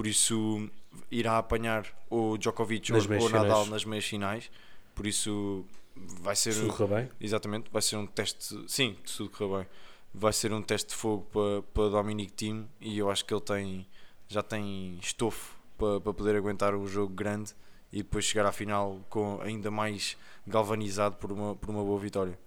por 0.00 0.06
isso 0.06 0.66
irá 1.10 1.36
apanhar 1.36 1.84
o 2.08 2.38
Djokovic 2.38 2.90
Nas 2.90 3.04
ou 3.04 3.10
o 3.10 3.28
Nadal 3.28 3.64
finais. 3.64 3.68
nas 3.68 3.84
meias 3.84 4.06
finais, 4.06 4.50
por 4.94 5.06
isso 5.06 5.62
vai 5.94 6.34
ser 6.34 6.54
Se 6.54 6.66
tudo 6.66 6.88
bem. 6.88 7.10
Exatamente, 7.20 7.70
vai 7.70 7.82
ser 7.82 7.96
um 7.96 8.06
teste. 8.06 8.64
Sim, 8.66 8.96
se 9.04 9.18
tudo 9.18 9.28
correr 9.28 9.58
bem. 9.58 9.66
Vai 10.14 10.32
ser 10.32 10.54
um 10.54 10.62
teste 10.62 10.88
de 10.88 10.94
fogo 10.94 11.26
para, 11.30 11.62
para 11.74 11.90
Dominic 11.90 12.32
Thiem 12.32 12.66
e 12.80 12.96
eu 12.96 13.10
acho 13.10 13.26
que 13.26 13.34
ele 13.34 13.42
tem, 13.42 13.86
já 14.26 14.42
tem 14.42 14.98
estofo 15.02 15.54
para, 15.76 16.00
para 16.00 16.14
poder 16.14 16.34
aguentar 16.34 16.74
um 16.74 16.86
jogo 16.86 17.12
grande 17.12 17.52
e 17.92 17.98
depois 17.98 18.24
chegar 18.24 18.46
à 18.46 18.52
final 18.52 19.00
com 19.10 19.38
ainda 19.42 19.70
mais 19.70 20.16
galvanizado 20.46 21.16
por 21.16 21.30
uma, 21.30 21.54
por 21.56 21.68
uma 21.68 21.84
boa 21.84 22.00
vitória. 22.00 22.38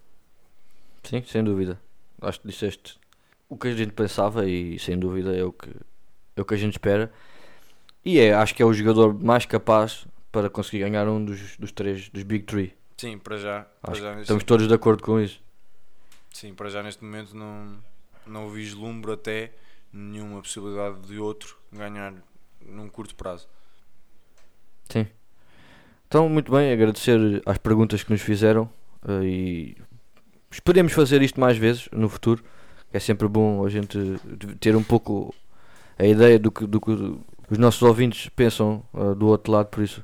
Sim, 1.04 1.22
sem 1.24 1.44
dúvida. 1.44 1.80
Acho 2.20 2.42
que 2.42 2.48
disseste 2.48 3.00
o 3.48 3.56
que 3.56 3.68
a 3.68 3.76
gente 3.76 3.94
pensava 3.94 4.50
e 4.50 4.80
sem 4.80 4.98
dúvida 4.98 5.38
é 5.38 5.44
o 5.44 5.54
que, 5.54 5.70
é 6.36 6.42
o 6.42 6.46
que 6.46 6.56
a 6.56 6.58
gente 6.58 6.72
espera. 6.72 7.14
E 8.06 8.20
é, 8.20 8.34
acho 8.34 8.54
que 8.54 8.62
é 8.62 8.66
o 8.66 8.74
jogador 8.74 9.14
mais 9.14 9.46
capaz 9.46 10.06
para 10.32 10.50
conseguir 10.50 10.80
ganhar 10.80 11.08
um 11.08 11.24
dos, 11.24 11.58
dos 11.58 11.72
três, 11.72 12.10
dos 12.10 12.24
Big 12.24 12.44
Three. 12.46 12.74
Sim, 12.98 13.18
para 13.18 13.38
já, 13.38 13.68
para 13.82 13.94
já 13.96 14.22
estamos 14.22 14.44
todos 14.44 14.68
de 14.68 14.74
acordo 14.74 15.04
com 15.04 15.20
isso. 15.20 15.42
sim, 16.32 16.54
para 16.54 16.70
já 16.70 16.82
neste 16.82 17.04
momento 17.04 17.36
não, 17.36 17.78
não 18.26 18.50
vislumbro 18.50 19.14
até 19.14 19.52
nenhuma 19.92 20.42
possibilidade 20.42 21.02
de 21.02 21.20
outro 21.20 21.58
ganhar 21.72 22.14
num 22.66 22.90
curto 22.90 23.16
prazo. 23.16 23.48
Sim. 24.90 25.08
Então, 26.08 26.30
muito 26.30 26.52
bem, 26.52 26.72
agradecer 26.72 27.42
às 27.46 27.58
perguntas 27.58 28.04
que 28.04 28.12
nos 28.12 28.22
fizeram 28.22 28.70
eh, 29.08 29.24
e 29.24 29.78
esperemos 30.52 30.94
fazer 30.94 31.22
isto 31.22 31.40
mais 31.40 31.58
vezes 31.58 31.90
no 31.92 32.08
futuro. 32.08 32.44
É 32.92 33.00
sempre 33.00 33.28
bom 33.28 33.66
a 33.66 33.70
gente 33.70 33.98
ter 34.60 34.76
um 34.76 34.84
pouco 34.84 35.34
a 35.98 36.06
ideia 36.06 36.38
do 36.38 36.52
que, 36.52 36.68
do 36.68 36.80
que 36.80 36.92
os 37.54 37.58
nossos 37.60 37.82
ouvintes 37.82 38.30
pensam 38.36 38.84
eh, 38.94 39.16
do 39.16 39.28
outro 39.28 39.52
lado, 39.52 39.68
por 39.68 39.84
isso 39.84 40.04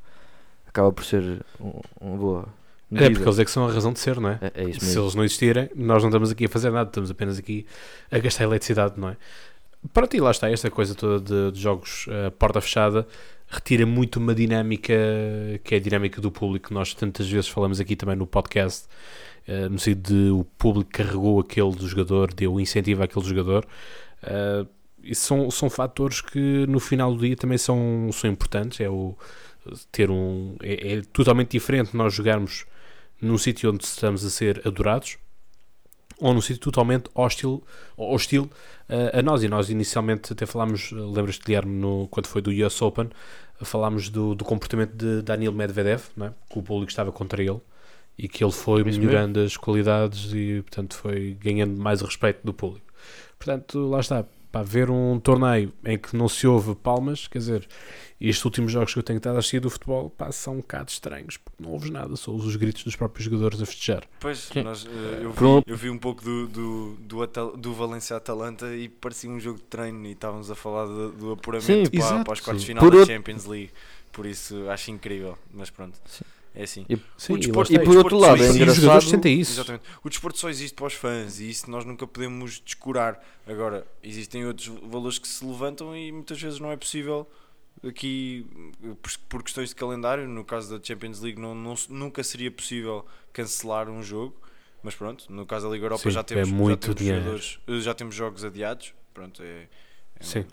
acaba 0.67 0.91
por 0.91 1.03
ser 1.03 1.43
um- 1.59 1.81
uma 1.99 2.17
boa 2.17 2.45
É 2.91 2.93
medida. 2.95 3.11
porque 3.11 3.27
eles 3.29 3.39
é 3.39 3.45
que 3.45 3.51
são 3.51 3.67
a 3.67 3.71
razão 3.71 3.91
de 3.93 3.99
ser, 3.99 4.19
não 4.19 4.29
é? 4.29 4.39
É, 4.41 4.63
é 4.63 4.69
isso 4.69 4.79
Se 4.79 4.85
mesmo. 4.87 5.01
eles 5.03 5.15
não 5.15 5.23
existirem, 5.23 5.69
nós 5.75 6.01
não 6.03 6.09
estamos 6.09 6.31
aqui 6.31 6.45
a 6.45 6.49
fazer 6.49 6.71
nada, 6.71 6.89
estamos 6.89 7.11
apenas 7.11 7.37
aqui 7.37 7.65
a 8.11 8.17
gastar 8.19 8.43
eletricidade, 8.45 8.93
não 8.97 9.09
é? 9.09 9.17
Para 9.93 10.07
ti, 10.07 10.19
lá 10.19 10.31
está, 10.31 10.49
esta 10.49 10.69
coisa 10.69 10.93
toda 10.95 11.19
de, 11.19 11.51
de 11.53 11.59
jogos 11.61 12.05
eh, 12.09 12.29
porta 12.31 12.59
fechada 12.61 13.07
retira 13.51 13.85
muito 13.85 14.17
uma 14.17 14.35
dinâmica 14.35 14.93
que 15.63 15.73
é 15.73 15.77
a 15.77 15.81
dinâmica 15.81 16.21
do 16.21 16.29
público, 16.31 16.73
nós 16.73 16.93
tantas 16.93 17.27
vezes 17.29 17.47
falamos 17.49 17.79
aqui 17.79 17.95
também 17.95 18.15
no 18.15 18.27
podcast, 18.27 18.87
eh, 19.47 19.67
no 19.69 19.79
sentido 19.79 20.13
de 20.13 20.29
o 20.31 20.43
público 20.57 20.89
carregou 20.91 21.39
aquele 21.39 21.75
jogador, 21.87 22.33
deu 22.33 22.59
incentivo 22.59 23.01
àquele 23.03 23.25
jogador. 23.25 23.65
eh, 24.23 24.65
e 25.03 25.15
são, 25.15 25.49
são 25.49 25.69
fatores 25.69 26.21
que 26.21 26.65
no 26.67 26.79
final 26.79 27.13
do 27.13 27.25
dia 27.25 27.35
também 27.35 27.57
são, 27.57 28.09
são 28.11 28.29
importantes. 28.29 28.79
É 28.79 28.89
o 28.89 29.15
ter 29.91 30.09
um. 30.09 30.55
É, 30.61 30.93
é 30.93 31.01
totalmente 31.13 31.51
diferente 31.51 31.95
nós 31.95 32.13
jogarmos 32.13 32.65
num 33.21 33.37
sítio 33.37 33.71
onde 33.71 33.83
estamos 33.83 34.23
a 34.25 34.29
ser 34.29 34.61
adorados 34.65 35.17
ou 36.19 36.33
num 36.33 36.41
sítio 36.41 36.61
totalmente 36.61 37.09
hostil, 37.15 37.63
hostil 37.97 38.49
eh, 38.89 39.19
a 39.19 39.21
nós. 39.21 39.41
E 39.43 39.47
nós 39.47 39.69
inicialmente 39.69 40.33
até 40.33 40.45
falámos, 40.45 40.91
lembras-te, 40.91 41.45
Guilherme, 41.45 41.73
no, 41.79 42.07
quando 42.09 42.27
foi 42.27 42.41
do 42.41 42.51
US 42.51 42.81
Open, 42.81 43.09
falámos 43.61 44.09
do, 44.09 44.35
do 44.35 44.43
comportamento 44.43 44.93
de 44.93 45.21
Daniel 45.21 45.53
Medvedev, 45.53 46.03
não 46.15 46.27
é? 46.27 46.33
que 46.49 46.59
o 46.59 46.61
público 46.63 46.89
estava 46.89 47.11
contra 47.11 47.41
ele 47.41 47.59
e 48.17 48.27
que 48.27 48.43
ele 48.43 48.51
foi 48.51 48.81
Isso 48.81 48.99
melhorando 48.99 49.39
as 49.39 49.55
qualidades 49.55 50.33
e, 50.33 50.61
portanto, 50.61 50.95
foi 50.95 51.37
ganhando 51.39 51.79
mais 51.79 52.01
respeito 52.01 52.41
do 52.43 52.53
público. 52.53 52.85
Portanto, 53.37 53.79
lá 53.87 54.01
está. 54.01 54.25
Para 54.51 54.63
ver 54.63 54.89
um 54.89 55.19
torneio 55.19 55.71
em 55.85 55.97
que 55.97 56.15
não 56.15 56.27
se 56.27 56.47
ouve 56.47 56.73
palmas, 56.73 57.27
quer 57.27 57.37
dizer, 57.37 57.67
estes 58.19 58.43
últimos 58.43 58.71
jogos 58.71 58.91
que 58.91 58.99
eu 58.99 59.03
tenho 59.03 59.17
estado 59.17 59.35
a 59.35 59.39
assistir 59.39 59.59
do 59.59 59.69
futebol 59.69 60.09
pá, 60.09 60.31
são 60.31 60.55
um 60.55 60.57
bocado 60.57 60.89
estranhos, 60.89 61.37
porque 61.37 61.63
não 61.63 61.71
ouves 61.71 61.91
nada, 61.91 62.15
só 62.15 62.31
ouves 62.31 62.47
os 62.47 62.55
gritos 62.55 62.83
dos 62.83 62.95
próprios 62.95 63.25
jogadores 63.25 63.61
a 63.61 63.65
festejar. 63.65 64.03
Pois, 64.19 64.49
nós, 64.63 64.85
eh, 64.87 65.19
eu, 65.21 65.31
vi, 65.31 65.63
eu 65.67 65.77
vi 65.77 65.89
um 65.91 65.99
pouco 65.99 66.23
do, 66.23 66.47
do, 66.47 66.95
do, 66.99 67.21
Atal- 67.21 67.55
do 67.55 67.73
Valência 67.75 68.17
Atalanta 68.17 68.75
e 68.75 68.89
parecia 68.89 69.29
um 69.29 69.39
jogo 69.39 69.59
de 69.59 69.65
treino 69.65 70.03
e 70.07 70.13
estávamos 70.13 70.49
a 70.49 70.55
falar 70.55 70.85
do, 70.87 71.11
do 71.11 71.31
apuramento 71.33 71.91
Sim, 71.91 71.99
para, 71.99 72.23
para 72.23 72.33
os 72.33 72.39
quartos 72.39 72.61
de 72.61 72.67
final 72.67 72.83
Por 72.83 72.97
da 72.97 73.05
Champions 73.05 73.45
League. 73.45 73.71
Por 74.11 74.25
isso 74.25 74.67
acho 74.69 74.89
incrível, 74.89 75.37
mas 75.53 75.69
pronto, 75.69 75.95
Sim. 76.05 76.25
É 76.55 76.63
assim. 76.63 76.85
E- 76.89 76.97
Sim, 77.17 77.33
O 77.33 77.37
e 77.37 77.39
desporto- 77.39 77.71
lá 77.73 77.79
E 77.79 77.81
está, 77.81 77.91
por 77.91 77.97
outro 77.97 78.17
lado, 78.17 78.43
é. 78.43 78.47
E 78.51 78.55
engraçado. 78.55 79.01
sentem 79.01 79.39
isso. 79.39 79.53
Exatamente. 79.53 79.83
O 80.03 80.09
desporto 80.09 80.37
só 80.39 80.49
existe 80.49 80.73
para 80.75 80.87
os 80.87 80.93
fãs 80.93 81.39
e 81.39 81.49
isso 81.49 81.69
nós 81.69 81.85
nunca 81.85 82.05
podemos 82.07 82.59
descurar. 82.63 83.23
Agora, 83.47 83.85
existem 84.03 84.45
outros 84.45 84.67
valores 84.67 85.17
que 85.19 85.27
se 85.27 85.43
levantam 85.45 85.95
e 85.95 86.11
muitas 86.11 86.41
vezes 86.41 86.59
não 86.59 86.71
é 86.71 86.77
possível 86.77 87.27
aqui 87.85 88.45
por, 89.01 89.11
por 89.29 89.43
questões 89.43 89.69
de 89.69 89.75
calendário. 89.75 90.27
No 90.27 90.43
caso 90.43 90.77
da 90.77 90.83
Champions 90.83 91.19
League, 91.21 91.39
não, 91.39 91.53
não 91.55 91.75
nunca 91.89 92.23
seria 92.23 92.51
possível 92.51 93.05
cancelar 93.31 93.89
um 93.89 94.01
jogo. 94.03 94.35
Mas 94.81 94.95
pronto, 94.95 95.25
no 95.29 95.45
caso 95.45 95.67
da 95.67 95.73
Liga 95.73 95.85
Europa 95.85 96.03
Sim, 96.03 96.11
já 96.11 96.21
é 96.21 96.23
temos, 96.23 96.49
muito 96.51 96.87
já, 96.87 96.93
temos 96.95 97.59
já 97.83 97.93
temos 97.93 98.15
jogos 98.15 98.45
adiados. 98.45 98.93
Pronto, 99.13 99.43
é, 99.43 99.67
é, 100.17 100.23
Sim. 100.23 100.45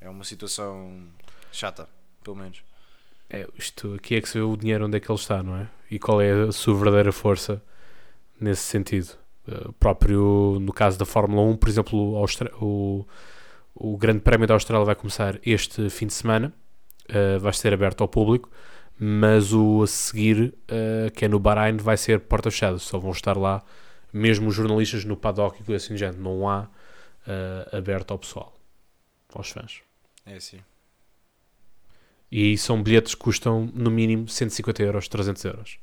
é 0.00 0.08
uma 0.10 0.24
situação 0.24 1.06
chata, 1.52 1.88
pelo 2.24 2.34
menos. 2.36 2.60
É, 3.30 3.46
isto 3.58 3.94
aqui 3.94 4.16
é 4.16 4.20
que 4.20 4.28
se 4.28 4.38
vê 4.38 4.44
o 4.44 4.56
dinheiro 4.56 4.86
onde 4.86 4.96
é 4.96 5.00
que 5.00 5.10
ele 5.10 5.18
está, 5.18 5.42
não 5.42 5.56
é? 5.56 5.68
E 5.90 5.98
qual 5.98 6.20
é 6.20 6.48
a 6.48 6.52
sua 6.52 6.74
verdadeira 6.74 7.12
força 7.12 7.62
nesse 8.40 8.62
sentido. 8.62 9.16
Uh, 9.46 9.72
próprio 9.74 10.58
no 10.60 10.72
caso 10.72 10.98
da 10.98 11.06
Fórmula 11.06 11.42
1, 11.42 11.56
por 11.56 11.68
exemplo, 11.68 12.22
o, 12.60 13.06
o, 13.74 13.96
Grande 13.96 14.20
Prémio 14.20 14.46
da 14.46 14.54
Austrália 14.54 14.84
vai 14.84 14.94
começar 14.94 15.38
este 15.44 15.88
fim 15.88 16.06
de 16.06 16.12
semana, 16.12 16.52
uh, 17.08 17.38
vai 17.40 17.52
ser 17.52 17.72
aberto 17.72 18.02
ao 18.02 18.08
público, 18.08 18.50
mas 18.98 19.52
o 19.52 19.82
a 19.82 19.86
seguir, 19.86 20.54
uh, 20.70 21.10
que 21.12 21.24
é 21.24 21.28
no 21.28 21.38
Bahrein, 21.38 21.78
vai 21.78 21.96
ser 21.96 22.20
porta 22.20 22.50
fechada, 22.50 22.78
só 22.78 22.98
vão 22.98 23.10
estar 23.10 23.36
lá 23.36 23.62
mesmo 24.12 24.48
os 24.48 24.54
jornalistas 24.54 25.04
no 25.04 25.16
paddock 25.16 25.60
e 25.60 25.64
coisa 25.64 25.84
assim, 25.84 25.96
género. 25.96 26.22
não 26.22 26.48
há 26.48 26.68
aberto 27.72 28.12
ao 28.12 28.18
pessoal, 28.18 28.58
aos 29.34 29.50
fãs. 29.50 29.82
É 30.24 30.36
assim. 30.36 30.60
E 32.30 32.58
são 32.58 32.82
bilhetes 32.82 33.14
que 33.14 33.20
custam 33.22 33.70
no 33.74 33.90
mínimo 33.90 34.28
150 34.28 34.82
euros, 34.82 35.08
300 35.08 35.44
euros. 35.46 35.78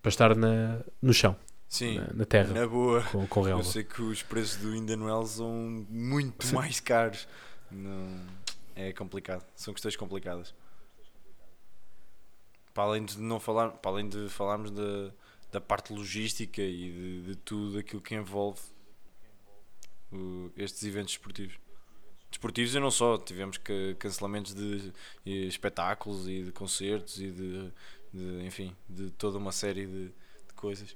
Para 0.00 0.08
estar 0.08 0.34
na, 0.36 0.80
no 1.02 1.12
chão, 1.12 1.36
Sim, 1.68 1.96
na, 1.98 2.12
na 2.14 2.24
terra, 2.24 2.54
na 2.54 2.66
boa. 2.66 3.02
com, 3.04 3.26
com 3.26 3.40
Eu 3.40 3.44
relva. 3.56 3.64
sei 3.64 3.84
que 3.84 4.00
os 4.00 4.22
preços 4.22 4.56
do 4.56 4.74
Indian 4.74 5.02
Wells 5.04 5.32
são 5.32 5.52
muito 5.90 6.46
Sim. 6.46 6.54
mais 6.54 6.80
caros. 6.80 7.28
Não, 7.70 8.26
é 8.74 8.92
complicado. 8.92 9.44
São 9.54 9.74
questões 9.74 9.96
complicadas. 9.96 10.54
Para 12.72 12.84
além 12.84 13.04
de 13.04 13.18
não 13.18 13.38
falar, 13.40 13.70
para 13.70 13.90
além 13.90 14.08
de 14.08 14.28
falarmos 14.28 14.70
da, 14.70 15.10
da 15.52 15.60
parte 15.60 15.92
logística 15.92 16.62
e 16.62 16.90
de, 16.92 17.22
de 17.22 17.36
tudo 17.36 17.78
aquilo 17.78 18.00
que 18.00 18.14
envolve 18.14 18.60
o- 20.12 20.50
estes 20.56 20.82
eventos 20.84 21.12
esportivos. 21.12 21.56
Desportivos 22.30 22.74
e 22.74 22.80
não 22.80 22.90
só, 22.90 23.16
tivemos 23.16 23.56
que, 23.56 23.96
cancelamentos 23.98 24.54
de 24.54 24.92
espetáculos 25.24 26.28
e 26.28 26.42
de 26.42 26.52
concertos 26.52 27.20
e 27.20 27.30
de, 27.30 27.72
de, 28.12 28.46
enfim, 28.46 28.74
de 28.88 29.10
toda 29.10 29.38
uma 29.38 29.52
série 29.52 29.86
de, 29.86 30.04
de 30.06 30.54
coisas. 30.54 30.94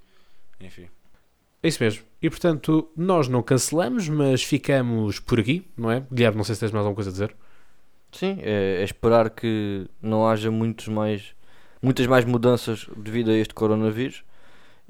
Enfim. 0.60 0.88
É 1.62 1.68
isso 1.68 1.82
mesmo. 1.82 2.04
E 2.20 2.28
portanto, 2.28 2.90
nós 2.96 3.28
não 3.28 3.42
cancelamos, 3.42 4.08
mas 4.08 4.42
ficamos 4.42 5.20
por 5.20 5.40
aqui, 5.40 5.66
não 5.76 5.90
é? 5.90 6.04
Guilherme, 6.12 6.36
não 6.36 6.44
sei 6.44 6.54
se 6.54 6.60
tens 6.60 6.72
mais 6.72 6.84
alguma 6.84 6.96
coisa 6.96 7.10
a 7.10 7.12
dizer. 7.12 7.34
Sim, 8.12 8.38
é, 8.40 8.80
é 8.80 8.84
esperar 8.84 9.30
que 9.30 9.86
não 10.00 10.28
haja 10.28 10.50
muitos 10.50 10.88
mais 10.88 11.34
muitas 11.80 12.06
mais 12.06 12.24
mudanças 12.24 12.86
devido 12.96 13.30
a 13.30 13.34
este 13.34 13.54
coronavírus 13.54 14.22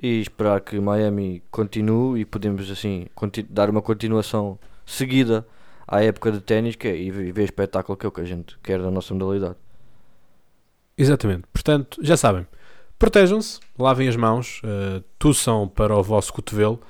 e 0.01 0.21
esperar 0.21 0.61
que 0.61 0.79
Miami 0.81 1.43
continue 1.51 2.21
e 2.21 2.25
podemos 2.25 2.71
assim 2.71 3.07
dar 3.49 3.71
uma 3.71 3.81
continuação 3.81 4.59
seguida 4.85 5.47
à 5.93 6.03
época 6.03 6.33
de 6.33 6.41
ténis 6.41 6.75
é, 6.85 6.97
e 6.97 7.11
ver 7.11 7.45
espetáculo 7.45 7.99
que 7.99 8.07
é 8.07 8.09
o 8.09 8.13
que 8.13 8.23
a 8.23 8.25
gente 8.25 8.59
quer 8.63 8.81
da 8.81 8.91
nossa 8.91 9.13
modalidade. 9.13 9.57
Exatamente. 10.97 11.45
Portanto, 11.53 11.99
já 12.03 12.17
sabem. 12.17 12.47
Protejam-se, 12.99 13.61
lavem 13.79 14.09
as 14.09 14.17
mãos, 14.17 14.63
uh, 14.65 15.05
tuçam 15.19 15.69
para 15.69 15.95
o 15.95 16.03
vosso 16.03 16.33
cotovelo, 16.33 16.81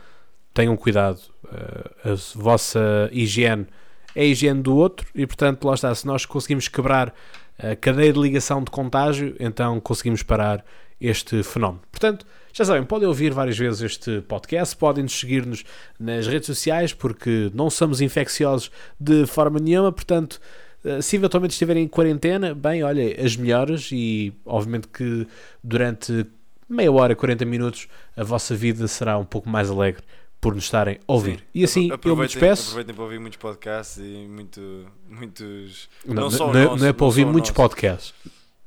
tenham 0.54 0.76
cuidado. 0.76 1.18
uh, 1.44 2.12
a 2.12 2.38
vossa 2.38 3.08
higiene 3.10 3.66
é 4.14 4.22
a 4.22 4.24
higiene 4.24 4.62
do 4.62 4.76
outro 4.76 5.08
e, 5.16 5.26
portanto, 5.26 5.64
lá 5.64 5.74
está. 5.74 5.92
Se 5.92 6.06
nós 6.06 6.24
conseguimos 6.24 6.68
quebrar 6.68 7.12
a 7.58 7.74
cadeia 7.74 8.12
de 8.12 8.20
ligação 8.20 8.62
de 8.62 8.70
contágio, 8.70 9.34
então 9.40 9.80
conseguimos 9.80 10.22
parar 10.22 10.64
este 11.00 11.42
fenómeno. 11.42 11.82
Portanto, 11.90 12.24
já 12.52 12.64
sabem, 12.64 12.84
podem 12.84 13.08
ouvir 13.08 13.32
várias 13.32 13.56
vezes 13.56 13.80
este 13.80 14.20
podcast, 14.22 14.76
podem 14.76 15.04
nos 15.04 15.18
seguir-nos 15.18 15.64
nas 15.98 16.26
redes 16.26 16.46
sociais, 16.46 16.92
porque 16.92 17.50
não 17.54 17.70
somos 17.70 18.00
infecciosos 18.00 18.70
de 18.98 19.26
forma 19.26 19.58
nenhuma, 19.58 19.90
portanto, 19.90 20.40
eh, 20.84 21.00
se 21.00 21.16
eventualmente 21.16 21.52
estiverem 21.52 21.84
em 21.84 21.88
quarentena, 21.88 22.54
bem, 22.54 22.82
olha, 22.82 23.24
as 23.24 23.36
melhoras 23.36 23.90
e 23.92 24.32
obviamente 24.44 24.88
que 24.88 25.26
durante 25.62 26.26
meia 26.68 26.90
hora, 26.90 27.14
40 27.14 27.44
minutos, 27.44 27.88
a 28.16 28.24
vossa 28.24 28.54
vida 28.54 28.88
será 28.88 29.18
um 29.18 29.24
pouco 29.24 29.48
mais 29.48 29.70
alegre 29.70 30.02
por 30.40 30.54
nos 30.54 30.64
estarem 30.64 30.98
a 31.06 31.12
ouvir. 31.12 31.38
Sim. 31.38 31.44
E 31.54 31.64
assim 31.64 31.88
eu 32.04 32.16
me 32.16 32.26
despeço. 32.26 32.70
Aproveitem 32.70 32.94
para 32.94 33.04
ouvir 33.04 33.20
muitos 33.20 33.38
podcasts 33.38 33.98
e 33.98 34.26
muito, 34.28 34.86
muitos. 35.08 35.88
Não, 36.04 36.14
Não 36.14 36.30
não, 36.30 36.50
é, 36.50 36.64
nosso, 36.64 36.76
não 36.78 36.86
é 36.88 36.92
para 36.92 37.06
ouvir 37.06 37.24
muitos 37.24 37.52
podcasts. 37.52 38.12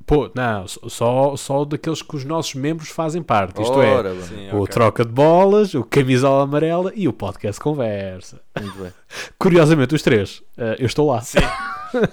Pô, 0.06 0.30
não, 0.36 0.68
só, 0.68 1.36
só 1.36 1.66
daqueles 1.66 2.03
que 2.03 2.16
os 2.16 2.24
nossos 2.24 2.53
membros 2.53 2.89
fazem 2.89 3.24
parte. 3.24 3.60
Isto 3.62 3.74
Ora, 3.74 4.14
é, 4.14 4.22
Sim, 4.22 4.49
o 4.51 4.62
ok. 4.62 4.74
Troca 4.74 5.03
de 5.03 5.12
Bolas, 5.12 5.74
o 5.74 5.84
Camisola 5.84 6.43
Amarela 6.43 6.91
e 6.95 7.08
o 7.08 7.14
Podcast 7.14 7.60
Conversa. 7.60 8.39
muito 8.62 8.78
bem. 8.78 8.93
Curiosamente, 9.39 9.95
os 9.95 10.03
três, 10.03 10.43
eh, 10.58 10.76
eu 10.78 10.86
estou 10.86 11.10
lá. 11.12 11.22
Sim, 11.22 11.39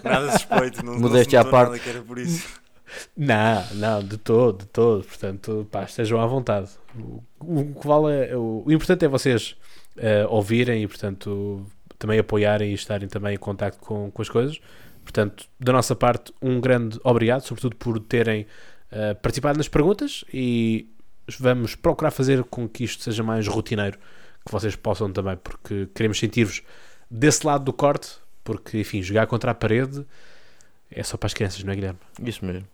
nada 0.03 0.33
suspeito. 0.33 0.83
Não, 0.83 0.99
Modéstia 0.99 1.41
à 1.43 1.45
parte. 1.45 1.73
Nada 1.73 1.79
que 1.79 1.91
era 1.91 2.01
por 2.01 2.19
isso. 2.19 2.49
Não, 3.15 3.65
não, 3.75 4.03
de 4.03 4.17
todo, 4.17 4.61
de 4.61 4.67
todo. 4.67 5.05
Portanto, 5.05 5.67
pá, 5.71 5.83
estejam 5.83 6.21
à 6.21 6.27
vontade. 6.27 6.71
O, 6.99 7.23
o 7.41 7.75
que 7.75 7.87
vale 7.87 8.27
é, 8.27 8.37
o, 8.37 8.63
o 8.65 8.73
importante 8.73 9.05
é 9.05 9.09
vocês 9.09 9.55
eh, 9.99 10.27
ouvirem 10.29 10.83
e, 10.83 10.89
portanto, 10.89 11.67
também 11.99 12.19
apoiarem 12.19 12.71
e 12.71 12.75
estarem 12.75 13.09
também 13.09 13.35
em 13.35 13.39
contacto 13.39 13.81
com, 13.81 14.11
com 14.11 14.23
as 14.23 14.29
coisas. 14.31 14.59
Portanto, 15.03 15.47
da 15.59 15.73
nossa 15.73 15.95
parte, 15.95 16.33
um 16.41 16.61
grande 16.61 16.99
obrigado, 17.03 17.43
sobretudo 17.43 17.77
por 17.77 17.99
terem 18.01 18.47
eh, 18.91 19.15
participado 19.15 19.59
nas 19.59 19.69
perguntas 19.69 20.25
e 20.33 20.89
vamos 21.39 21.75
procurar 21.75 22.11
fazer 22.11 22.45
com 22.45 22.69
que 22.69 22.85
isto 22.85 23.03
seja 23.03 23.23
mais 23.23 23.47
rotineiro, 23.47 23.99
que 24.45 24.53
vocês 24.53 24.77
possam 24.77 25.13
também, 25.13 25.37
porque 25.37 25.89
queremos 25.95 26.19
sentir-vos 26.19 26.63
desse 27.11 27.47
lado 27.47 27.65
do 27.65 27.73
corte, 27.73 28.11
porque, 28.45 28.81
enfim, 28.81 29.03
jogar 29.03 29.27
contra 29.27 29.51
a 29.51 29.55
parede 29.55 30.05
é 30.91 31.03
só 31.03 31.17
para 31.17 31.27
as 31.27 31.35
crianças, 31.35 31.63
não 31.65 31.73
é, 31.73 31.77
Guilherme? 31.77 31.99
Isso 32.23 32.45
mesmo. 32.45 32.67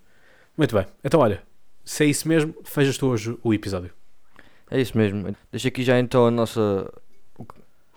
Muito 0.57 0.75
bem. 0.75 0.87
Então, 1.05 1.21
olha, 1.21 1.43
se 1.85 2.05
é 2.05 2.07
isso 2.07 2.27
mesmo, 2.27 2.55
fejas 2.65 2.99
tu 2.99 3.07
hoje 3.07 3.39
o 3.43 3.55
episódio. 3.55 3.93
É 4.71 4.81
isso 4.81 4.99
mesmo. 4.99 5.35
Deixa 5.51 5.69
aqui 5.69 5.83
já 5.83 5.99
então 5.99 6.27
a 6.27 6.31
nossa. 6.31 6.93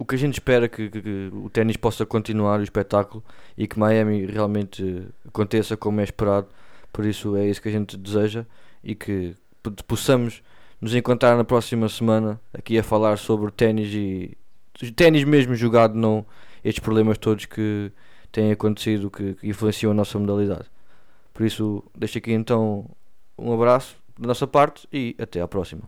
O 0.02 0.06
que- 0.06 0.16
a 0.16 0.18
gente 0.18 0.34
espera 0.36 0.68
que, 0.68 0.90
que- 0.90 1.02
que 1.02 1.30
o 1.34 1.50
ténis 1.50 1.78
possa 1.78 2.06
continuar 2.06 2.60
o 2.60 2.64
espetáculo 2.64 3.24
e 3.58 3.68
que 3.68 3.78
Miami 3.80 4.26
realmente 4.26 4.84
eh, 4.84 5.28
aconteça 5.28 5.78
como 5.78 6.02
é 6.02 6.04
esperado. 6.04 6.48
Por 6.92 7.06
isso 7.06 7.36
é 7.36 7.48
isso 7.48 7.62
que 7.62 7.70
a 7.70 7.72
gente 7.72 7.96
deseja 7.98 8.46
e 8.84 8.96
que 8.96 9.36
po- 9.64 9.72
possamos 9.88 10.42
nos 10.82 10.94
encontrar 10.96 11.38
na 11.38 11.44
próxima 11.44 11.88
semana 11.88 12.40
aqui 12.54 12.78
a 12.78 12.84
falar 12.84 13.18
sobre 13.18 13.52
ténis 13.52 13.94
e 13.94 14.38
ténis 14.96 15.24
mesmo 15.24 15.54
jogado, 15.56 15.94
não 15.96 16.26
estes 16.64 16.80
problemas 16.84 17.18
todos 17.18 17.46
que 17.46 17.92
têm 18.32 18.52
acontecido 18.52 19.10
que, 19.12 19.36
que 19.36 19.48
influenciam 19.48 19.92
a 19.92 19.96
nossa 19.96 20.18
modalidade. 20.18 20.66
Por 21.34 21.46
isso, 21.46 21.84
deixo 21.96 22.18
aqui 22.18 22.32
então 22.34 22.90
um 23.38 23.54
abraço 23.54 23.96
da 24.20 24.28
nossa 24.28 24.48
parte 24.48 24.88
e 24.92 25.16
até 25.20 25.40
à 25.42 25.48
próxima. 25.48 25.84